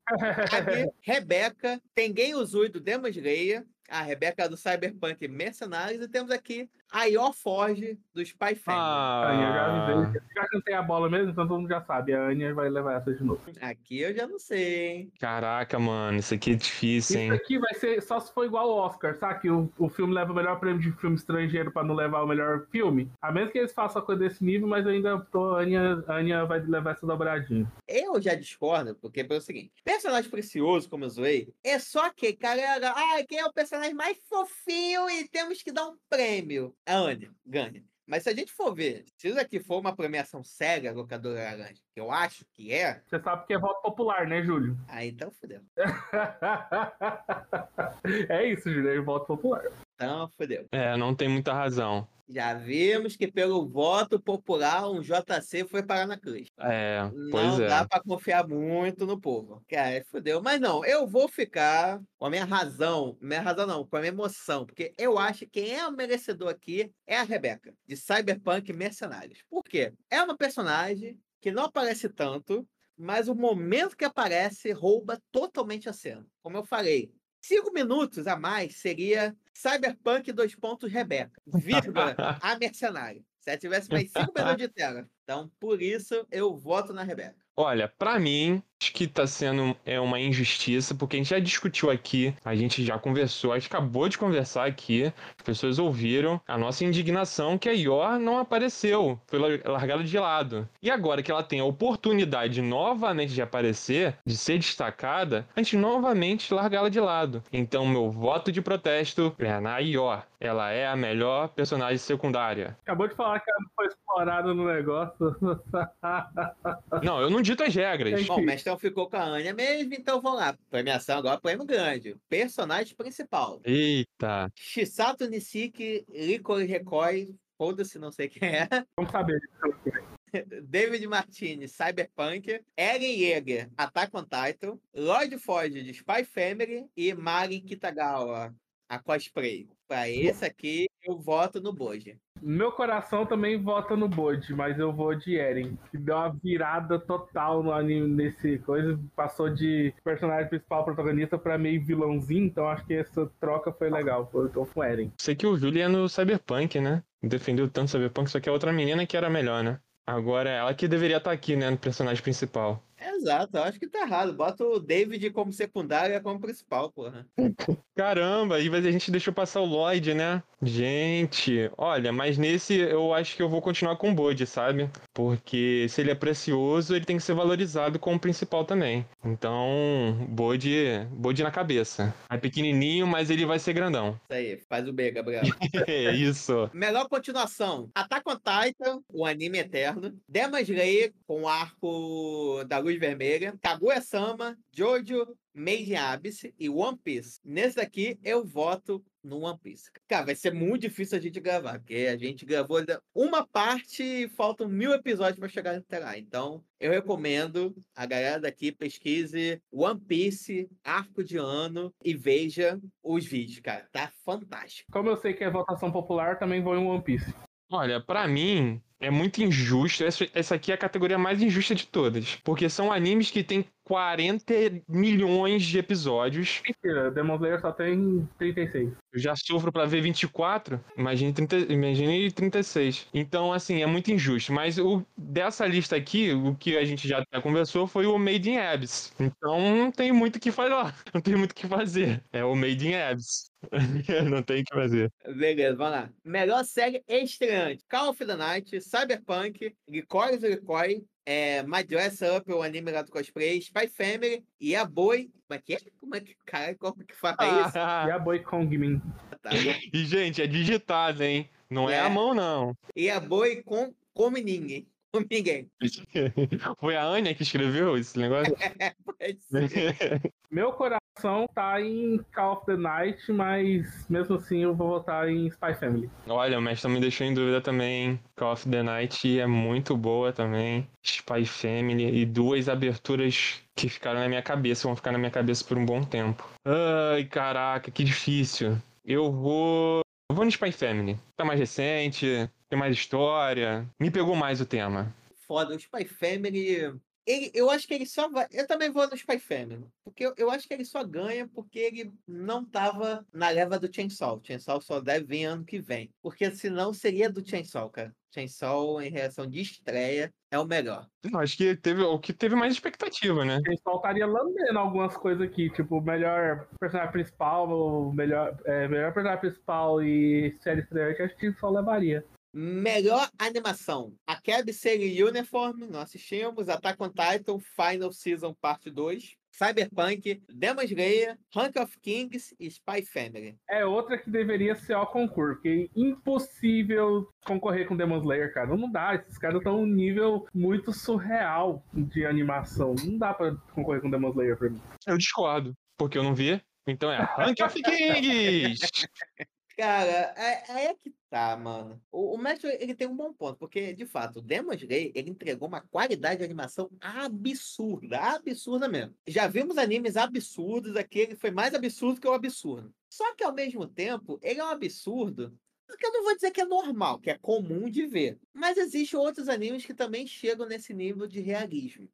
[0.52, 6.70] Abi, Rebeca, Tengen Uzui, do Demon Slayer, a Rebeca do Cyberpunk Mercenários, e temos aqui
[6.92, 8.82] a Yor Forge, do Spy Family.
[8.84, 10.22] A Anya já Ah, avisei.
[10.36, 12.14] Já cantei a bola mesmo, então todo mundo já sabe.
[12.14, 13.42] A Anya vai levar essa de novo.
[13.62, 15.12] Aqui eu já não sei, hein?
[15.20, 17.32] caraca, mano, isso aqui é difícil, Isso hein?
[17.32, 19.42] aqui vai ser só se for igual ao Oscar, sabe?
[19.42, 22.28] Que o, o filme leva o melhor prêmio de filme estrangeiro pra não levar o
[22.28, 23.12] melhor filme.
[23.22, 25.56] A menos que eles façam a coisa desse nível, mas eu ainda tô.
[25.56, 27.72] A Anya, a Anya vai levar essa dobradinha.
[27.88, 32.92] Eu já discordo, porque pelo seguinte: personagem precioso, como eu zoei, é só que, galera,
[32.96, 36.75] ah, quem é o personagem mais fofinho e temos que dar um prêmio?
[36.86, 37.84] A Anya ganha.
[38.08, 41.82] Mas se a gente for ver, se isso aqui for uma premiação séria, locadora laranja,
[41.92, 44.78] que eu acho que é, Você sabe que é voto popular, né, Júlio?
[44.88, 45.62] aí então fudeu.
[48.30, 49.64] é isso, Júlio, é voto popular.
[49.96, 50.68] Então fudeu.
[50.72, 52.08] É, não tem muita razão.
[52.28, 56.48] Já vimos que pelo voto popular um JC foi parar na cruz.
[56.60, 57.68] É, Não é.
[57.68, 59.64] dá pra confiar muito no povo.
[59.68, 60.42] Cara, fudeu.
[60.42, 63.16] Mas não, eu vou ficar com a minha razão.
[63.22, 64.66] Minha razão não, com a minha emoção.
[64.66, 69.44] Porque eu acho que quem é o merecedor aqui é a Rebeca, de Cyberpunk Mercenários.
[69.48, 69.94] Por quê?
[70.10, 75.94] É uma personagem que não aparece tanto, mas o momento que aparece rouba totalmente a
[75.94, 76.26] cena.
[76.42, 77.12] Como eu falei,
[77.46, 83.22] cinco minutos a mais seria Cyberpunk dois pontos Rebeca, vírgula, a mercenária.
[83.40, 85.08] Se ela tivesse mais cinco minutos de tela.
[85.24, 87.36] Então, por isso, eu voto na Rebeca.
[87.56, 91.90] Olha, pra mim, Acho que tá sendo é uma injustiça, porque a gente já discutiu
[91.90, 96.58] aqui, a gente já conversou, a gente acabou de conversar aqui, as pessoas ouviram a
[96.58, 100.68] nossa indignação que a Yor não apareceu, foi lar- largada de lado.
[100.82, 105.78] E agora que ela tem a oportunidade novamente de aparecer, de ser destacada, a gente
[105.78, 107.42] novamente larga ela de lado.
[107.54, 110.24] Então, meu voto de protesto é na Yor.
[110.38, 112.78] Ela é a melhor personagem secundária.
[112.84, 115.16] Acabou de falar que ela não foi explorada no negócio.
[117.04, 118.26] Não, eu não dito as regras.
[118.26, 120.58] Bom, o Mestrão ficou com a Anya mesmo, então vamos lá.
[120.72, 122.16] Premiação agora, prêmio grande.
[122.28, 123.62] Personagem principal.
[123.64, 124.52] Eita.
[124.56, 128.68] Shisato Nisiki, Licorice Recoil, foda-se, não sei quem é.
[128.98, 129.40] Vamos saber.
[130.64, 137.62] David Martinez, Cyberpunk, Eren Yeager, Attack on Titan, Lloyd Ford de Spy Family e Mari
[137.62, 138.54] Kitagawa,
[138.90, 139.70] a cosplay.
[139.88, 142.20] Pra esse aqui, eu voto no Boji.
[142.42, 147.00] Meu coração também vota no Bode, mas eu vou de Eren, que deu uma virada
[147.00, 152.86] total no anime nesse coisa, passou de personagem principal protagonista pra meio vilãozinho, então acho
[152.86, 154.30] que essa troca foi legal.
[154.34, 155.12] Eu tô com Eren.
[155.18, 157.02] Sei que o Júlio é no Cyberpunk, né?
[157.24, 159.80] Defendeu tanto Cyberpunk, só que a outra menina que era melhor, né?
[160.06, 161.70] Agora ela que deveria estar aqui, né?
[161.70, 162.84] No personagem principal.
[163.14, 164.34] Exato, eu acho que tá errado.
[164.34, 167.28] Bota o David como secundário e como principal, porra.
[167.96, 170.44] Caramba, e a gente deixou passar o Lloyd, né?
[170.62, 174.90] Gente, olha, mas nesse eu acho que eu vou continuar com o Bode, sabe?
[175.14, 179.06] Porque se ele é precioso, ele tem que ser valorizado como principal também.
[179.24, 182.14] Então, Bode, Bode na cabeça.
[182.30, 184.20] É pequenininho, mas ele vai ser grandão.
[184.24, 185.44] Isso aí, faz o B, Gabriel.
[185.88, 186.70] É isso.
[186.74, 190.18] Melhor continuação: Attack on Titan, o anime eterno.
[190.28, 193.58] Demon Slayer, com o arco da luz vermelha.
[193.62, 197.40] Kaguya-sama, Jojo, Made in Abyss e One Piece.
[197.44, 199.90] Nesse daqui, eu voto no One Piece.
[200.08, 202.80] Cara, vai ser muito difícil a gente gravar, porque a gente gravou
[203.14, 206.18] uma parte e faltam mil episódios para chegar até lá.
[206.18, 213.26] Então, eu recomendo a galera daqui pesquise One Piece, arco de ano e veja os
[213.26, 213.88] vídeos, cara.
[213.92, 214.92] Tá fantástico.
[214.92, 217.34] Como eu sei que é votação popular, também vou em One Piece.
[217.72, 220.04] Olha, pra mim é muito injusto.
[220.04, 222.36] Essa, essa aqui é a categoria mais injusta de todas.
[222.44, 224.54] Porque são animes que têm 40
[224.90, 226.62] milhões de episódios.
[226.68, 228.92] Mentira, Demon Slayer só tem 36.
[229.14, 233.08] Eu já sofro pra ver 24, imagine, 30, imagine 36.
[233.14, 234.52] Então, assim, é muito injusto.
[234.52, 238.50] Mas o, dessa lista aqui, o que a gente já até conversou foi o Made
[238.50, 239.14] in Abyss.
[239.20, 240.96] Então, não tem muito o que falar.
[241.14, 242.22] Não tem muito o que fazer.
[242.34, 243.50] É o Made in Abyss.
[244.30, 245.12] não tem o que fazer.
[245.26, 246.10] Beleza, vamos lá.
[246.24, 252.62] Melhor série estreante: Call of the Night, Cyberpunk, Licorice Recoil, é, My Dress Up, o
[252.62, 255.30] anime lá do cosplay, Spy Family e a Boi.
[255.48, 255.78] Como é que é?
[256.00, 257.36] Como é que, cara, como que fala
[257.68, 257.78] isso?
[257.78, 259.02] E a Boy Kongmin.
[259.42, 259.50] Tá.
[259.94, 261.50] e, gente, é digitado, hein?
[261.70, 262.00] Não é, É.
[262.00, 262.76] a mão, não.
[262.96, 264.88] E a Boi com come ninguém.
[265.30, 265.70] Ninguém.
[266.80, 268.56] Foi a Anya que escreveu esse negócio?
[269.06, 270.22] Pode ser.
[270.52, 275.48] Meu coração tá em Call of the Night, mas mesmo assim eu vou votar em
[275.48, 276.10] Spy Family.
[276.28, 278.20] Olha, o mestre me deixou em dúvida também.
[278.36, 280.88] Call of the Night é muito boa também.
[281.04, 285.64] Spy Family e duas aberturas que ficaram na minha cabeça, vão ficar na minha cabeça
[285.66, 286.48] por um bom tempo.
[286.64, 288.78] Ai, caraca, que difícil.
[289.04, 290.02] Eu vou.
[290.30, 291.18] Eu vou no Spy Family.
[291.36, 293.88] Tá mais recente, tem mais história.
[294.00, 295.14] Me pegou mais o tema.
[295.48, 297.00] Foda, o Spy Family.
[297.26, 298.48] Ele, eu acho que ele só vai.
[298.52, 299.84] Eu também vou no Spy Family.
[300.04, 303.94] Porque eu, eu acho que ele só ganha porque ele não tava na leva do
[303.94, 304.40] Chainsaw.
[304.44, 306.12] Chainsaw só deve vir ano que vem.
[306.22, 308.14] Porque senão seria do Chainsaw, cara.
[308.32, 311.08] Chainsaw, em reação de estreia, é o melhor.
[311.24, 313.62] Eu acho que teve o que teve mais expectativa, né?
[313.66, 320.04] Eles faltaria lambendo algumas coisas aqui, tipo, melhor personagem principal, melhor, é, melhor personagem principal
[320.04, 322.26] e série estreante, acho que só levaria.
[322.58, 326.70] Melhor animação: Academy Series Uniform, não assistimos.
[326.70, 329.36] Attack on Titan, Final Season Parte 2.
[329.52, 333.58] Cyberpunk, Demon Slayer, Rank of Kings e Spy Family.
[333.70, 338.76] É outra que deveria ser ao concurso, porque é impossível concorrer com Demon Slayer, cara.
[338.76, 342.96] Não dá, esses caras estão um nível muito surreal de animação.
[343.04, 344.82] Não dá pra concorrer com Demon Slayer pra mim.
[345.06, 346.62] Eu discordo, porque eu não vi.
[346.88, 348.80] Então é Rank of Kings!
[349.78, 352.02] Cara, é, é que tá, mano.
[352.10, 355.30] O, o Metro, ele tem um bom ponto, porque, de fato, o Demon Slayer, ele
[355.30, 359.14] entregou uma qualidade de animação absurda, absurda mesmo.
[359.28, 362.94] Já vimos animes absurdos, aquele foi mais absurdo que o absurdo.
[363.10, 365.58] Só que, ao mesmo tempo, ele é um absurdo
[365.98, 368.40] que eu não vou dizer que é normal, que é comum de ver.
[368.54, 372.10] Mas existem outros animes que também chegam nesse nível de realismo.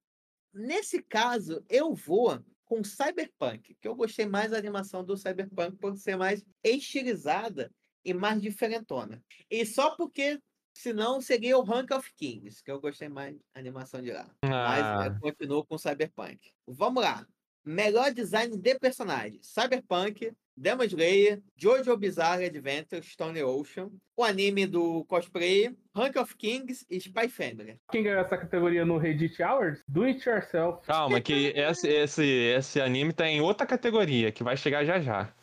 [0.53, 5.97] Nesse caso, eu vou com Cyberpunk, que eu gostei mais da animação do Cyberpunk por
[5.97, 7.69] ser mais estilizada
[8.05, 9.21] e mais diferentona.
[9.49, 10.39] E só porque
[10.73, 14.33] Se não, seria o Rank of Kings, que eu gostei mais da animação de lá.
[14.41, 16.39] Mas Ah, eu continuo com Cyberpunk.
[16.65, 17.27] Vamos lá.
[17.65, 25.03] Melhor design de personagem: Cyberpunk, Demon Slayer, Jojo Bizarre Adventure, Stone Ocean, o anime do
[25.05, 27.77] cosplay, Rank of Kings e Spy Family.
[27.91, 29.81] Quem ganhou essa categoria no Reddit Awards?
[29.87, 30.85] Do It Yourself.
[30.85, 35.33] calma, que esse, esse, esse anime tá em outra categoria, que vai chegar já já.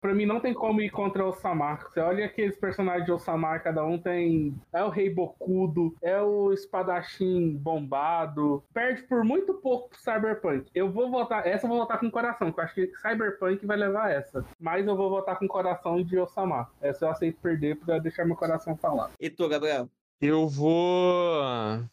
[0.00, 1.82] Pra mim não tem como ir contra o Samar.
[1.82, 4.54] Você olha aqueles personagens de Osamar, cada um tem.
[4.72, 8.62] É o Rei Bocudo, é o espadachim bombado.
[8.72, 10.70] Perde por muito pouco pro Cyberpunk.
[10.74, 11.46] Eu vou votar.
[11.46, 14.44] Essa eu vou votar com coração, que eu acho que Cyberpunk vai levar essa.
[14.60, 16.70] Mas eu vou votar com coração de Osamar.
[16.80, 19.10] Essa eu aceito perder pra deixar meu coração falar.
[19.18, 19.88] E tu, Gabriel?
[20.20, 21.42] Eu vou.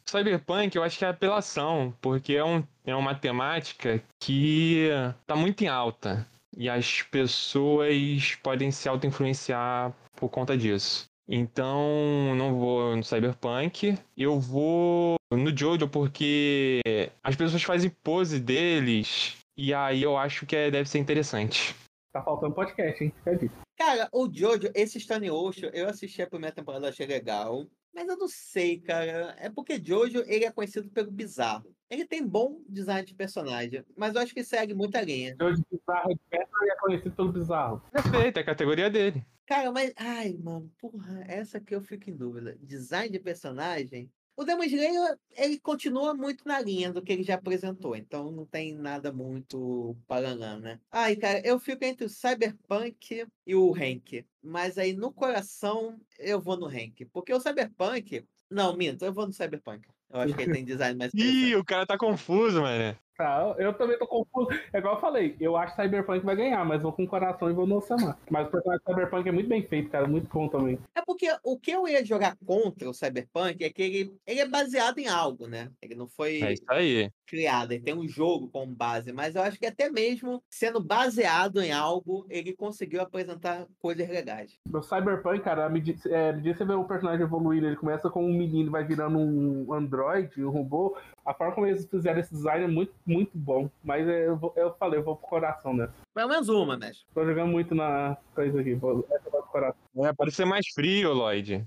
[0.05, 4.89] Cyberpunk, eu acho que é apelação, porque é, um, é uma temática que
[5.27, 6.25] tá muito em alta.
[6.55, 11.05] E as pessoas podem se auto-influenciar por conta disso.
[11.27, 13.97] Então, não vou no Cyberpunk.
[14.15, 16.81] Eu vou no Jojo porque
[17.23, 19.37] as pessoas fazem pose deles.
[19.57, 21.75] E aí eu acho que é- deve ser interessante.
[22.11, 23.13] Tá faltando podcast, hein?
[23.39, 23.53] Fica.
[23.77, 27.65] Cara, o Jojo, esse Stone Ocean, eu assisti a primeira temporada, achei legal.
[27.93, 29.35] Mas eu não sei, cara.
[29.39, 31.73] É porque Jojo, ele é conhecido pelo bizarro.
[31.93, 35.35] Ele tem bom design de personagem, mas eu acho que segue muita linha.
[35.39, 37.83] Hoje Bizarro Adventure é conhecido pelo Bizarro.
[37.91, 39.23] Perfeito, é a categoria dele.
[39.45, 39.93] Cara, mas.
[39.95, 42.57] Ai, mano, porra, essa que eu fico em dúvida.
[42.59, 44.11] Design de personagem.
[44.35, 48.47] O Demon Slayer, ele continua muito na linha do que ele já apresentou, então não
[48.47, 50.79] tem nada muito paranã, né?
[50.91, 54.25] Ai, cara, eu fico entre o Cyberpunk e o Hank.
[54.41, 57.05] Mas aí no coração eu vou no Hank.
[57.13, 58.25] Porque o Cyberpunk.
[58.49, 59.87] Não, minto, eu vou no Cyberpunk.
[60.13, 61.11] Eu acho que ele tem design mais.
[61.13, 62.95] Ih, o cara tá confuso, mano.
[63.17, 64.49] Tá, eu também tô confuso.
[64.71, 67.53] É igual eu falei, eu acho que Cyberpunk vai ganhar, mas vou com coração e
[67.53, 68.17] vou no Osamar.
[68.29, 70.79] Mas o personagem Cyberpunk é muito bem feito, cara, muito bom também.
[70.95, 74.47] É porque o que eu ia jogar contra o Cyberpunk é que ele, ele é
[74.47, 75.69] baseado em algo, né?
[75.81, 76.41] Ele não foi.
[76.41, 77.11] É isso aí.
[77.27, 81.61] criada, ele tem um jogo como base, mas eu acho que até mesmo sendo baseado
[81.61, 84.57] em algo, ele conseguiu apresentar coisas legais.
[84.69, 87.75] No Cyberpunk, cara, à medida, é, à medida que você vê o personagem evoluindo, ele
[87.75, 90.95] começa com um menino, vai virando um android, um robô.
[91.25, 93.69] A forma como eles fizeram esse design é muito, muito bom.
[93.83, 95.89] Mas é, eu, vou- eu falei, eu vou pro coração, né?
[96.13, 97.05] Pelo menos uma, mestre.
[97.13, 100.05] Tô jogando muito na coisa aqui, vou, essa vai pro coração.
[100.05, 101.65] É, pode ser mais frio, Lloyd.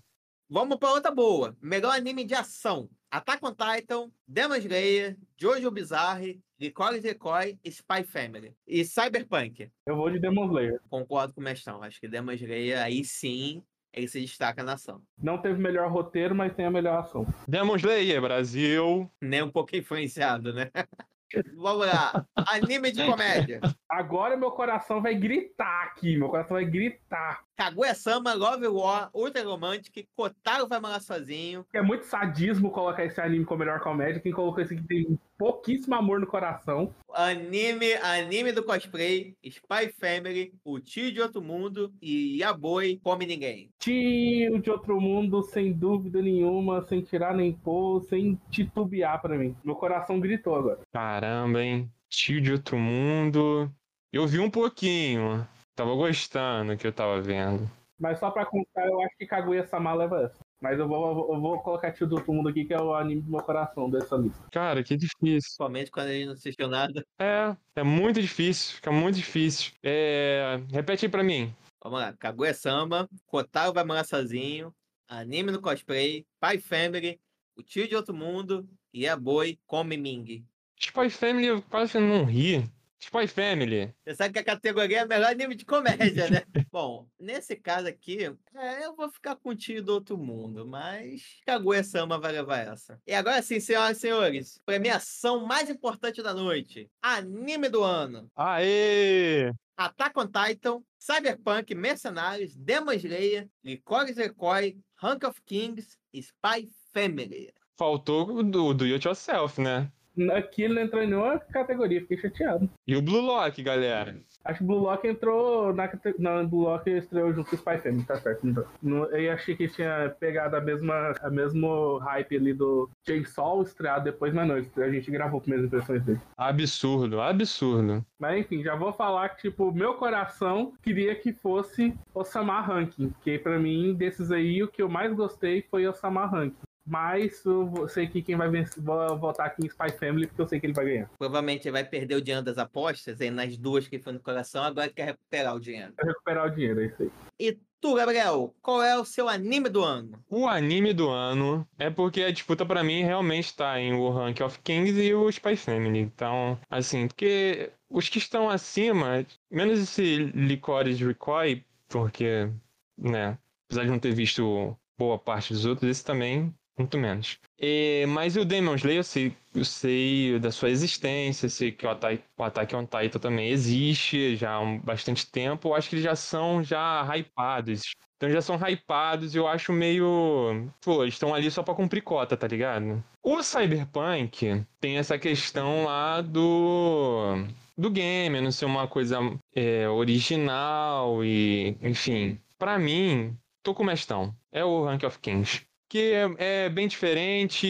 [0.49, 1.57] Vamos para outra boa.
[1.61, 2.89] Melhor anime de ação.
[3.11, 8.55] Attack on Titan, Demon Slayer, Jojo Bizarre, Licorice Decoy e Spy Family.
[8.67, 9.71] E Cyberpunk.
[9.87, 10.81] Eu vou de Demon Slayer.
[10.89, 11.83] Concordo com o Mestrão.
[11.83, 13.63] Acho que Demon Slayer, aí sim,
[13.97, 15.01] ele se destaca na ação.
[15.17, 17.27] Não teve melhor roteiro, mas tem a melhor ação.
[17.49, 19.11] Demon Slayer, Brasil.
[19.21, 20.71] Nem um pouco influenciado, né?
[21.57, 22.25] Vamos lá.
[22.37, 23.61] Anime de comédia.
[23.89, 27.46] Agora meu coração vai gritar aqui, meu coração vai gritar.
[27.57, 31.65] Kaguya-sama, Love War, Ultra Romantic, Kotaro vai morar sozinho.
[31.73, 34.21] É muito sadismo colocar esse anime como melhor comédia.
[34.21, 36.95] Quem colocou esse aqui tem pouquíssimo amor no coração.
[37.15, 43.71] Anime, anime do cosplay, Spy Family, O Tio de Outro Mundo e Yaboi Come Ninguém.
[43.79, 49.57] Tio de outro mundo, sem dúvida nenhuma, sem tirar nem pôr, sem titubear pra mim.
[49.65, 50.81] Meu coração gritou agora.
[50.93, 51.91] Caramba, hein?
[52.09, 53.71] Tio de outro mundo.
[54.13, 55.47] Eu vi um pouquinho.
[55.77, 57.71] Tava gostando do que eu tava vendo.
[57.99, 60.39] Mas só pra contar, eu acho que Kaguya-sama leva essa.
[60.61, 63.31] Mas eu vou, eu vou colocar Tio outro mundo aqui, que é o anime do
[63.31, 64.43] meu coração dessa lista.
[64.51, 65.51] Cara, que difícil.
[65.51, 67.05] Somente quando a gente não assistiu nada.
[67.19, 68.77] É, é muito difícil.
[68.77, 69.73] Fica muito difícil.
[69.83, 70.61] É.
[70.73, 71.55] Repete aí pra mim.
[71.83, 72.13] Vamos lá.
[72.15, 74.75] Kaguya-sama, Kotaro vai morar sozinho,
[75.07, 77.21] anime do cosplay, Spy Family,
[77.55, 80.45] O Tio de Outro Mundo e Yaboi Come Ming.
[80.79, 82.65] Spy Family eu quase não ri.
[83.01, 83.95] Spy Family.
[84.05, 86.43] Você sabe que a categoria é melhor anime de comédia, né?
[86.73, 88.25] Bom, nesse caso aqui,
[88.55, 93.01] é, eu vou ficar com o tio do outro mundo, mas Kaguya-sama vai levar essa.
[93.07, 96.91] E agora sim, senhoras e senhores, premiação mais importante da noite.
[97.03, 98.31] Anime do ano.
[98.35, 99.53] Aê!
[99.77, 107.53] Attack on Titan, Cyberpunk, Mercenários, Demon Slayer, Licorice Decoy, Rank of Kings, Spy Family.
[107.77, 109.93] Faltou o do, do Yourself, né?
[110.35, 112.69] Aqui ele não entrou em nenhuma categoria, fiquei chateado.
[112.87, 114.17] E o Blue Lock, galera.
[114.45, 117.79] Acho que Blue Lock entrou na cate- Não, Blue Lock estreou junto com o Spy
[117.79, 118.47] Family, tá certo.
[118.83, 124.05] Não, eu achei que tinha pegado a mesma, a mesmo hype ali do Chainsaw estreado
[124.05, 126.21] depois, mas não, a gente gravou com as impressões dele.
[126.37, 128.05] Absurdo, absurdo.
[128.19, 133.13] Mas enfim, já vou falar que, tipo, meu coração queria que fosse Osama Ranking.
[133.23, 136.57] Que pra mim, desses aí, o que eu mais gostei foi Osama Ranking.
[136.87, 140.49] Mas eu sei que quem vai vencer, vou votar aqui em Spy Family, porque eu
[140.49, 141.11] sei que ele vai ganhar.
[141.19, 144.63] Provavelmente ele vai perder o dinheiro das apostas, aí nas duas que foi no coração,
[144.63, 145.93] agora quer recuperar o dinheiro.
[145.97, 147.11] Vai recuperar o dinheiro, é isso aí.
[147.39, 150.19] E tu, Gabriel, qual é o seu anime do ano?
[150.31, 154.41] O anime do ano é porque a disputa pra mim realmente tá em o Rank
[154.41, 155.99] of Kings e o Spy Family.
[155.99, 162.49] Então, assim, porque os que estão acima, menos esse Licorice Recoil, porque,
[162.97, 167.39] né, apesar de não ter visto boa parte dos outros, esse também, muito menos.
[167.59, 171.91] E, mas o Demon Slayer, eu sei, eu sei da sua existência, sei que o
[171.91, 175.69] Attack, o Attack on Titan também existe já há bastante tempo.
[175.69, 177.93] Eu acho que eles já são já hypados.
[178.17, 180.71] Então já são hypados e eu acho meio.
[180.83, 183.03] Pô, eles estão ali só pra cumprir cota, tá ligado?
[183.23, 187.45] O Cyberpunk tem essa questão lá do.
[187.77, 189.19] do game, não ser uma coisa
[189.55, 191.77] é, original e.
[191.83, 192.41] enfim.
[192.59, 194.35] Pra mim, tô com o mestão.
[194.51, 195.67] É o Rank of Kings.
[195.89, 197.67] Que é, é bem diferente.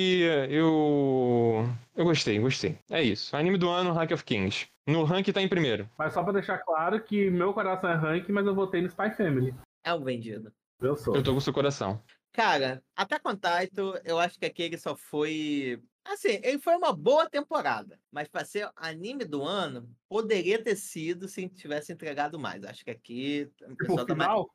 [0.51, 1.69] Eu.
[1.95, 2.79] Eu gostei, gostei.
[2.91, 3.37] É isso.
[3.37, 4.67] Anime do ano, Rank of Kings.
[4.87, 5.89] No rank tá em primeiro.
[5.99, 9.11] Mas só pra deixar claro que meu coração é rank, mas eu votei no Spy
[9.17, 9.55] Family.
[9.85, 10.53] É um vendido.
[10.81, 11.17] Eu sou.
[11.17, 12.03] Eu tô com o seu coração.
[12.33, 15.83] Cara, até on Titan, eu acho que aqui ele só foi.
[16.05, 21.27] Assim, ele foi uma boa temporada, mas para ser anime do ano, poderia ter sido
[21.27, 22.63] se tivesse entregado mais.
[22.63, 24.47] Acho que aqui o Tipo, pessoal o tá mais.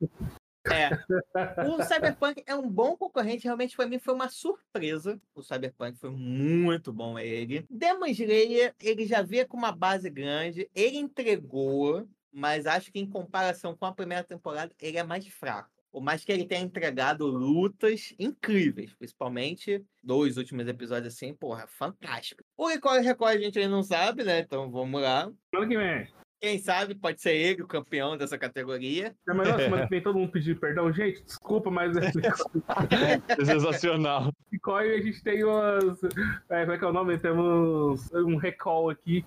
[0.70, 0.90] É.
[1.68, 5.20] O Cyberpunk é um bom concorrente, realmente para mim foi uma surpresa.
[5.34, 7.66] O Cyberpunk foi muito bom ele.
[7.70, 13.10] Demon Slayer, ele já veio com uma base grande, ele entregou, mas acho que em
[13.10, 15.70] comparação com a primeira temporada, ele é mais fraco.
[15.92, 22.44] Por mais que ele tenha entregado lutas incríveis, principalmente dois últimos episódios assim, porra, fantástico.
[22.56, 24.40] O Record Record a gente ainda não sabe, né?
[24.40, 25.30] Então vamos lá.
[25.54, 26.21] semana que vem.
[26.42, 29.16] Quem sabe pode ser ele o campeão dessa categoria.
[29.30, 30.92] É melhor semana que vem todo mundo pedir perdão.
[30.92, 32.12] Gente, desculpa, mas é
[33.46, 34.34] Sensacional.
[34.52, 36.04] Nicole a gente tem umas.
[36.50, 37.18] É, como é que é o nome?
[37.20, 39.24] Temos um recall aqui.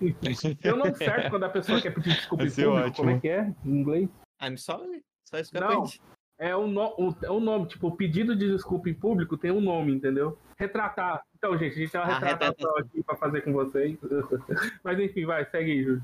[0.61, 2.71] Tem o nome certo quando a pessoa quer pedir desculpa em público.
[2.71, 2.95] ótimo.
[2.95, 3.53] Como é que é?
[3.63, 4.09] Em inglês?
[4.43, 5.01] I'm sorry.
[5.23, 5.69] Só isso que eu Não.
[5.69, 6.01] aprendi.
[6.37, 9.51] É o, no, o, é o nome, tipo, o pedido de desculpa em público tem
[9.51, 10.37] um nome, entendeu?
[10.57, 11.23] Retratar.
[11.37, 13.97] Então, gente, a gente tem uma Ah, retratação aqui pra fazer com vocês.
[14.83, 16.03] Mas enfim, vai, segue aí, Júlio.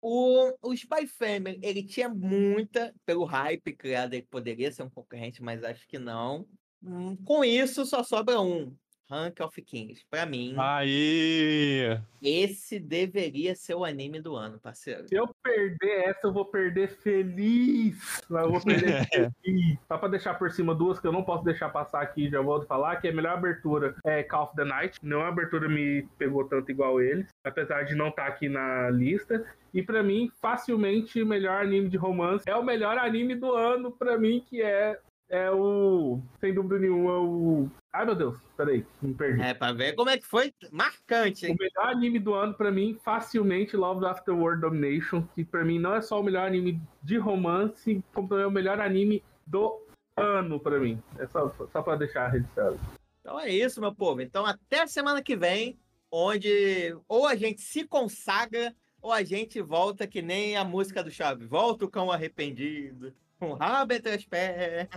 [0.00, 5.42] O, o Spy Family, ele tinha muita, pelo hype criado, ele poderia ser um concorrente,
[5.42, 6.46] mas acho que não.
[6.82, 8.76] Hum, Com isso, só sobra um.
[9.12, 10.02] Rank of Kings.
[10.10, 10.54] Pra mim.
[10.56, 11.98] Aí.
[12.22, 15.06] esse deveria ser o anime do ano, parceiro.
[15.06, 18.22] Se eu perder essa, eu vou perder feliz.
[18.30, 19.06] Eu vou perder
[19.44, 19.78] feliz.
[19.86, 22.62] Só pra deixar por cima duas que eu não posso deixar passar aqui, já vou
[22.62, 24.98] falar, que a melhor abertura é Call of the Night.
[25.02, 29.44] Não a abertura me pegou tanto igual eles, apesar de não estar aqui na lista.
[29.74, 33.90] E pra mim, facilmente, o melhor anime de romance é o melhor anime do ano,
[33.90, 34.98] pra mim, que é,
[35.28, 36.20] é o.
[36.40, 37.70] Sem dúvida nenhuma, o.
[37.94, 39.42] Ai meu Deus, peraí, me perdi.
[39.42, 41.56] É, pra ver como é que foi marcante, O hein?
[41.60, 45.94] melhor anime do ano, pra mim, facilmente, Love After World Domination, que pra mim não
[45.94, 49.78] é só o melhor anime de romance, como também é o melhor anime do
[50.16, 51.02] ano pra mim.
[51.18, 52.80] É só, só pra deixar registrado.
[53.20, 54.22] Então é isso, meu povo.
[54.22, 55.78] Então até a semana que vem,
[56.10, 61.10] onde ou a gente se consagra, ou a gente volta que nem a música do
[61.10, 61.44] Chave.
[61.44, 63.12] Volta o cão arrependido,
[63.50, 64.88] o rabo entre as pernas.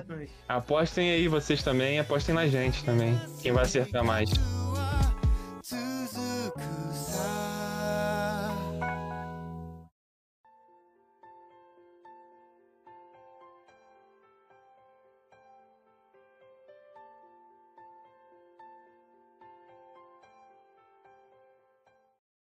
[0.48, 3.20] Apostem aí vocês também, apostem na gente também.
[3.42, 4.30] Quem vai acertar mais?